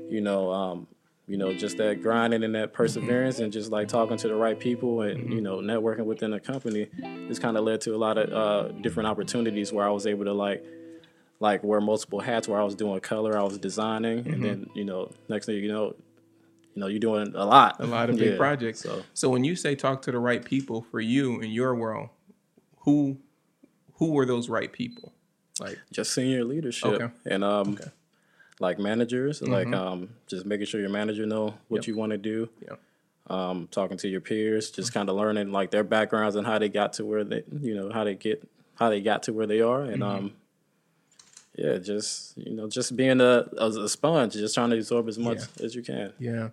you 0.10 0.22
know, 0.22 0.52
um, 0.52 0.88
you 1.28 1.38
know, 1.38 1.54
just 1.54 1.78
that 1.78 2.02
grinding 2.02 2.44
and 2.44 2.56
that 2.56 2.74
perseverance, 2.74 3.40
and 3.40 3.54
just 3.54 3.72
like 3.72 3.88
talking 3.88 4.18
to 4.18 4.28
the 4.28 4.36
right 4.36 4.60
people, 4.60 5.02
and 5.02 5.32
you 5.32 5.40
know, 5.40 5.58
networking 5.60 6.06
within 6.06 6.32
the 6.32 6.40
company. 6.40 6.90
This 7.28 7.40
kind 7.40 7.56
of 7.56 7.64
led 7.64 7.80
to 7.82 7.96
a 7.96 7.98
lot 7.98 8.18
of 8.18 8.34
uh, 8.34 8.72
different 8.82 9.08
opportunities 9.08 9.72
where 9.72 9.86
I 9.86 9.92
was 9.92 10.06
able 10.06 10.26
to 10.26 10.34
like, 10.34 10.66
like 11.42 11.62
wear 11.64 11.82
multiple 11.82 12.22
hats. 12.22 12.48
Where 12.48 12.60
I 12.60 12.64
was 12.64 12.76
doing 12.76 13.00
color, 13.02 13.38
I 13.38 13.44
was 13.44 13.58
designing, 13.58 14.20
and 14.32 14.42
then 14.44 14.70
you 14.74 14.86
know, 14.86 15.12
next 15.28 15.48
thing 15.48 15.56
you 15.58 15.68
know, 15.72 15.96
you 16.74 16.80
know, 16.80 16.88
you're 16.88 17.00
doing 17.00 17.34
a 17.36 17.46
lot, 17.46 17.76
A 17.80 17.86
lot 17.86 18.10
of 18.10 18.18
big 18.24 18.32
Yeah. 18.32 18.38
projects. 18.38 18.80
So 18.82 19.04
So 19.14 19.30
when 19.30 19.44
you 19.44 19.58
say 19.58 19.76
talk 19.76 20.02
to 20.04 20.12
the 20.12 20.20
right 20.20 20.44
people 20.46 20.84
for 20.90 21.02
you 21.02 21.42
in 21.42 21.52
your 21.52 21.76
world, 21.76 22.10
who 22.86 23.18
who 23.96 24.14
were 24.14 24.26
those 24.26 24.48
right 24.50 24.72
people? 24.72 25.12
Like 25.60 25.78
just 25.92 26.14
senior 26.14 26.44
leadership 26.46 27.02
Okay. 27.02 27.10
and 27.26 27.44
um 27.44 27.74
Okay. 27.74 27.92
like 28.60 28.80
managers 28.80 29.42
like 29.42 29.68
um 29.74 30.10
just 30.28 30.46
making 30.46 30.66
sure 30.68 30.80
your 30.80 30.90
manager 30.90 31.26
know 31.26 31.56
what 31.68 31.80
Yep. 31.80 31.88
you 31.88 31.96
want 31.98 32.12
to 32.14 32.18
do 32.18 32.50
yeah. 32.68 32.76
um 33.28 33.68
talking 33.70 33.98
to 33.98 34.08
your 34.08 34.22
peers 34.22 34.72
just 34.72 34.94
kind 34.94 35.10
of 35.10 35.16
learning 35.18 35.52
like 35.52 35.70
their 35.72 35.84
backgrounds 35.84 36.36
and 36.36 36.48
how 36.48 36.58
they 36.58 36.70
got 36.70 36.94
to 36.94 37.06
where 37.06 37.24
they 37.24 37.44
you 37.62 37.76
know 37.76 37.92
how 37.92 38.04
they 38.04 38.16
get 38.16 38.42
how 38.76 38.90
they 38.90 39.02
got 39.02 39.24
to 39.24 39.34
where 39.34 39.46
they 39.46 39.62
are 39.62 39.84
and 39.84 40.02
um 40.02 40.34
yeah 41.56 41.78
just 41.78 42.38
you 42.38 42.54
know 42.56 42.68
just 42.68 42.96
being 42.96 43.20
a, 43.22 43.46
a, 43.58 43.68
a 43.70 43.90
sponge 43.90 44.34
just 44.34 44.56
trying 44.56 44.70
to 44.70 44.78
absorb 44.78 45.08
as 45.10 45.18
much 45.20 45.40
as 45.62 45.76
you 45.76 45.82
can. 45.84 46.14
Yeah. 46.20 46.50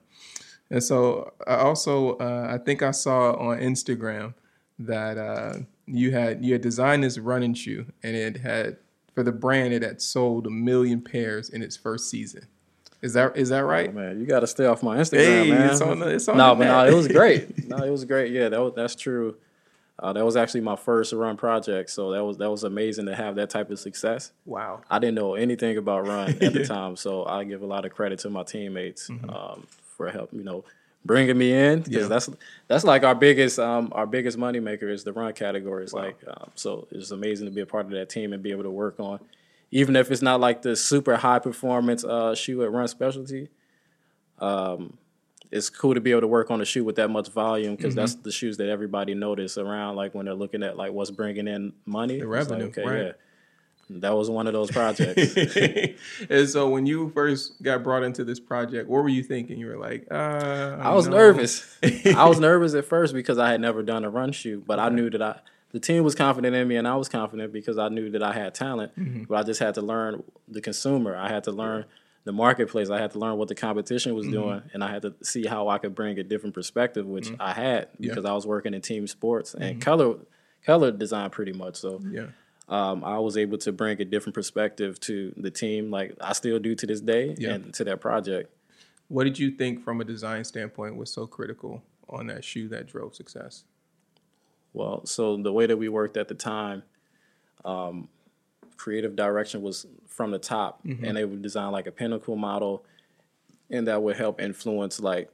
And 0.71 0.83
so 0.85 1.33
I 1.47 1.55
also 1.57 2.17
uh, 2.17 2.49
I 2.51 2.59
think 2.59 2.83
I 2.83 2.91
saw 2.91 3.33
on 3.35 3.59
Instagram 3.59 4.35
that 4.81 5.17
uh, 5.17 5.55
you 5.87 6.11
had 6.13 6.45
you 6.45 6.53
had 6.53 6.63
designed 6.63 7.03
this 7.05 7.19
running 7.19 7.55
shoe 7.55 7.87
and 8.03 8.15
it 8.15 8.37
had 8.39 8.77
for 9.15 9.23
the 9.23 9.33
brand 9.33 9.73
it 9.73 9.83
had 9.83 10.01
sold 10.03 10.47
a 10.47 10.51
million 10.51 11.01
pairs 11.01 11.49
in 11.51 11.63
its 11.63 11.77
first 11.77 12.11
season. 12.11 12.47
Is 13.01 13.13
that 13.15 13.37
is 13.37 13.49
that 13.51 13.65
right? 13.65 13.95
man 13.95 14.19
you 14.21 14.27
got 14.27 14.41
to 14.41 14.47
stay 14.47 14.67
off 14.67 14.83
my 14.83 14.97
instagram 14.99 15.45
Hey, 15.45 15.51
man. 15.51 15.71
it's 15.71 15.81
on 15.81 16.01
the- 16.01 16.09
it's 16.09 16.29
on 16.29 16.37
no 16.37 16.55
but 16.57 16.65
no 16.65 16.85
it 16.87 16.95
was 16.95 17.09
great. 17.09 17.65
No 17.69 17.77
it 17.79 17.91
was 17.91 18.05
great. 18.05 18.33
Yeah 18.33 18.49
that 18.51 18.61
was, 18.61 18.73
that's 18.75 18.95
true 18.97 19.37
uh, 20.01 20.13
that 20.13 20.25
was 20.25 20.37
actually 20.37 20.61
my 20.61 20.77
first 20.77 21.13
run 21.13 21.37
project 21.37 21.91
so 21.91 22.11
that 22.13 22.25
was 22.25 22.37
that 22.39 22.51
was 22.51 22.65
amazing 22.65 23.07
to 23.07 23.15
have 23.15 23.35
that 23.35 23.51
type 23.51 23.71
of 23.71 23.79
success 23.79 24.33
Wow. 24.47 24.81
I 24.91 24.99
didn't 24.99 25.17
know 25.17 25.35
anything 25.35 25.77
about 25.77 26.07
run 26.07 26.31
at 26.31 26.53
the 26.53 26.65
time, 26.77 26.97
so 26.97 27.25
I 27.27 27.45
give 27.45 27.63
a 27.63 27.67
lot 27.67 27.85
of 27.85 27.93
credit 27.93 28.19
to 28.21 28.31
my 28.31 28.43
teammates 28.45 29.11
um, 29.29 29.67
for 29.97 30.09
help. 30.11 30.33
You 30.33 30.45
know, 30.45 30.65
bringing 31.05 31.37
me 31.39 31.53
in 31.53 31.81
because 31.81 31.89
Mm-hmm. 31.89 32.03
Yeah. 32.03 32.09
that's 32.09 32.31
that's 32.69 32.85
like 32.85 33.03
our 33.05 33.15
biggest 33.15 33.59
um, 33.59 33.89
our 33.93 34.07
biggest 34.07 34.39
money 34.39 34.61
maker 34.61 34.89
is 34.89 35.05
the 35.05 35.13
run 35.13 35.33
categories. 35.33 35.93
Like, 35.93 36.17
um, 36.27 36.51
so 36.55 36.87
it's 36.91 37.11
amazing 37.11 37.47
to 37.47 37.53
be 37.53 37.61
a 37.61 37.67
part 37.67 37.87
of 37.87 37.93
that 37.93 38.09
team 38.09 38.33
and 38.33 38.43
be 38.43 38.51
able 38.53 38.65
to 38.65 38.71
work 38.71 38.99
on, 39.01 39.19
even 39.71 39.97
if 39.97 40.11
it's 40.11 40.23
not 40.23 40.39
like 40.41 40.63
the 40.63 40.77
super 40.77 41.17
high 41.17 41.39
performance 41.41 42.05
uh, 42.05 42.35
shoe 42.35 42.63
at 42.63 42.71
Run 42.73 42.87
Specialty. 42.89 43.49
Um, 44.39 44.97
it's 45.51 45.71
cool 45.71 45.95
to 45.95 46.01
be 46.01 46.11
able 46.11 46.21
to 46.23 46.27
work 46.29 46.51
on 46.51 46.61
a 46.61 46.65
shoe 46.65 46.85
with 46.85 46.97
that 46.97 47.09
much 47.09 47.29
volume 47.29 47.75
because 47.77 47.93
Mm-hmm. 47.95 48.01
that's 48.01 48.15
the 48.17 48.33
shoes 48.33 48.57
that 48.59 48.69
everybody 48.69 49.15
notice 49.15 49.57
around, 49.59 49.97
like 49.97 50.15
when 50.15 50.27
they're 50.27 50.35
looking 50.35 50.63
at 50.63 50.77
like 50.77 50.93
what's 50.93 51.11
bringing 51.11 51.49
in 51.49 51.73
money, 51.87 52.19
The 52.21 52.31
It's 52.33 52.51
like, 52.51 52.61
revenue, 52.61 52.67
okay, 52.67 52.85
right. 52.85 53.07
yeah. 53.07 53.13
That 53.91 54.15
was 54.15 54.29
one 54.29 54.47
of 54.47 54.53
those 54.53 54.71
projects. 54.71 55.35
and 56.29 56.47
so 56.49 56.69
when 56.69 56.85
you 56.85 57.09
first 57.15 57.63
got 57.63 57.83
brought 57.83 58.03
into 58.03 58.23
this 58.23 58.39
project, 58.39 58.87
what 58.87 59.03
were 59.03 59.09
you 59.09 59.23
thinking? 59.23 59.59
You 59.59 59.67
were 59.69 59.79
like, 59.79 60.07
uh, 60.11 60.77
I 60.79 60.93
was 60.95 61.09
know. 61.09 61.17
nervous. 61.17 61.79
I 62.15 62.29
was 62.29 62.39
nervous 62.49 62.75
at 62.75 62.85
first 62.85 63.15
because 63.15 63.39
I 63.39 63.51
had 63.51 63.63
never 63.63 63.83
done 63.83 64.05
a 64.05 64.11
run 64.11 64.33
shoot, 64.33 64.67
but 64.67 64.79
I 64.79 64.91
knew 64.91 65.09
that 65.11 65.23
I 65.23 65.41
the 65.73 65.81
team 65.81 66.03
was 66.05 66.15
confident 66.15 66.55
in 66.55 66.67
me 66.69 66.77
and 66.77 66.87
I 66.89 66.97
was 66.97 67.09
confident 67.09 67.53
because 67.53 67.77
I 67.79 67.89
knew 67.89 68.11
that 68.11 68.23
I 68.23 68.33
had 68.33 68.55
talent. 68.55 68.93
Mm-hmm. 68.99 69.25
But 69.25 69.35
I 69.39 69.43
just 69.43 69.61
had 69.61 69.75
to 69.77 69.83
learn 69.83 70.23
the 70.47 70.61
consumer. 70.61 71.17
I 71.17 71.29
had 71.29 71.45
to 71.45 71.53
learn 71.53 71.85
the 72.25 72.33
marketplace. 72.33 72.91
I 72.91 72.99
had 73.01 73.13
to 73.13 73.19
learn 73.19 73.37
what 73.39 73.49
the 73.49 73.55
competition 73.55 74.11
Mm-hmm. 74.13 74.17
was 74.19 74.29
doing 74.29 74.63
and 74.75 74.85
I 74.85 74.91
had 74.91 75.03
to 75.03 75.15
see 75.23 75.47
how 75.47 75.69
I 75.69 75.79
could 75.79 75.95
bring 75.95 76.19
a 76.19 76.23
different 76.23 76.55
perspective, 76.55 77.07
which 77.07 77.31
I 77.41 77.53
had 77.53 77.89
because 77.99 78.25
I 78.25 78.33
was 78.33 78.47
working 78.47 78.75
in 78.75 78.81
team 78.83 79.07
sports 79.07 79.53
Mm-hmm. 79.55 79.63
and 79.63 79.81
color 79.81 80.17
color 80.65 80.91
design 80.91 81.31
pretty 81.31 81.53
much. 81.53 81.77
So 81.77 82.01
Yeah. 82.11 82.27
um, 82.69 83.03
I 83.05 83.19
was 83.19 83.37
able 83.37 83.59
to 83.59 83.73
bring 83.73 84.01
a 84.01 84.05
different 84.05 84.35
perspective 84.35 84.99
to 85.01 85.33
the 85.37 85.51
team, 85.51 85.91
like 85.91 86.15
I 86.21 86.33
still 86.35 86.59
do 86.59 86.75
to 86.75 86.87
this 86.87 87.01
day, 87.01 87.35
Yeah. 87.39 87.55
and 87.55 87.73
to 87.75 87.85
that 87.85 88.01
project. 88.01 88.51
What 89.09 89.25
did 89.25 89.39
you 89.39 89.53
think 89.53 89.83
from 89.83 90.01
a 90.03 90.05
design 90.05 90.45
standpoint 90.45 90.97
was 90.97 91.11
so 91.11 91.27
critical 91.27 91.83
on 92.11 92.27
that 92.27 92.45
shoe 92.45 92.69
that 92.69 92.87
drove 92.87 93.15
success? 93.15 93.65
Well, 94.75 95.07
so 95.07 95.37
the 95.39 95.53
way 95.53 95.65
that 95.67 95.79
we 95.79 95.89
worked 95.89 96.17
at 96.19 96.29
the 96.29 96.35
time, 96.35 96.83
um, 97.65 98.09
creative 98.79 99.15
direction 99.15 99.61
was 99.61 99.87
from 100.07 100.31
the 100.31 100.39
top, 100.39 100.81
and 100.85 101.17
they 101.17 101.25
would 101.27 101.43
design 101.43 101.71
like 101.73 101.87
a 101.87 101.93
pinnacle 101.93 102.37
model, 102.37 102.85
and 103.69 103.87
that 103.89 104.03
would 104.03 104.17
help 104.17 104.41
influence 104.41 104.99
like 105.01 105.31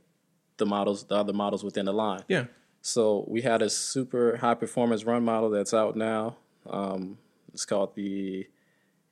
the 0.57 0.67
models, 0.67 1.05
the 1.05 1.15
other 1.15 1.33
models 1.33 1.63
within 1.63 1.85
the 1.87 1.93
line. 1.93 2.23
Yeah. 2.29 2.47
So 2.83 3.25
we 3.29 3.43
had 3.43 3.63
a 3.63 3.71
super 3.71 4.37
high 4.37 4.55
performance 4.55 5.05
run 5.05 5.25
model 5.25 5.51
that's 5.51 5.73
out 5.73 5.97
now. 5.97 6.37
Um, 6.69 7.17
it's 7.53 7.65
called 7.65 7.95
the 7.95 8.47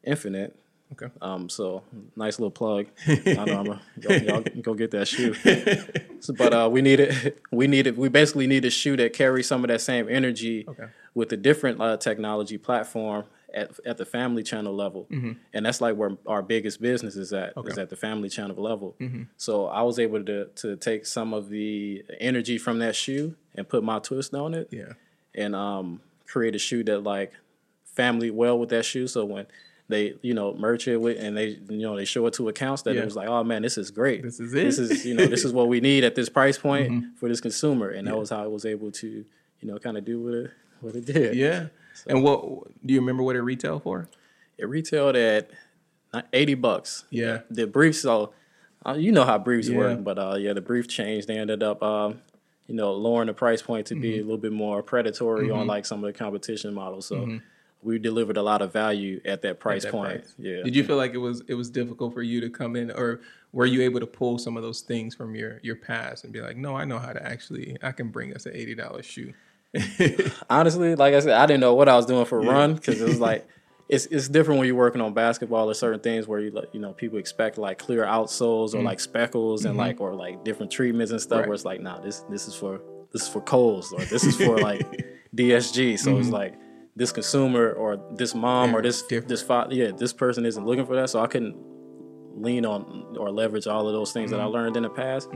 Infinite. 0.04 0.56
Okay. 0.92 1.06
Um, 1.22 1.48
so 1.48 1.82
nice 2.16 2.38
little 2.38 2.50
plug. 2.50 2.86
I 3.06 3.44
know 3.46 3.60
I'm 3.60 3.66
a, 3.68 3.80
y'all, 3.98 4.18
y'all 4.18 4.40
go 4.62 4.74
get 4.74 4.90
that 4.90 5.08
shoe. 5.08 5.32
So, 6.20 6.34
but 6.34 6.52
uh, 6.52 6.68
we 6.70 6.82
needed, 6.82 7.34
we 7.50 7.66
needed, 7.66 7.96
we 7.96 8.08
basically 8.10 8.46
need 8.46 8.64
a 8.66 8.70
shoe 8.70 8.96
that 8.98 9.14
carries 9.14 9.46
some 9.46 9.64
of 9.64 9.68
that 9.68 9.80
same 9.80 10.06
energy 10.08 10.66
Okay. 10.68 10.84
with 11.14 11.32
a 11.32 11.36
different 11.38 11.80
uh, 11.80 11.96
technology 11.96 12.58
platform 12.58 13.24
at 13.54 13.70
at 13.84 13.96
the 13.98 14.04
family 14.04 14.42
channel 14.42 14.74
level, 14.74 15.06
and 15.10 15.66
that's 15.66 15.80
like 15.80 15.96
where 15.96 16.16
our 16.26 16.42
biggest 16.42 16.80
business 16.80 17.16
is 17.16 17.32
at 17.32 17.52
is 17.66 17.78
at 17.78 17.90
the 17.90 17.96
family 17.96 18.28
channel 18.28 18.56
level. 18.62 18.96
So 19.36 19.66
I 19.66 19.82
was 19.82 19.98
able 19.98 20.24
to 20.24 20.46
to 20.56 20.76
take 20.76 21.06
some 21.06 21.32
of 21.34 21.48
the 21.48 22.04
energy 22.20 22.58
from 22.58 22.78
that 22.80 22.94
shoe 22.96 23.34
and 23.54 23.68
put 23.68 23.82
my 23.84 23.98
twist 23.98 24.34
on 24.34 24.54
it 24.54 24.68
Yeah. 24.70 24.92
and 25.34 25.54
um, 25.54 26.00
create 26.26 26.54
a 26.54 26.58
shoe 26.58 26.82
that 26.84 27.00
like 27.02 27.32
family 27.84 28.30
well 28.30 28.58
with 28.58 28.70
that 28.70 28.84
shoe. 28.84 29.06
So 29.06 29.24
when 29.24 29.46
they 29.88 30.14
you 30.22 30.32
know 30.32 30.54
merch 30.54 30.88
it 30.88 30.96
with 30.96 31.18
and 31.20 31.36
they 31.36 31.58
you 31.68 31.82
know 31.82 31.96
they 31.96 32.04
show 32.06 32.26
it 32.26 32.34
to 32.34 32.48
accounts 32.48 32.82
that 32.82 32.94
Yeah. 32.94 33.02
it 33.02 33.04
was 33.04 33.16
like 33.16 33.28
oh 33.28 33.44
man 33.44 33.60
this 33.62 33.76
is 33.76 33.90
great 33.90 34.22
This 34.22 34.40
is 34.40 34.54
it 34.54 34.64
this 34.64 34.78
is 34.78 35.04
you 35.04 35.12
know 35.14 35.26
this 35.26 35.44
is 35.44 35.52
what 35.52 35.68
we 35.68 35.80
need 35.80 36.04
at 36.04 36.14
this 36.14 36.28
price 36.30 36.56
point 36.56 36.90
Mhm. 36.90 37.16
for 37.18 37.28
this 37.28 37.40
consumer 37.42 37.90
and 37.90 38.06
Yeah. 38.06 38.12
that 38.12 38.18
was 38.18 38.30
how 38.30 38.42
I 38.42 38.46
was 38.46 38.64
able 38.64 38.90
to 38.92 39.08
you 39.60 39.68
know 39.68 39.78
kind 39.78 39.98
of 39.98 40.04
do 40.06 40.20
what 40.22 40.34
it 40.34 40.50
what 40.80 40.94
it 40.96 41.04
did 41.04 41.34
Yeah. 41.36 41.66
And 42.06 42.22
what 42.22 42.42
do 42.86 42.94
you 42.94 43.00
remember 43.00 43.22
what 43.22 43.36
it 43.36 43.42
retail 43.42 43.78
for? 43.80 44.08
it 44.58 44.68
retailed 44.68 45.16
at 45.16 45.50
80 46.32 46.54
bucks 46.54 47.04
Yeah. 47.10 47.40
the 47.50 47.66
briefs 47.66 48.02
so 48.02 48.32
uh, 48.86 48.92
you 48.98 49.10
know 49.10 49.24
how 49.24 49.38
briefs 49.38 49.68
Yeah. 49.68 49.78
work 49.78 50.04
but 50.04 50.18
uh 50.18 50.36
yeah 50.38 50.52
the 50.52 50.60
brief 50.60 50.86
changed 50.86 51.26
they 51.26 51.38
ended 51.38 51.62
up 51.62 51.82
um 51.82 52.20
you 52.68 52.74
know 52.74 52.92
lowering 52.92 53.26
the 53.28 53.34
price 53.34 53.62
point 53.62 53.86
to 53.88 53.94
Mm-hmm. 53.94 54.02
be 54.02 54.18
a 54.18 54.22
little 54.22 54.36
bit 54.38 54.52
more 54.52 54.82
predatory 54.82 55.50
on 55.50 55.66
like 55.66 55.86
some 55.86 56.04
of 56.04 56.12
the 56.12 56.16
competition 56.16 56.74
models 56.74 57.06
so 57.06 57.16
Mm-hmm. 57.16 57.36
we 57.82 57.98
delivered 57.98 58.36
a 58.36 58.42
lot 58.42 58.60
of 58.62 58.72
value 58.72 59.20
at 59.24 59.42
that 59.42 59.58
price 59.58 59.84
that 59.84 59.90
point 59.92 60.20
price. 60.22 60.34
yeah 60.38 60.62
Did 60.62 60.76
you 60.76 60.84
feel 60.84 60.96
like 60.98 61.14
it 61.14 61.18
was 61.28 61.42
it 61.48 61.54
was 61.54 61.70
difficult 61.70 62.12
for 62.12 62.22
you 62.22 62.40
to 62.42 62.50
come 62.50 62.76
in, 62.76 62.90
or 62.90 63.20
were 63.52 63.66
you 63.66 63.82
able 63.82 64.00
to 64.00 64.06
pull 64.06 64.38
some 64.38 64.56
of 64.58 64.62
those 64.62 64.82
things 64.82 65.14
from 65.14 65.34
your 65.34 65.58
your 65.62 65.76
past 65.76 66.24
and 66.24 66.32
be 66.32 66.40
like, 66.40 66.56
no, 66.56 66.76
I 66.76 66.84
know 66.84 66.98
how 66.98 67.12
to 67.12 67.22
actually, 67.26 67.76
I 67.82 67.92
can 67.92 68.08
bring 68.08 68.34
us 68.34 68.46
an 68.46 68.52
eighty 68.54 68.74
dollars 68.74 69.04
shoe. 69.06 69.32
honestly, 70.50 70.94
like 70.94 71.14
I 71.14 71.20
said, 71.20 71.32
I 71.32 71.46
didn't 71.46 71.60
know 71.60 71.74
what 71.74 71.88
I 71.88 71.96
was 71.96 72.06
doing 72.06 72.24
for 72.24 72.38
a 72.40 72.44
run 72.44 72.74
because 72.74 73.00
it 73.00 73.08
was 73.08 73.20
like 73.28 73.46
it's 73.88 74.06
it's 74.06 74.28
different 74.28 74.58
when 74.58 74.66
you're 74.66 74.76
working 74.76 75.00
on 75.00 75.12
basketball. 75.14 75.68
or 75.70 75.74
certain 75.74 76.00
things 76.00 76.26
where 76.26 76.40
you 76.40 76.50
like 76.50 76.68
you 76.72 76.80
know 76.80 76.92
people 76.92 77.18
expect 77.18 77.58
like 77.58 77.78
clear 77.78 78.04
outsoles 78.04 78.74
or 78.74 78.82
like 78.82 79.00
speckles 79.00 79.64
and 79.64 79.76
like 79.76 80.00
or 80.00 80.14
like 80.14 80.44
different 80.44 80.70
treatments 80.72 81.10
and 81.12 81.20
stuff. 81.20 81.30
Mm. 81.30 81.34
Mm-hmm. 81.34 81.40
Right. 81.42 81.48
Where 81.48 81.54
it's 81.54 81.64
like, 81.64 81.80
nah, 81.80 82.00
this 82.00 82.20
this 82.30 82.48
is 82.48 82.54
for 82.54 82.80
this 83.12 83.22
is 83.22 83.28
for 83.28 83.40
Kohl's 83.40 83.92
or 83.92 84.04
this 84.04 84.24
is 84.24 84.36
for 84.36 84.58
like 84.58 84.80
DSG. 85.36 85.98
So 85.98 86.16
it's 86.18 86.28
like 86.28 86.54
this 86.96 87.12
consumer 87.12 87.72
or 87.72 87.98
this 88.16 88.34
mom 88.34 88.70
They're 88.70 88.80
or 88.80 88.82
this 88.82 89.02
different. 89.02 89.28
this 89.28 89.44
yeah 89.70 89.90
this 89.92 90.12
person 90.12 90.44
isn't 90.46 90.64
looking 90.64 90.86
for 90.86 90.96
that. 90.96 91.08
So 91.10 91.20
I 91.20 91.26
couldn't 91.26 91.56
lean 92.34 92.64
on 92.64 93.16
or 93.18 93.30
leverage 93.30 93.66
all 93.66 93.86
of 93.86 93.92
those 93.92 94.12
things 94.12 94.30
that 94.30 94.40
I 94.40 94.44
Mm-hmm. 94.44 94.52
learned 94.54 94.76
in 94.78 94.82
the 94.84 94.90
past. 94.90 95.30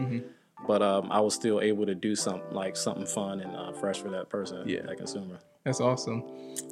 But 0.67 0.83
um, 0.83 1.11
I 1.13 1.21
was 1.21 1.35
still 1.35 1.61
able 1.61 1.87
to 1.87 1.95
do 1.95 2.15
something 2.17 2.51
like 2.53 2.77
something 2.77 3.07
fun 3.07 3.41
and 3.41 3.55
uh, 3.55 3.73
fresh 3.73 3.99
for 4.01 4.11
that 4.11 4.29
person, 4.29 4.69
Yeah. 4.69 4.83
that 4.83 4.97
consumer. 4.99 5.39
That's 5.65 5.81
awesome. 5.81 6.23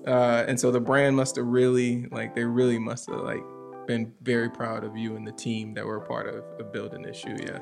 Uh, 0.07 0.45
and 0.47 0.59
so 0.59 0.71
the 0.71 0.81
brand 0.81 1.17
must 1.17 1.37
have 1.37 1.47
really 1.47 2.07
like 2.11 2.35
they 2.35 2.45
really 2.45 2.79
must 2.79 3.09
have 3.11 3.21
like 3.21 3.43
been 3.87 4.13
very 4.23 4.49
proud 4.51 4.85
of 4.85 4.97
you 4.97 5.17
and 5.17 5.27
the 5.27 5.33
team 5.33 5.75
that 5.75 5.85
were 5.85 5.97
a 5.97 6.07
part 6.07 6.27
of, 6.29 6.45
of 6.61 6.73
building 6.73 7.03
this 7.03 7.17
shoe. 7.17 7.37
Yeah. 7.41 7.59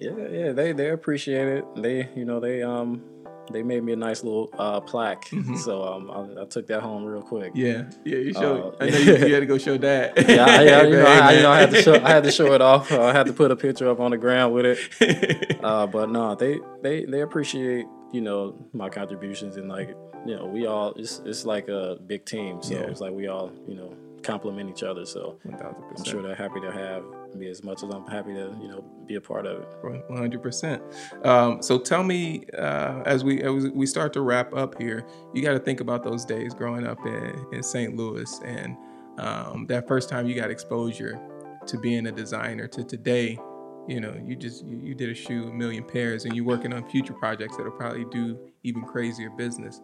Yeah, 0.00 0.28
yeah, 0.28 0.52
they 0.52 0.72
they 0.72 0.90
appreciate 0.90 1.46
it. 1.46 1.64
They, 1.76 2.08
you 2.16 2.24
know, 2.24 2.40
they 2.40 2.62
um 2.62 3.02
they 3.50 3.62
made 3.62 3.82
me 3.84 3.92
a 3.92 3.96
nice 3.96 4.24
little 4.24 4.50
uh, 4.58 4.80
plaque, 4.80 5.28
so 5.62 5.82
um 5.82 6.10
I, 6.10 6.42
I 6.42 6.44
took 6.46 6.66
that 6.68 6.80
home 6.80 7.04
real 7.04 7.22
quick. 7.22 7.52
Yeah. 7.54 7.84
Yeah. 8.04 8.16
You 8.16 8.32
showed. 8.32 8.74
Uh, 8.80 8.84
I 8.84 8.90
know 8.90 8.98
you, 8.98 9.12
you 9.26 9.34
had 9.34 9.40
to 9.40 9.46
go 9.46 9.58
show 9.58 9.76
that. 9.78 10.14
Yeah, 10.28 10.46
I, 10.46 10.62
yeah, 10.62 10.82
you 10.82 10.90
know, 10.96 11.04
I, 11.06 11.32
you 11.32 11.42
know, 11.42 11.50
I 11.50 11.60
had 11.60 11.70
to 11.70 11.82
show, 11.82 11.94
I 11.94 12.08
had 12.08 12.24
to 12.24 12.32
show 12.32 12.52
it 12.54 12.60
off. 12.62 12.90
Uh, 12.90 13.02
I 13.04 13.12
had 13.12 13.26
to 13.26 13.32
put 13.32 13.50
a 13.50 13.56
picture 13.56 13.88
up 13.88 14.00
on 14.00 14.10
the 14.10 14.16
ground 14.18 14.54
with 14.54 14.66
it. 14.66 15.58
Uh, 15.64 15.86
but 15.86 16.10
no, 16.10 16.34
they, 16.34 16.60
they, 16.82 17.04
they 17.06 17.22
appreciate, 17.22 17.86
you 18.12 18.20
know, 18.20 18.54
my 18.74 18.90
contributions 18.90 19.56
and 19.56 19.66
like, 19.68 19.88
you 20.26 20.36
know, 20.36 20.44
we 20.46 20.66
all, 20.66 20.92
it's, 20.96 21.22
it's 21.24 21.46
like 21.46 21.68
a 21.68 21.96
big 22.06 22.24
team. 22.26 22.62
So 22.62 22.74
Yeah. 22.74 22.80
it's 22.90 23.00
like 23.00 23.12
we 23.12 23.28
all, 23.28 23.50
you 23.66 23.74
know, 23.74 23.94
complement 24.22 24.68
each 24.68 24.82
other. 24.82 25.06
So 25.06 25.38
thousand 25.42 25.82
I'm 25.96 26.04
sure 26.04 26.22
they're 26.22 26.34
happy 26.34 26.60
to 26.60 26.70
have 26.70 27.02
me 27.34 27.48
as 27.48 27.62
much 27.62 27.82
as 27.82 27.90
I'm 27.90 28.06
happy 28.06 28.34
to, 28.34 28.56
you 28.60 28.68
know, 28.68 28.84
be 29.06 29.16
a 29.16 29.20
part 29.20 29.46
of 29.46 29.62
it. 29.62 29.68
One 30.08 30.18
hundred 30.18 30.42
percent. 30.42 30.82
Um, 31.24 31.62
so 31.62 31.78
tell 31.78 32.02
me, 32.02 32.44
uh, 32.56 33.02
as 33.04 33.24
we 33.24 33.42
as 33.42 33.68
we 33.70 33.86
start 33.86 34.12
to 34.14 34.20
wrap 34.20 34.54
up 34.54 34.80
here, 34.80 35.06
you 35.32 35.42
got 35.42 35.52
to 35.52 35.58
think 35.58 35.80
about 35.80 36.02
those 36.02 36.24
days 36.24 36.54
growing 36.54 36.86
up 36.86 37.04
in, 37.06 37.46
in 37.52 37.62
St. 37.62 37.96
Louis 37.96 38.40
and 38.44 38.76
um, 39.18 39.66
that 39.68 39.86
first 39.86 40.08
time 40.08 40.26
you 40.26 40.34
got 40.34 40.50
exposure 40.50 41.20
to 41.66 41.78
being 41.78 42.06
a 42.06 42.12
designer 42.12 42.66
to 42.68 42.84
today. 42.84 43.38
You 43.86 44.00
know, 44.00 44.14
you 44.24 44.34
just 44.34 44.64
you, 44.64 44.80
you 44.82 44.94
did 44.94 45.10
a 45.10 45.14
shoe 45.14 45.48
a 45.48 45.52
million 45.52 45.84
pairs, 45.84 46.24
and 46.24 46.34
you're 46.34 46.44
working 46.44 46.72
on 46.72 46.88
future 46.88 47.12
projects 47.12 47.56
that'll 47.56 47.72
probably 47.72 48.06
do 48.06 48.38
even 48.62 48.82
crazier 48.82 49.30
business. 49.30 49.80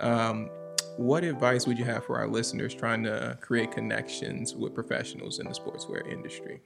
Um, 0.00 0.50
what 0.96 1.24
advice 1.24 1.66
would 1.66 1.78
you 1.78 1.84
have 1.84 2.04
for 2.04 2.18
our 2.18 2.28
listeners 2.28 2.74
trying 2.74 3.02
to 3.04 3.38
create 3.40 3.72
connections 3.72 4.54
with 4.54 4.74
professionals 4.74 5.38
in 5.38 5.46
the 5.46 5.52
sportswear 5.52 6.06
industry? 6.10 6.60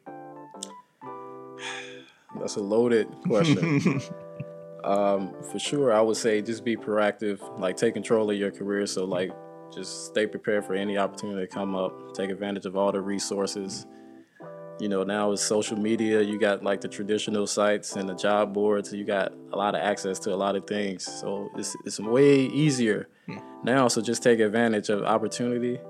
That's 2.37 2.57
a 2.57 2.61
loaded 2.61 3.09
question. 3.27 4.01
um, 4.85 5.35
for 5.51 5.59
sure, 5.59 5.93
I 5.93 6.01
would 6.01 6.17
say 6.17 6.43
just 6.43 6.65
be 6.65 6.77
proactive, 6.77 7.41
like 7.59 7.77
take 7.77 7.95
control 7.95 8.31
of 8.31 8.37
your 8.37 8.51
career. 8.51 8.87
So, 8.87 9.05
like, 9.05 9.33
just 9.75 10.07
stay 10.07 10.27
prepared 10.27 10.65
for 10.65 10.75
any 10.75 10.99
opportunity 10.99 11.47
to 11.47 11.53
come 11.53 11.75
up. 11.75 12.15
Take 12.15 12.31
advantage 12.31 12.67
of 12.67 12.77
all 12.77 12.93
the 12.93 13.01
resources. 13.01 13.87
You 14.81 14.89
know, 14.89 15.03
now 15.03 15.31
with 15.31 15.41
social 15.41 15.77
media, 15.77 16.23
you 16.23 16.39
got 16.39 16.63
like 16.63 16.81
the 16.81 16.89
traditional 16.89 17.47
sites 17.47 17.97
and 17.97 18.09
the 18.09 18.15
job 18.15 18.55
boards. 18.55 18.93
You 18.93 19.05
got 19.05 19.33
a 19.53 19.57
lot 19.57 19.75
of 19.75 19.81
access 19.81 20.21
to 20.21 20.33
a 20.33 20.37
lot 20.37 20.55
of 20.55 20.67
things. 20.67 21.05
So 21.05 21.51
it's 21.57 21.77
it's 21.85 21.99
way 21.99 22.43
easier 22.47 23.09
now. 23.65 23.89
So 23.89 24.01
just 24.01 24.23
take 24.23 24.39
advantage 24.39 24.89
of 24.89 25.03
opportunity. 25.03 25.81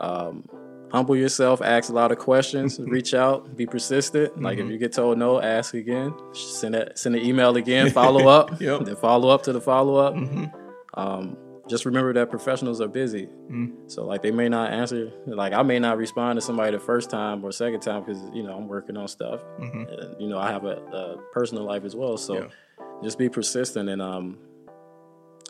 Um, 0.00 0.48
humble 0.90 1.16
yourself, 1.16 1.60
ask 1.62 1.90
a 1.90 1.92
lot 1.92 2.12
of 2.12 2.18
questions, 2.18 2.78
reach 2.82 3.12
out, 3.14 3.56
be 3.56 3.66
persistent. 3.66 4.40
Like 4.40 4.58
if 4.58 4.68
you 4.68 4.78
get 4.78 4.92
told 4.92 5.18
no, 5.18 5.40
ask 5.40 5.74
again. 5.74 6.14
Send 6.32 6.74
a, 6.76 6.96
send 6.96 7.16
an 7.16 7.22
email 7.22 7.56
again, 7.56 7.90
follow 8.02 8.28
up, 8.28 8.60
Yep. 8.60 8.84
then 8.84 8.96
follow 8.96 9.28
up 9.28 9.42
to 9.44 9.52
the 9.52 9.60
follow 9.60 9.96
up. 9.96 10.14
Um, 10.94 11.36
just 11.68 11.84
remember 11.84 12.12
that 12.14 12.30
professionals 12.30 12.80
are 12.80 12.86
busy, 12.86 13.28
so 13.88 14.04
like 14.06 14.22
they 14.22 14.30
may 14.30 14.48
not 14.48 14.72
answer. 14.72 15.10
Like 15.26 15.52
I 15.52 15.62
may 15.64 15.80
not 15.80 15.98
respond 15.98 16.36
to 16.36 16.40
somebody 16.40 16.70
the 16.70 16.78
first 16.78 17.10
time 17.10 17.42
or 17.44 17.50
second 17.50 17.80
time 17.80 18.04
because 18.04 18.22
you 18.32 18.44
know 18.44 18.56
I'm 18.56 18.68
working 18.68 18.96
on 18.96 19.08
stuff, 19.08 19.42
and 19.58 19.88
you 20.20 20.28
know 20.28 20.38
I 20.38 20.52
have 20.52 20.64
a, 20.64 20.76
a 20.76 21.16
personal 21.32 21.64
life 21.64 21.84
as 21.84 21.96
well. 21.96 22.16
So 22.16 22.34
Yeah. 22.34 22.46
just 23.02 23.18
be 23.18 23.28
persistent 23.28 23.88
and 23.88 24.00
um 24.00 24.38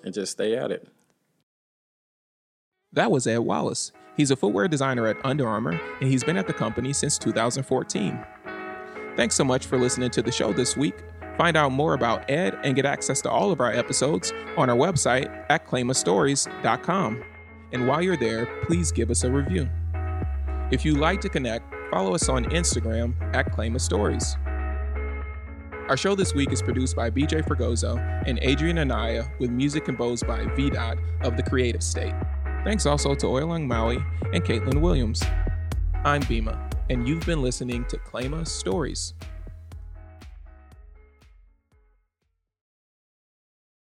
and 0.04 0.14
just 0.14 0.32
stay 0.32 0.56
at 0.56 0.70
it. 0.70 0.88
That 2.94 3.10
was 3.10 3.26
Ed 3.26 3.38
Wallace. 3.40 3.92
He's 4.16 4.30
a 4.30 4.36
footwear 4.36 4.66
designer 4.66 5.06
at 5.06 5.16
Under 5.24 5.46
Armour, 5.46 5.78
and 6.00 6.10
he's 6.10 6.24
been 6.24 6.36
at 6.36 6.46
the 6.46 6.52
company 6.52 6.92
since 6.92 7.18
2014. 7.18 8.18
Thanks 9.14 9.34
so 9.34 9.44
much 9.44 9.66
for 9.66 9.78
listening 9.78 10.10
to 10.10 10.22
the 10.22 10.32
show 10.32 10.52
this 10.52 10.76
week. 10.76 10.94
Find 11.36 11.56
out 11.56 11.72
more 11.72 11.92
about 11.94 12.30
Ed 12.30 12.58
and 12.64 12.74
get 12.74 12.86
access 12.86 13.20
to 13.22 13.30
all 13.30 13.52
of 13.52 13.60
our 13.60 13.70
episodes 13.70 14.32
on 14.56 14.70
our 14.70 14.76
website 14.76 15.44
at 15.50 15.66
claimastories.com. 15.66 17.22
And 17.72 17.86
while 17.86 18.00
you're 18.00 18.16
there, 18.16 18.46
please 18.64 18.90
give 18.90 19.10
us 19.10 19.24
a 19.24 19.30
review. 19.30 19.68
If 20.70 20.84
you'd 20.84 20.98
like 20.98 21.20
to 21.20 21.28
connect, 21.28 21.72
follow 21.90 22.14
us 22.14 22.28
on 22.28 22.46
Instagram 22.46 23.14
at 23.34 23.52
claimastories. 23.52 24.36
Our 25.88 25.96
show 25.96 26.14
this 26.14 26.34
week 26.34 26.52
is 26.52 26.62
produced 26.62 26.96
by 26.96 27.10
BJ 27.10 27.44
Fragoso 27.44 27.96
and 28.26 28.38
Adrian 28.42 28.78
Anaya 28.78 29.26
with 29.38 29.50
music 29.50 29.84
composed 29.84 30.26
by 30.26 30.40
VDOT 30.40 30.98
of 31.22 31.36
The 31.36 31.42
Creative 31.42 31.82
State. 31.82 32.14
Thanks 32.66 32.84
also 32.84 33.14
to 33.14 33.26
Oilang 33.26 33.68
Maui 33.68 34.04
and 34.32 34.42
Caitlin 34.42 34.80
Williams. 34.80 35.22
I'm 36.04 36.20
Bima, 36.22 36.58
and 36.90 37.06
you've 37.06 37.24
been 37.24 37.40
listening 37.40 37.84
to 37.84 37.96
Claima 37.96 38.44
Stories. 38.44 39.14